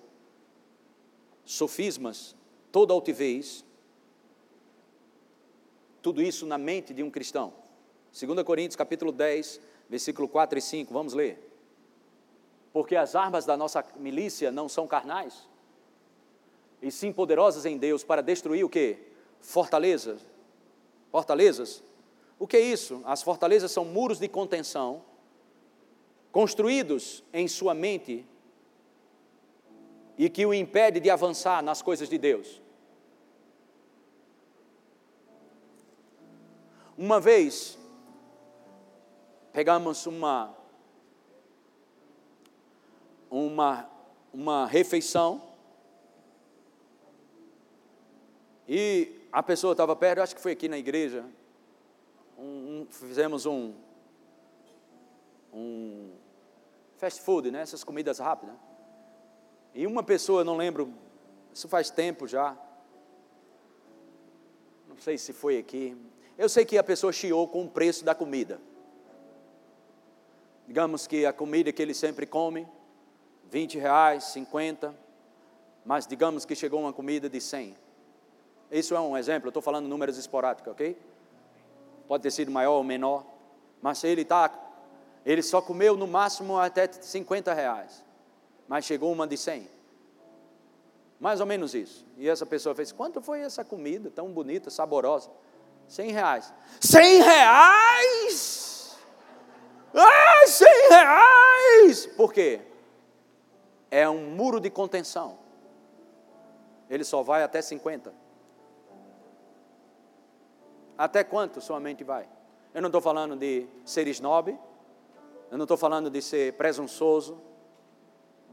sofismas, 1.44 2.34
toda 2.72 2.92
altivez, 2.92 3.64
tudo 6.02 6.22
isso 6.22 6.46
na 6.46 6.58
mente 6.58 6.92
de 6.92 7.02
um 7.02 7.10
cristão. 7.10 7.52
2 8.12 8.42
Coríntios, 8.42 8.76
capítulo 8.76 9.10
10, 9.10 9.60
versículo 9.88 10.28
4 10.28 10.58
e 10.58 10.62
5, 10.62 10.92
vamos 10.92 11.14
ler 11.14 11.54
porque 12.74 12.96
as 12.96 13.14
armas 13.14 13.46
da 13.46 13.56
nossa 13.56 13.84
milícia 13.94 14.50
não 14.50 14.68
são 14.68 14.84
carnais, 14.84 15.48
e 16.82 16.90
sim 16.90 17.12
poderosas 17.12 17.64
em 17.64 17.78
Deus 17.78 18.02
para 18.02 18.20
destruir 18.20 18.64
o 18.64 18.68
que? 18.68 18.98
Fortalezas. 19.40 20.26
Fortalezas. 21.08 21.84
O 22.36 22.48
que 22.48 22.56
é 22.56 22.60
isso? 22.60 23.00
As 23.04 23.22
fortalezas 23.22 23.70
são 23.70 23.84
muros 23.84 24.18
de 24.18 24.26
contenção 24.26 25.04
construídos 26.32 27.22
em 27.32 27.46
sua 27.46 27.74
mente 27.74 28.26
e 30.16 30.28
que 30.28 30.46
o 30.46 30.54
impede 30.54 31.00
de 31.00 31.10
avançar 31.10 31.62
nas 31.62 31.82
coisas 31.82 32.08
de 32.08 32.18
Deus. 32.18 32.62
Uma 36.96 37.20
vez 37.20 37.78
pegamos 39.52 40.06
uma 40.06 40.54
uma, 43.30 43.90
uma 44.32 44.66
refeição 44.66 45.42
e 48.68 49.28
a 49.32 49.42
pessoa 49.42 49.72
estava 49.72 49.96
perto, 49.96 50.20
acho 50.20 50.36
que 50.36 50.40
foi 50.40 50.52
aqui 50.52 50.68
na 50.68 50.78
igreja, 50.78 51.24
um, 52.38 52.42
um, 52.42 52.86
fizemos 52.88 53.44
um, 53.44 53.74
um 55.52 56.12
fast 56.96 57.20
food, 57.20 57.50
né, 57.50 57.60
essas 57.62 57.82
comidas 57.82 58.20
rápidas. 58.20 58.54
E 59.74 59.86
uma 59.86 60.02
pessoa, 60.02 60.44
não 60.44 60.56
lembro, 60.56 60.94
isso 61.52 61.68
faz 61.68 61.90
tempo 61.90 62.28
já, 62.28 62.56
não 64.88 64.96
sei 64.96 65.18
se 65.18 65.32
foi 65.32 65.58
aqui, 65.58 65.96
eu 66.38 66.48
sei 66.48 66.64
que 66.64 66.78
a 66.78 66.84
pessoa 66.84 67.12
chiou 67.12 67.48
com 67.48 67.64
o 67.64 67.68
preço 67.68 68.04
da 68.04 68.14
comida. 68.14 68.60
Digamos 70.66 71.06
que 71.06 71.26
a 71.26 71.32
comida 71.32 71.72
que 71.72 71.82
ele 71.82 71.92
sempre 71.92 72.26
come, 72.26 72.66
20 73.50 73.78
reais, 73.78 74.24
50, 74.24 74.94
mas 75.84 76.06
digamos 76.06 76.44
que 76.44 76.54
chegou 76.54 76.80
uma 76.80 76.92
comida 76.92 77.28
de 77.28 77.40
100. 77.40 77.76
Isso 78.70 78.94
é 78.94 79.00
um 79.00 79.16
exemplo, 79.16 79.48
eu 79.48 79.50
estou 79.50 79.62
falando 79.62 79.86
números 79.86 80.16
esporádicos, 80.16 80.72
ok? 80.72 80.96
Pode 82.08 82.22
ter 82.22 82.30
sido 82.30 82.50
maior 82.50 82.76
ou 82.76 82.84
menor, 82.84 83.26
mas 83.82 84.02
ele 84.04 84.24
tá, 84.24 84.52
ele 85.24 85.42
só 85.42 85.60
comeu 85.60 85.96
no 85.96 86.06
máximo 86.06 86.58
até 86.58 86.90
50 86.90 87.52
reais, 87.52 88.04
mas 88.68 88.84
chegou 88.84 89.12
uma 89.12 89.26
de 89.26 89.36
100. 89.36 89.68
Mais 91.20 91.40
ou 91.40 91.46
menos 91.46 91.74
isso. 91.74 92.06
E 92.16 92.28
essa 92.28 92.44
pessoa 92.44 92.74
fez: 92.74 92.92
quanto 92.92 93.20
foi 93.20 93.40
essa 93.40 93.64
comida 93.64 94.10
tão 94.10 94.32
bonita, 94.32 94.70
saborosa? 94.70 95.30
100 95.88 96.12
reais. 96.12 96.54
100 96.80 97.22
reais! 97.22 98.98
Ah, 99.94 100.46
100 100.46 100.68
reais! 100.88 102.06
Por 102.06 102.32
quê? 102.32 102.60
é 103.94 104.10
um 104.10 104.28
muro 104.30 104.58
de 104.58 104.68
contenção. 104.70 105.38
Ele 106.90 107.04
só 107.04 107.22
vai 107.22 107.44
até 107.44 107.62
50. 107.62 108.12
Até 110.98 111.22
quanto 111.22 111.60
sua 111.60 111.78
mente 111.78 112.02
vai? 112.02 112.28
Eu 112.74 112.82
não 112.82 112.88
estou 112.88 113.00
falando 113.00 113.36
de 113.36 113.68
ser 113.84 114.08
snob, 114.08 114.58
eu 115.48 115.56
não 115.56 115.62
estou 115.62 115.76
falando 115.76 116.10
de 116.10 116.20
ser 116.20 116.54
presunçoso, 116.54 117.40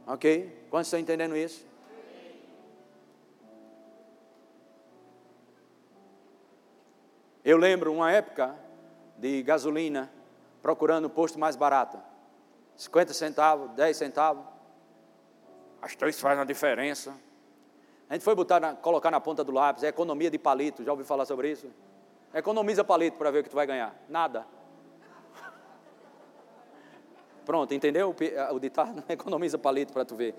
ok? 0.07 0.67
Quantos 0.69 0.87
estão 0.87 0.99
entendendo 0.99 1.35
isso? 1.35 1.65
Eu 7.43 7.57
lembro 7.57 7.91
uma 7.91 8.11
época 8.11 8.55
de 9.17 9.41
gasolina 9.41 10.11
procurando 10.61 11.05
o 11.05 11.09
posto 11.09 11.39
mais 11.39 11.55
barato. 11.55 11.97
50 12.77 13.13
centavos, 13.13 13.71
10 13.71 13.97
centavos. 13.97 14.45
As 15.81 15.95
três 15.95 16.19
fazem 16.19 16.41
a 16.41 16.45
diferença. 16.45 17.15
A 18.09 18.13
gente 18.13 18.23
foi 18.23 18.35
botar 18.35 18.59
na, 18.59 18.75
colocar 18.75 19.09
na 19.09 19.19
ponta 19.19 19.43
do 19.43 19.51
lápis, 19.51 19.83
é 19.83 19.87
economia 19.87 20.29
de 20.29 20.37
palito. 20.37 20.83
Já 20.83 20.91
ouviu 20.91 21.05
falar 21.05 21.25
sobre 21.25 21.51
isso? 21.51 21.67
Economiza 22.33 22.83
palito 22.83 23.17
para 23.17 23.31
ver 23.31 23.39
o 23.39 23.43
que 23.43 23.49
tu 23.49 23.55
vai 23.55 23.65
ganhar. 23.65 23.95
Nada. 24.07 24.45
Pronto, 27.45 27.73
entendeu 27.73 28.15
o 28.51 28.59
ditado? 28.59 28.95
Né? 28.95 29.03
Economiza 29.09 29.57
palito 29.57 29.93
para 29.93 30.05
tu 30.05 30.15
ver. 30.15 30.35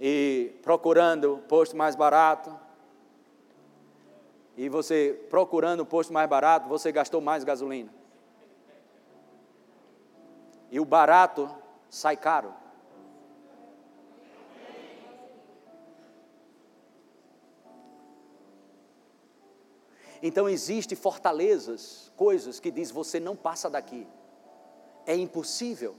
E 0.00 0.52
procurando 0.62 1.42
posto 1.48 1.76
mais 1.76 1.94
barato. 1.96 2.54
E 4.56 4.68
você 4.68 5.18
procurando 5.30 5.80
o 5.80 5.86
posto 5.86 6.12
mais 6.12 6.28
barato, 6.28 6.68
você 6.68 6.90
gastou 6.90 7.20
mais 7.20 7.44
gasolina. 7.44 7.92
E 10.70 10.80
o 10.80 10.84
barato 10.84 11.48
sai 11.88 12.16
caro. 12.16 12.52
Então 20.22 20.48
existe 20.48 20.96
fortalezas, 20.96 22.12
coisas 22.16 22.58
que 22.58 22.70
diz 22.70 22.90
você 22.90 23.20
não 23.20 23.36
passa 23.36 23.70
daqui. 23.70 24.06
É 25.06 25.14
impossível. 25.14 25.94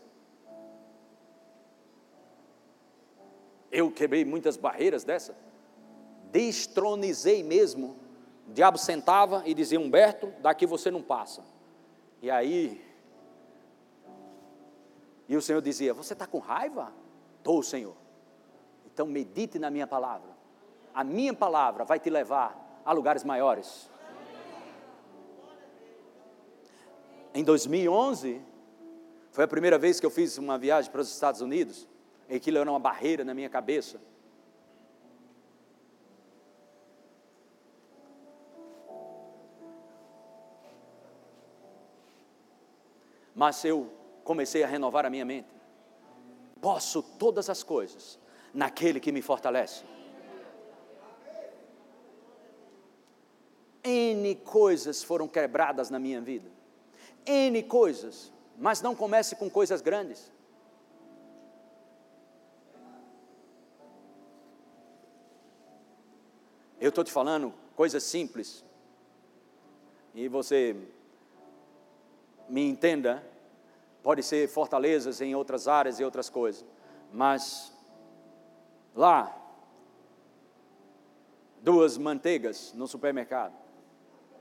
Eu 3.72 3.92
quebrei 3.92 4.26
muitas 4.26 4.58
barreiras 4.58 5.04
dessa. 5.04 5.36
Destronizei 6.32 7.44
mesmo. 7.44 7.96
O 8.48 8.54
diabo 8.54 8.78
sentava 8.78 9.44
e 9.46 9.54
dizia: 9.54 9.80
Humberto, 9.80 10.34
daqui 10.42 10.66
você 10.66 10.90
não 10.90 11.02
passa. 11.02 11.44
E 12.22 12.30
aí. 12.30 12.84
E 15.28 15.36
o 15.36 15.42
Senhor 15.42 15.62
dizia: 15.62 15.94
Você 15.94 16.14
está 16.14 16.26
com 16.26 16.40
raiva? 16.40 16.92
Estou, 17.38 17.62
Senhor. 17.62 17.96
Então 18.86 19.06
medite 19.06 19.60
na 19.60 19.70
minha 19.70 19.88
palavra. 19.88 20.30
A 20.94 21.04
minha 21.04 21.34
palavra 21.34 21.86
vai 21.86 22.00
te 22.00 22.10
levar 22.10 22.82
a 22.84 22.92
lugares 22.92 23.24
maiores. 23.24 23.90
Em 27.34 27.44
2011, 27.44 28.42
foi 29.32 29.44
a 29.44 29.48
primeira 29.48 29.78
vez 29.78 30.00
que 30.00 30.06
eu 30.06 30.10
fiz 30.10 30.38
uma 30.40 30.58
viagem 30.58 30.92
para 30.92 31.02
os 31.02 31.14
Estados 31.14 31.42
Unidos 31.42 31.88
aquilo 32.36 32.58
era 32.60 32.70
uma 32.70 32.80
barreira 32.80 33.24
na 33.24 33.34
minha 33.34 33.50
cabeça. 33.50 34.00
Mas 43.36 43.64
eu 43.64 43.90
comecei 44.24 44.64
a 44.64 44.68
renovar 44.68 45.06
a 45.06 45.10
minha 45.10 45.26
mente. 45.26 45.48
Posso 46.62 47.02
todas 47.02 47.50
as 47.50 47.64
coisas 47.64 48.20
naquele 48.54 49.00
que 49.00 49.12
me 49.12 49.22
fortalece. 49.22 49.84
N 53.84 54.36
coisas 54.36 55.02
foram 55.02 55.28
quebradas 55.28 55.90
na 55.90 55.98
minha 55.98 56.20
vida. 56.20 56.50
N 57.26 57.64
coisas. 57.64 58.32
Mas 58.58 58.82
não 58.82 58.94
comece 58.94 59.36
com 59.36 59.50
coisas 59.50 59.82
grandes. 59.82 60.32
Eu 66.90 66.92
estou 66.92 67.04
te 67.04 67.12
falando 67.12 67.54
coisas 67.76 68.02
simples. 68.02 68.66
E 70.16 70.28
você 70.28 70.76
me 72.50 72.68
entenda, 72.68 73.24
pode 74.02 74.24
ser 74.24 74.50
fortalezas 74.50 75.22
em 75.22 75.36
outras 75.36 75.68
áreas 75.68 76.00
e 76.00 76.04
outras 76.04 76.32
coisas, 76.32 76.66
mas 77.14 77.72
lá, 78.96 79.40
duas 81.62 81.96
manteigas 81.96 82.74
no 82.74 82.88
supermercado. 82.88 83.54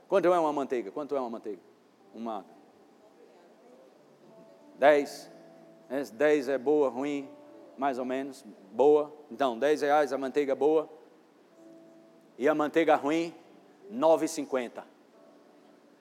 Quanto 0.07 0.33
é 0.33 0.39
uma 0.39 0.51
manteiga? 0.51 0.89
Quanto 0.89 1.15
é 1.15 1.19
uma 1.19 1.29
manteiga? 1.29 1.61
Uma. 2.15 2.43
Dez. 4.79 5.31
Dez 6.13 6.49
é 6.49 6.57
boa, 6.57 6.89
ruim, 6.89 7.29
mais 7.77 7.99
ou 7.99 8.05
menos. 8.05 8.43
Boa. 8.71 9.13
Então, 9.29 9.59
dez 9.59 9.81
reais 9.83 10.11
a 10.11 10.17
manteiga 10.17 10.55
boa 10.55 10.97
e 12.39 12.47
a 12.47 12.55
manteiga 12.55 12.95
ruim, 12.95 13.35
9,50. 13.91 14.81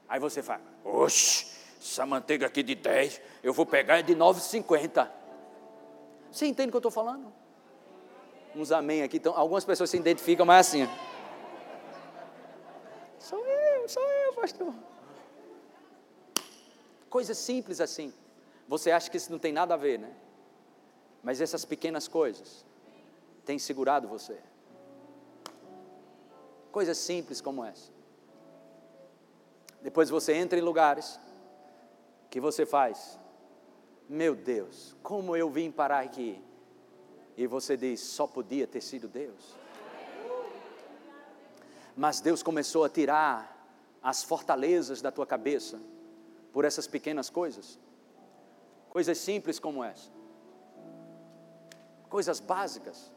Aí 0.08 0.20
você 0.20 0.40
fala, 0.40 0.62
oxe, 0.84 1.48
essa 1.80 2.06
manteiga 2.06 2.46
aqui 2.46 2.62
de 2.62 2.76
10, 2.76 3.20
eu 3.42 3.52
vou 3.52 3.66
pegar 3.66 3.98
é 3.98 4.02
de 4.02 4.14
9,50. 4.14 5.10
Você 6.30 6.46
entende 6.46 6.68
o 6.68 6.70
que 6.70 6.76
eu 6.76 6.78
estou 6.78 6.92
falando? 6.92 7.32
Uns 8.54 8.70
amém 8.70 9.02
aqui, 9.02 9.16
então, 9.16 9.36
algumas 9.36 9.64
pessoas 9.64 9.90
se 9.90 9.96
identificam, 9.96 10.46
mas 10.46 10.68
assim. 10.68 10.88
Sou 13.18 13.44
eu, 13.44 13.88
sou 13.88 14.02
eu, 14.02 14.32
pastor. 14.34 14.72
Coisas 17.10 17.36
simples 17.36 17.80
assim. 17.80 18.14
Você 18.68 18.92
acha 18.92 19.10
que 19.10 19.16
isso 19.16 19.32
não 19.32 19.40
tem 19.40 19.52
nada 19.52 19.74
a 19.74 19.76
ver, 19.76 19.98
né? 19.98 20.12
Mas 21.20 21.40
essas 21.40 21.64
pequenas 21.64 22.06
coisas 22.06 22.64
têm 23.44 23.58
segurado 23.58 24.06
você. 24.06 24.38
Coisas 26.70 26.98
simples 26.98 27.40
como 27.40 27.64
essa. 27.64 27.90
Depois 29.80 30.10
você 30.10 30.34
entra 30.34 30.58
em 30.58 30.62
lugares 30.62 31.18
que 32.30 32.40
você 32.40 32.66
faz. 32.66 33.18
Meu 34.08 34.34
Deus, 34.34 34.96
como 35.02 35.36
eu 35.36 35.50
vim 35.50 35.70
parar 35.70 36.00
aqui? 36.00 36.42
E 37.36 37.46
você 37.46 37.76
diz, 37.76 38.00
só 38.00 38.26
podia 38.26 38.66
ter 38.66 38.80
sido 38.80 39.06
Deus. 39.06 39.56
Mas 41.96 42.20
Deus 42.20 42.42
começou 42.42 42.84
a 42.84 42.88
tirar 42.88 43.56
as 44.02 44.22
fortalezas 44.22 45.02
da 45.02 45.10
tua 45.10 45.26
cabeça 45.26 45.80
por 46.52 46.64
essas 46.64 46.86
pequenas 46.86 47.28
coisas. 47.28 47.78
Coisas 48.88 49.18
simples 49.18 49.58
como 49.58 49.84
essa. 49.84 50.10
Coisas 52.08 52.40
básicas. 52.40 53.12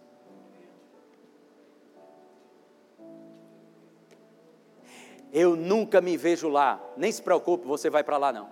Eu 5.31 5.55
nunca 5.55 6.01
me 6.01 6.17
vejo 6.17 6.49
lá. 6.49 6.81
Nem 6.97 7.11
se 7.11 7.21
preocupe, 7.21 7.65
você 7.65 7.89
vai 7.89 8.03
para 8.03 8.17
lá 8.17 8.33
não. 8.33 8.49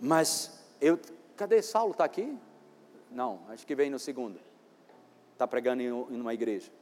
Mas 0.00 0.64
eu, 0.80 0.98
cadê 1.36 1.62
Saulo? 1.62 1.92
Está 1.92 2.04
aqui? 2.04 2.36
Não, 3.10 3.40
acho 3.48 3.66
que 3.66 3.74
vem 3.74 3.90
no 3.90 3.98
segundo. 3.98 4.40
Está 5.32 5.46
pregando 5.46 5.82
em, 5.82 5.90
uma 5.92 6.34
igreja. 6.34 6.72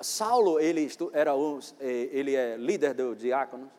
Saulo, 0.00 0.58
ele 0.60 0.88
era 1.12 1.34
um, 1.36 1.58
é, 1.80 1.90
ele 2.12 2.34
é 2.34 2.56
líder 2.56 2.94
do 2.94 3.14
diácono 3.14 3.70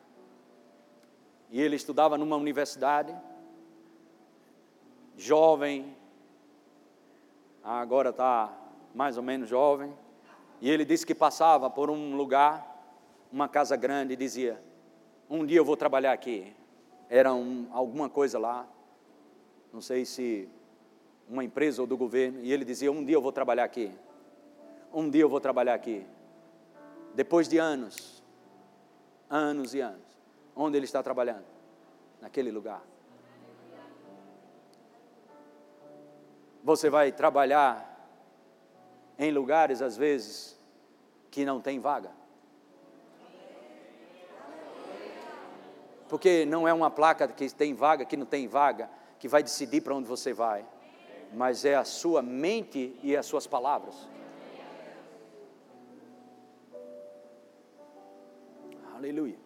e 1.50 1.60
ele 1.60 1.76
estudava 1.76 2.18
numa 2.18 2.36
universidade, 2.36 3.14
jovem, 5.16 5.96
agora 7.62 8.10
está 8.10 8.52
mais 8.94 9.16
ou 9.16 9.22
menos 9.22 9.48
jovem, 9.48 9.92
e 10.60 10.70
ele 10.70 10.84
disse 10.84 11.04
que 11.04 11.14
passava 11.14 11.68
por 11.68 11.90
um 11.90 12.16
lugar, 12.16 12.74
uma 13.32 13.48
casa 13.48 13.76
grande, 13.76 14.14
e 14.14 14.16
dizia: 14.16 14.60
Um 15.28 15.44
dia 15.44 15.58
eu 15.58 15.64
vou 15.64 15.76
trabalhar 15.76 16.12
aqui. 16.12 16.54
Era 17.08 17.32
um, 17.34 17.68
alguma 17.72 18.08
coisa 18.08 18.38
lá, 18.38 18.66
não 19.72 19.80
sei 19.80 20.04
se 20.04 20.48
uma 21.28 21.44
empresa 21.44 21.80
ou 21.80 21.86
do 21.86 21.96
governo, 21.96 22.40
e 22.42 22.52
ele 22.52 22.64
dizia: 22.64 22.90
Um 22.90 23.04
dia 23.04 23.14
eu 23.16 23.22
vou 23.22 23.32
trabalhar 23.32 23.64
aqui. 23.64 23.92
Um 24.92 25.10
dia 25.10 25.22
eu 25.22 25.28
vou 25.28 25.40
trabalhar 25.40 25.74
aqui. 25.74 26.06
Depois 27.14 27.48
de 27.48 27.58
anos, 27.58 28.22
anos 29.28 29.74
e 29.74 29.80
anos, 29.80 30.02
onde 30.54 30.76
ele 30.76 30.86
está 30.86 31.02
trabalhando? 31.02 31.44
Naquele 32.20 32.50
lugar. 32.50 32.82
Você 36.64 36.90
vai 36.90 37.12
trabalhar 37.12 37.95
em 39.18 39.30
lugares, 39.30 39.80
às 39.80 39.96
vezes, 39.96 40.58
que 41.30 41.44
não 41.44 41.60
tem 41.60 41.80
vaga. 41.80 42.10
Porque 46.08 46.44
não 46.46 46.66
é 46.68 46.72
uma 46.72 46.90
placa 46.90 47.26
que 47.26 47.52
tem 47.52 47.74
vaga, 47.74 48.04
que 48.04 48.16
não 48.16 48.26
tem 48.26 48.46
vaga, 48.46 48.88
que 49.18 49.28
vai 49.28 49.42
decidir 49.42 49.80
para 49.80 49.94
onde 49.94 50.06
você 50.06 50.32
vai, 50.32 50.64
mas 51.32 51.64
é 51.64 51.74
a 51.74 51.84
sua 51.84 52.22
mente 52.22 52.98
e 53.02 53.16
as 53.16 53.26
suas 53.26 53.46
palavras. 53.46 54.08
Aleluia. 58.94 59.36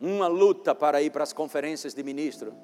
Uma 0.00 0.26
luta 0.26 0.74
para 0.74 1.00
ir 1.00 1.10
para 1.10 1.22
as 1.22 1.32
conferências 1.32 1.94
de 1.94 2.02
ministro, 2.02 2.54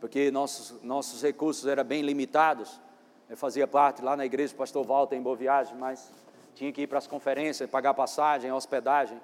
porque 0.00 0.30
nossos, 0.30 0.80
nossos 0.82 1.22
recursos 1.22 1.66
eram 1.66 1.84
bem 1.84 2.02
limitados. 2.02 2.80
Eu 3.28 3.36
fazia 3.36 3.66
parte 3.66 4.00
lá 4.02 4.16
na 4.16 4.24
igreja 4.24 4.54
do 4.54 4.56
pastor 4.56 4.86
Walter 4.86 5.14
em 5.14 5.22
Boa 5.22 5.36
Viagem, 5.36 5.76
mas 5.76 6.12
tinha 6.54 6.72
que 6.72 6.82
ir 6.82 6.86
para 6.86 6.96
as 6.96 7.06
conferências, 7.06 7.68
pagar 7.68 7.92
passagem, 7.92 8.50
hospedagem 8.50 9.20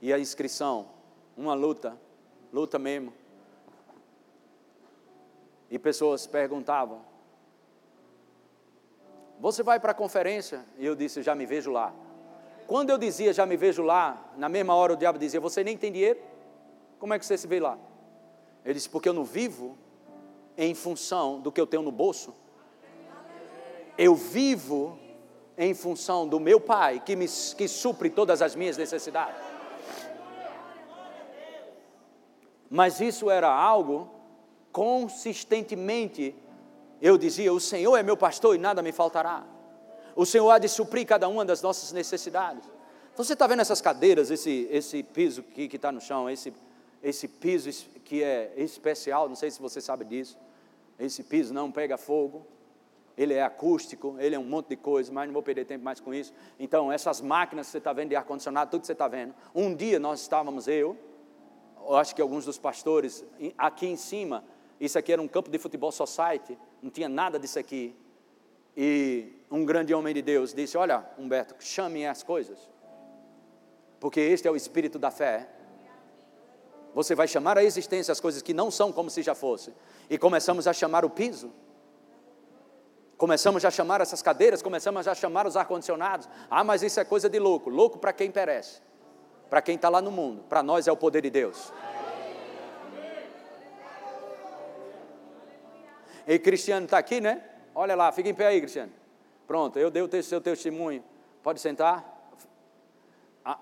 e 0.00 0.12
a 0.12 0.18
inscrição. 0.18 0.86
Uma 1.36 1.52
luta, 1.52 1.98
luta 2.52 2.78
mesmo. 2.78 3.12
E 5.68 5.78
pessoas 5.78 6.24
perguntavam: 6.24 7.00
Você 9.40 9.62
vai 9.62 9.80
para 9.80 9.90
a 9.90 9.94
conferência? 9.94 10.64
E 10.78 10.86
eu 10.86 10.94
disse: 10.94 11.20
Já 11.20 11.34
me 11.34 11.44
vejo 11.44 11.72
lá. 11.72 11.92
Quando 12.66 12.90
eu 12.90 12.98
dizia 12.98 13.32
já 13.32 13.44
me 13.44 13.56
vejo 13.56 13.82
lá, 13.82 14.32
na 14.36 14.48
mesma 14.48 14.74
hora 14.74 14.92
o 14.92 14.96
diabo 14.96 15.18
dizia: 15.18 15.40
Você 15.40 15.64
nem 15.64 15.76
tem 15.76 15.90
dinheiro? 15.90 16.20
Como 16.98 17.12
é 17.12 17.18
que 17.18 17.26
você 17.26 17.36
se 17.36 17.46
vê 17.46 17.58
lá? 17.58 17.76
Ele 18.64 18.74
disse: 18.74 18.88
Porque 18.88 19.08
eu 19.08 19.12
não 19.12 19.24
vivo 19.24 19.76
em 20.56 20.74
função 20.74 21.40
do 21.40 21.50
que 21.50 21.60
eu 21.60 21.66
tenho 21.66 21.82
no 21.82 21.90
bolso, 21.90 22.34
eu 23.96 24.14
vivo 24.14 24.98
em 25.56 25.74
função 25.74 26.26
do 26.26 26.40
meu 26.40 26.60
Pai 26.60 27.00
que, 27.04 27.14
me, 27.14 27.26
que 27.56 27.68
supre 27.68 28.10
todas 28.10 28.42
as 28.42 28.54
minhas 28.54 28.76
necessidades. 28.76 29.40
Mas 32.70 33.00
isso 33.00 33.30
era 33.30 33.52
algo 33.52 34.10
consistentemente. 34.72 36.34
Eu 37.00 37.18
dizia: 37.18 37.52
O 37.52 37.60
Senhor 37.60 37.96
é 37.96 38.02
meu 38.02 38.16
pastor 38.16 38.54
e 38.54 38.58
nada 38.58 38.82
me 38.82 38.92
faltará. 38.92 39.44
o 40.16 40.24
Senhor 40.24 40.50
há 40.50 40.58
de 40.58 40.68
suprir 40.68 41.06
cada 41.06 41.28
uma 41.28 41.44
das 41.44 41.60
nossas 41.60 41.92
necessidades. 41.92 42.64
Então 43.12 43.22
você 43.22 43.34
está 43.34 43.46
vendo 43.46 43.60
essas 43.60 43.82
cadeiras, 43.82 44.30
esse, 44.30 44.66
esse 44.70 45.02
piso 45.02 45.42
que 45.42 45.68
está 45.70 45.92
no 45.92 46.00
chão, 46.00 46.30
esse, 46.30 46.50
esse 47.02 47.28
piso 47.28 47.70
que 48.04 48.22
é 48.22 48.54
especial, 48.56 49.28
não 49.28 49.36
sei 49.36 49.50
se 49.50 49.60
você 49.60 49.80
sabe 49.82 50.06
disso. 50.06 50.38
Esse 50.98 51.22
piso 51.22 51.52
não 51.52 51.70
pega 51.70 51.98
fogo, 51.98 52.46
ele 53.16 53.34
é 53.34 53.42
acústico, 53.42 54.16
ele 54.18 54.34
é 54.34 54.38
um 54.38 54.44
monte 54.44 54.68
de 54.68 54.76
coisa, 54.76 55.12
mas 55.12 55.26
não 55.26 55.32
vou 55.32 55.42
perder 55.42 55.64
tempo 55.64 55.84
mais 55.84 56.00
com 56.00 56.14
isso. 56.14 56.32
Então, 56.58 56.90
essas 56.90 57.20
máquinas 57.20 57.66
que 57.66 57.72
você 57.72 57.78
está 57.78 57.92
vendo 57.92 58.10
de 58.10 58.16
ar-condicionado, 58.16 58.70
tudo 58.70 58.80
que 58.80 58.86
você 58.86 58.92
está 58.92 59.08
vendo. 59.08 59.34
Um 59.54 59.74
dia 59.74 59.98
nós 59.98 60.20
estávamos, 60.20 60.66
eu, 60.66 60.96
acho 61.90 62.14
que 62.14 62.22
alguns 62.22 62.44
dos 62.44 62.58
pastores, 62.58 63.24
aqui 63.58 63.86
em 63.86 63.96
cima, 63.96 64.44
isso 64.80 64.98
aqui 64.98 65.12
era 65.12 65.20
um 65.20 65.28
campo 65.28 65.50
de 65.50 65.58
futebol 65.58 65.92
society, 65.92 66.58
não 66.82 66.90
tinha 66.90 67.08
nada 67.08 67.38
disso 67.38 67.58
aqui. 67.58 67.94
E 68.76 69.32
um 69.50 69.64
grande 69.64 69.92
homem 69.92 70.14
de 70.14 70.22
Deus 70.22 70.54
disse: 70.54 70.76
Olha, 70.78 71.04
Humberto, 71.18 71.54
chame 71.60 72.06
as 72.06 72.22
coisas, 72.22 72.70
porque 74.00 74.20
este 74.20 74.48
é 74.48 74.50
o 74.50 74.56
espírito 74.56 74.98
da 74.98 75.10
fé. 75.10 75.48
Você 76.94 77.14
vai 77.14 77.26
chamar 77.26 77.56
a 77.56 77.64
existência 77.64 78.12
as 78.12 78.20
coisas 78.20 78.42
que 78.42 78.52
não 78.52 78.70
são 78.70 78.92
como 78.92 79.08
se 79.08 79.22
já 79.22 79.34
fosse. 79.34 79.72
E 80.10 80.18
começamos 80.18 80.66
a 80.66 80.72
chamar 80.72 81.04
o 81.04 81.10
piso. 81.10 81.52
Começamos 83.22 83.64
a 83.64 83.70
chamar 83.70 84.00
essas 84.00 84.20
cadeiras, 84.20 84.62
começamos 84.62 85.06
a 85.06 85.14
chamar 85.14 85.46
os 85.46 85.56
ar-condicionados. 85.56 86.28
Ah, 86.50 86.64
mas 86.64 86.82
isso 86.82 86.98
é 86.98 87.04
coisa 87.04 87.28
de 87.28 87.38
louco. 87.38 87.70
Louco 87.70 87.96
para 87.96 88.12
quem 88.12 88.32
perece. 88.32 88.82
Para 89.48 89.62
quem 89.62 89.76
está 89.76 89.88
lá 89.88 90.02
no 90.02 90.10
mundo. 90.10 90.42
Para 90.48 90.60
nós 90.60 90.88
é 90.88 90.90
o 90.90 90.96
poder 90.96 91.22
de 91.22 91.30
Deus. 91.30 91.72
E 96.26 96.36
Cristiano 96.40 96.86
está 96.86 96.98
aqui, 96.98 97.20
né? 97.20 97.44
Olha 97.72 97.94
lá, 97.94 98.10
fica 98.10 98.28
em 98.28 98.34
pé 98.34 98.48
aí, 98.48 98.58
Cristiano. 98.58 98.90
Pronto, 99.46 99.78
eu 99.78 99.88
dei 99.88 100.02
o 100.02 100.22
seu 100.24 100.40
testemunho. 100.40 101.04
Pode 101.44 101.60
sentar. 101.60 102.04
Ah, 103.44 103.60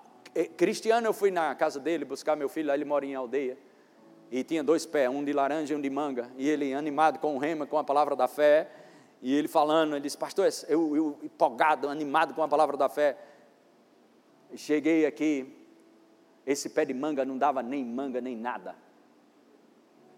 Cristiano, 0.57 1.05
eu 1.05 1.13
fui 1.13 1.29
na 1.29 1.53
casa 1.53 1.79
dele 1.79 2.03
buscar 2.03 2.35
meu 2.35 2.49
filho, 2.49 2.69
lá 2.69 2.73
ele 2.73 2.83
mora 2.83 3.05
em 3.05 3.13
aldeia. 3.13 3.55
E 4.31 4.43
tinha 4.43 4.63
dois 4.63 4.87
pés, 4.87 5.07
um 5.07 5.23
de 5.23 5.33
laranja 5.33 5.75
e 5.75 5.77
um 5.77 5.81
de 5.81 5.89
manga. 5.91 6.31
E 6.35 6.49
ele 6.49 6.73
animado 6.73 7.19
com 7.19 7.35
o 7.35 7.37
rema, 7.37 7.67
com 7.67 7.77
a 7.77 7.83
palavra 7.83 8.15
da 8.15 8.27
fé. 8.27 8.80
E 9.21 9.35
ele 9.35 9.47
falando, 9.47 9.93
ele 9.93 10.01
disse, 10.01 10.17
pastor, 10.17 10.49
eu, 10.67 10.95
eu 10.95 11.19
empolgado, 11.21 11.87
animado 11.87 12.33
com 12.33 12.41
a 12.41 12.47
palavra 12.47 12.75
da 12.75 12.89
fé. 12.89 13.17
Cheguei 14.55 15.05
aqui, 15.05 15.55
esse 16.45 16.69
pé 16.69 16.85
de 16.85 16.93
manga 16.93 17.23
não 17.23 17.37
dava 17.37 17.61
nem 17.61 17.85
manga, 17.85 18.19
nem 18.19 18.35
nada. 18.35 18.75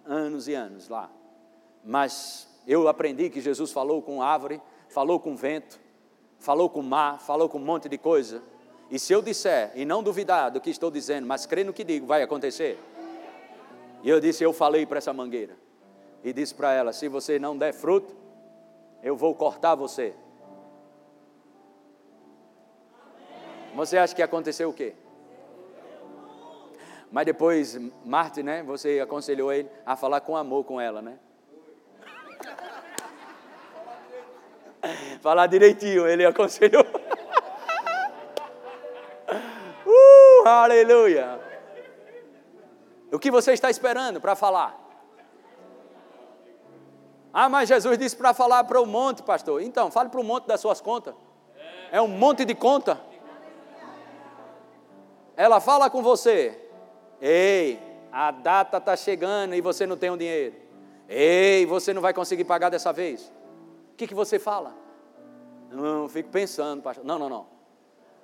Anos 0.06 0.48
e 0.48 0.54
anos 0.54 0.88
lá. 0.88 1.12
Mas 1.84 2.48
eu 2.66 2.88
aprendi 2.88 3.30
que 3.30 3.42
Jesus 3.42 3.72
falou 3.72 4.02
com 4.02 4.22
árvore, 4.22 4.62
falou 4.88 5.20
com 5.20 5.36
vento, 5.36 5.80
falou 6.40 6.70
com 6.70 6.82
mar, 6.82 7.20
falou 7.20 7.50
com 7.50 7.58
um 7.58 7.66
monte 7.66 7.90
de 7.90 7.98
coisa. 7.98 8.42
E 8.90 8.98
se 8.98 9.12
eu 9.12 9.22
disser 9.22 9.72
e 9.76 9.84
não 9.84 10.02
duvidar 10.02 10.50
do 10.50 10.62
que 10.62 10.70
estou 10.70 10.90
dizendo, 10.90 11.28
mas 11.28 11.46
crer 11.46 11.66
no 11.66 11.74
que 11.74 11.84
digo, 11.84 12.06
vai 12.06 12.24
acontecer. 12.24 12.80
E 14.02 14.10
eu 14.10 14.20
disse, 14.20 14.44
eu 14.44 14.54
falei 14.54 14.86
para 14.86 14.98
essa 14.98 15.12
mangueira. 15.12 15.58
E 16.24 16.32
disse 16.32 16.56
para 16.56 16.74
ela: 16.74 16.94
se 16.94 17.10
você 17.10 17.38
não 17.38 17.58
der 17.58 17.74
fruto, 17.74 18.23
eu 19.04 19.16
vou 19.18 19.36
cortar 19.36 19.76
você. 19.76 20.16
Você 23.76 23.98
acha 23.98 24.16
que 24.16 24.22
aconteceu 24.22 24.70
o 24.70 24.74
quê? 24.74 24.96
Mas 27.12 27.26
depois, 27.26 27.78
Marte, 28.06 28.42
né? 28.42 28.64
Você 28.64 29.00
aconselhou 29.02 29.52
ele 29.52 29.70
a 29.86 29.98
falar 29.98 30.22
com 30.22 30.38
amor 30.38 30.64
com 30.64 30.80
ela, 30.80 31.02
né? 31.02 31.20
falar 35.22 35.48
direitinho, 35.48 36.08
ele 36.08 36.26
aconselhou. 36.26 36.84
uh, 39.86 40.48
aleluia! 40.48 41.40
O 43.12 43.20
que 43.20 43.30
você 43.30 43.54
está 43.54 43.70
esperando 43.70 44.20
para 44.20 44.36
falar? 44.36 44.83
Ah, 47.34 47.50
mas 47.50 47.68
Jesus 47.68 47.98
disse 47.98 48.16
para 48.16 48.32
falar 48.32 48.64
para 48.66 48.80
o 48.80 48.86
monte, 48.86 49.24
pastor. 49.24 49.60
Então, 49.64 49.90
fale 49.90 50.10
para 50.10 50.22
o 50.22 50.24
monte 50.24 50.46
das 50.46 50.62
suas 50.62 50.80
contas. 50.80 51.16
É 51.92 52.00
um 52.00 52.08
monte 52.08 52.46
de 52.46 52.54
conta. 52.54 53.02
Ela 55.36 55.60
fala 55.60 55.90
com 55.90 56.04
você. 56.04 56.60
Ei, 57.20 57.80
a 58.12 58.30
data 58.30 58.78
está 58.78 58.96
chegando 58.96 59.56
e 59.56 59.62
você 59.62 59.88
não 59.88 59.98
tem 59.98 60.12
o 60.12 60.14
um 60.14 60.18
dinheiro. 60.18 60.56
Ei, 61.10 61.66
você 61.66 61.92
não 61.92 62.02
vai 62.02 62.14
conseguir 62.14 62.44
pagar 62.44 62.70
dessa 62.70 62.94
vez. 62.94 63.32
O 63.94 63.96
que, 63.96 64.06
que 64.06 64.14
você 64.14 64.38
fala? 64.38 64.76
Não, 65.72 66.08
fico 66.08 66.30
pensando, 66.30 66.84
pastor. 66.84 67.04
Não, 67.04 67.18
não, 67.18 67.30
não. 67.30 67.48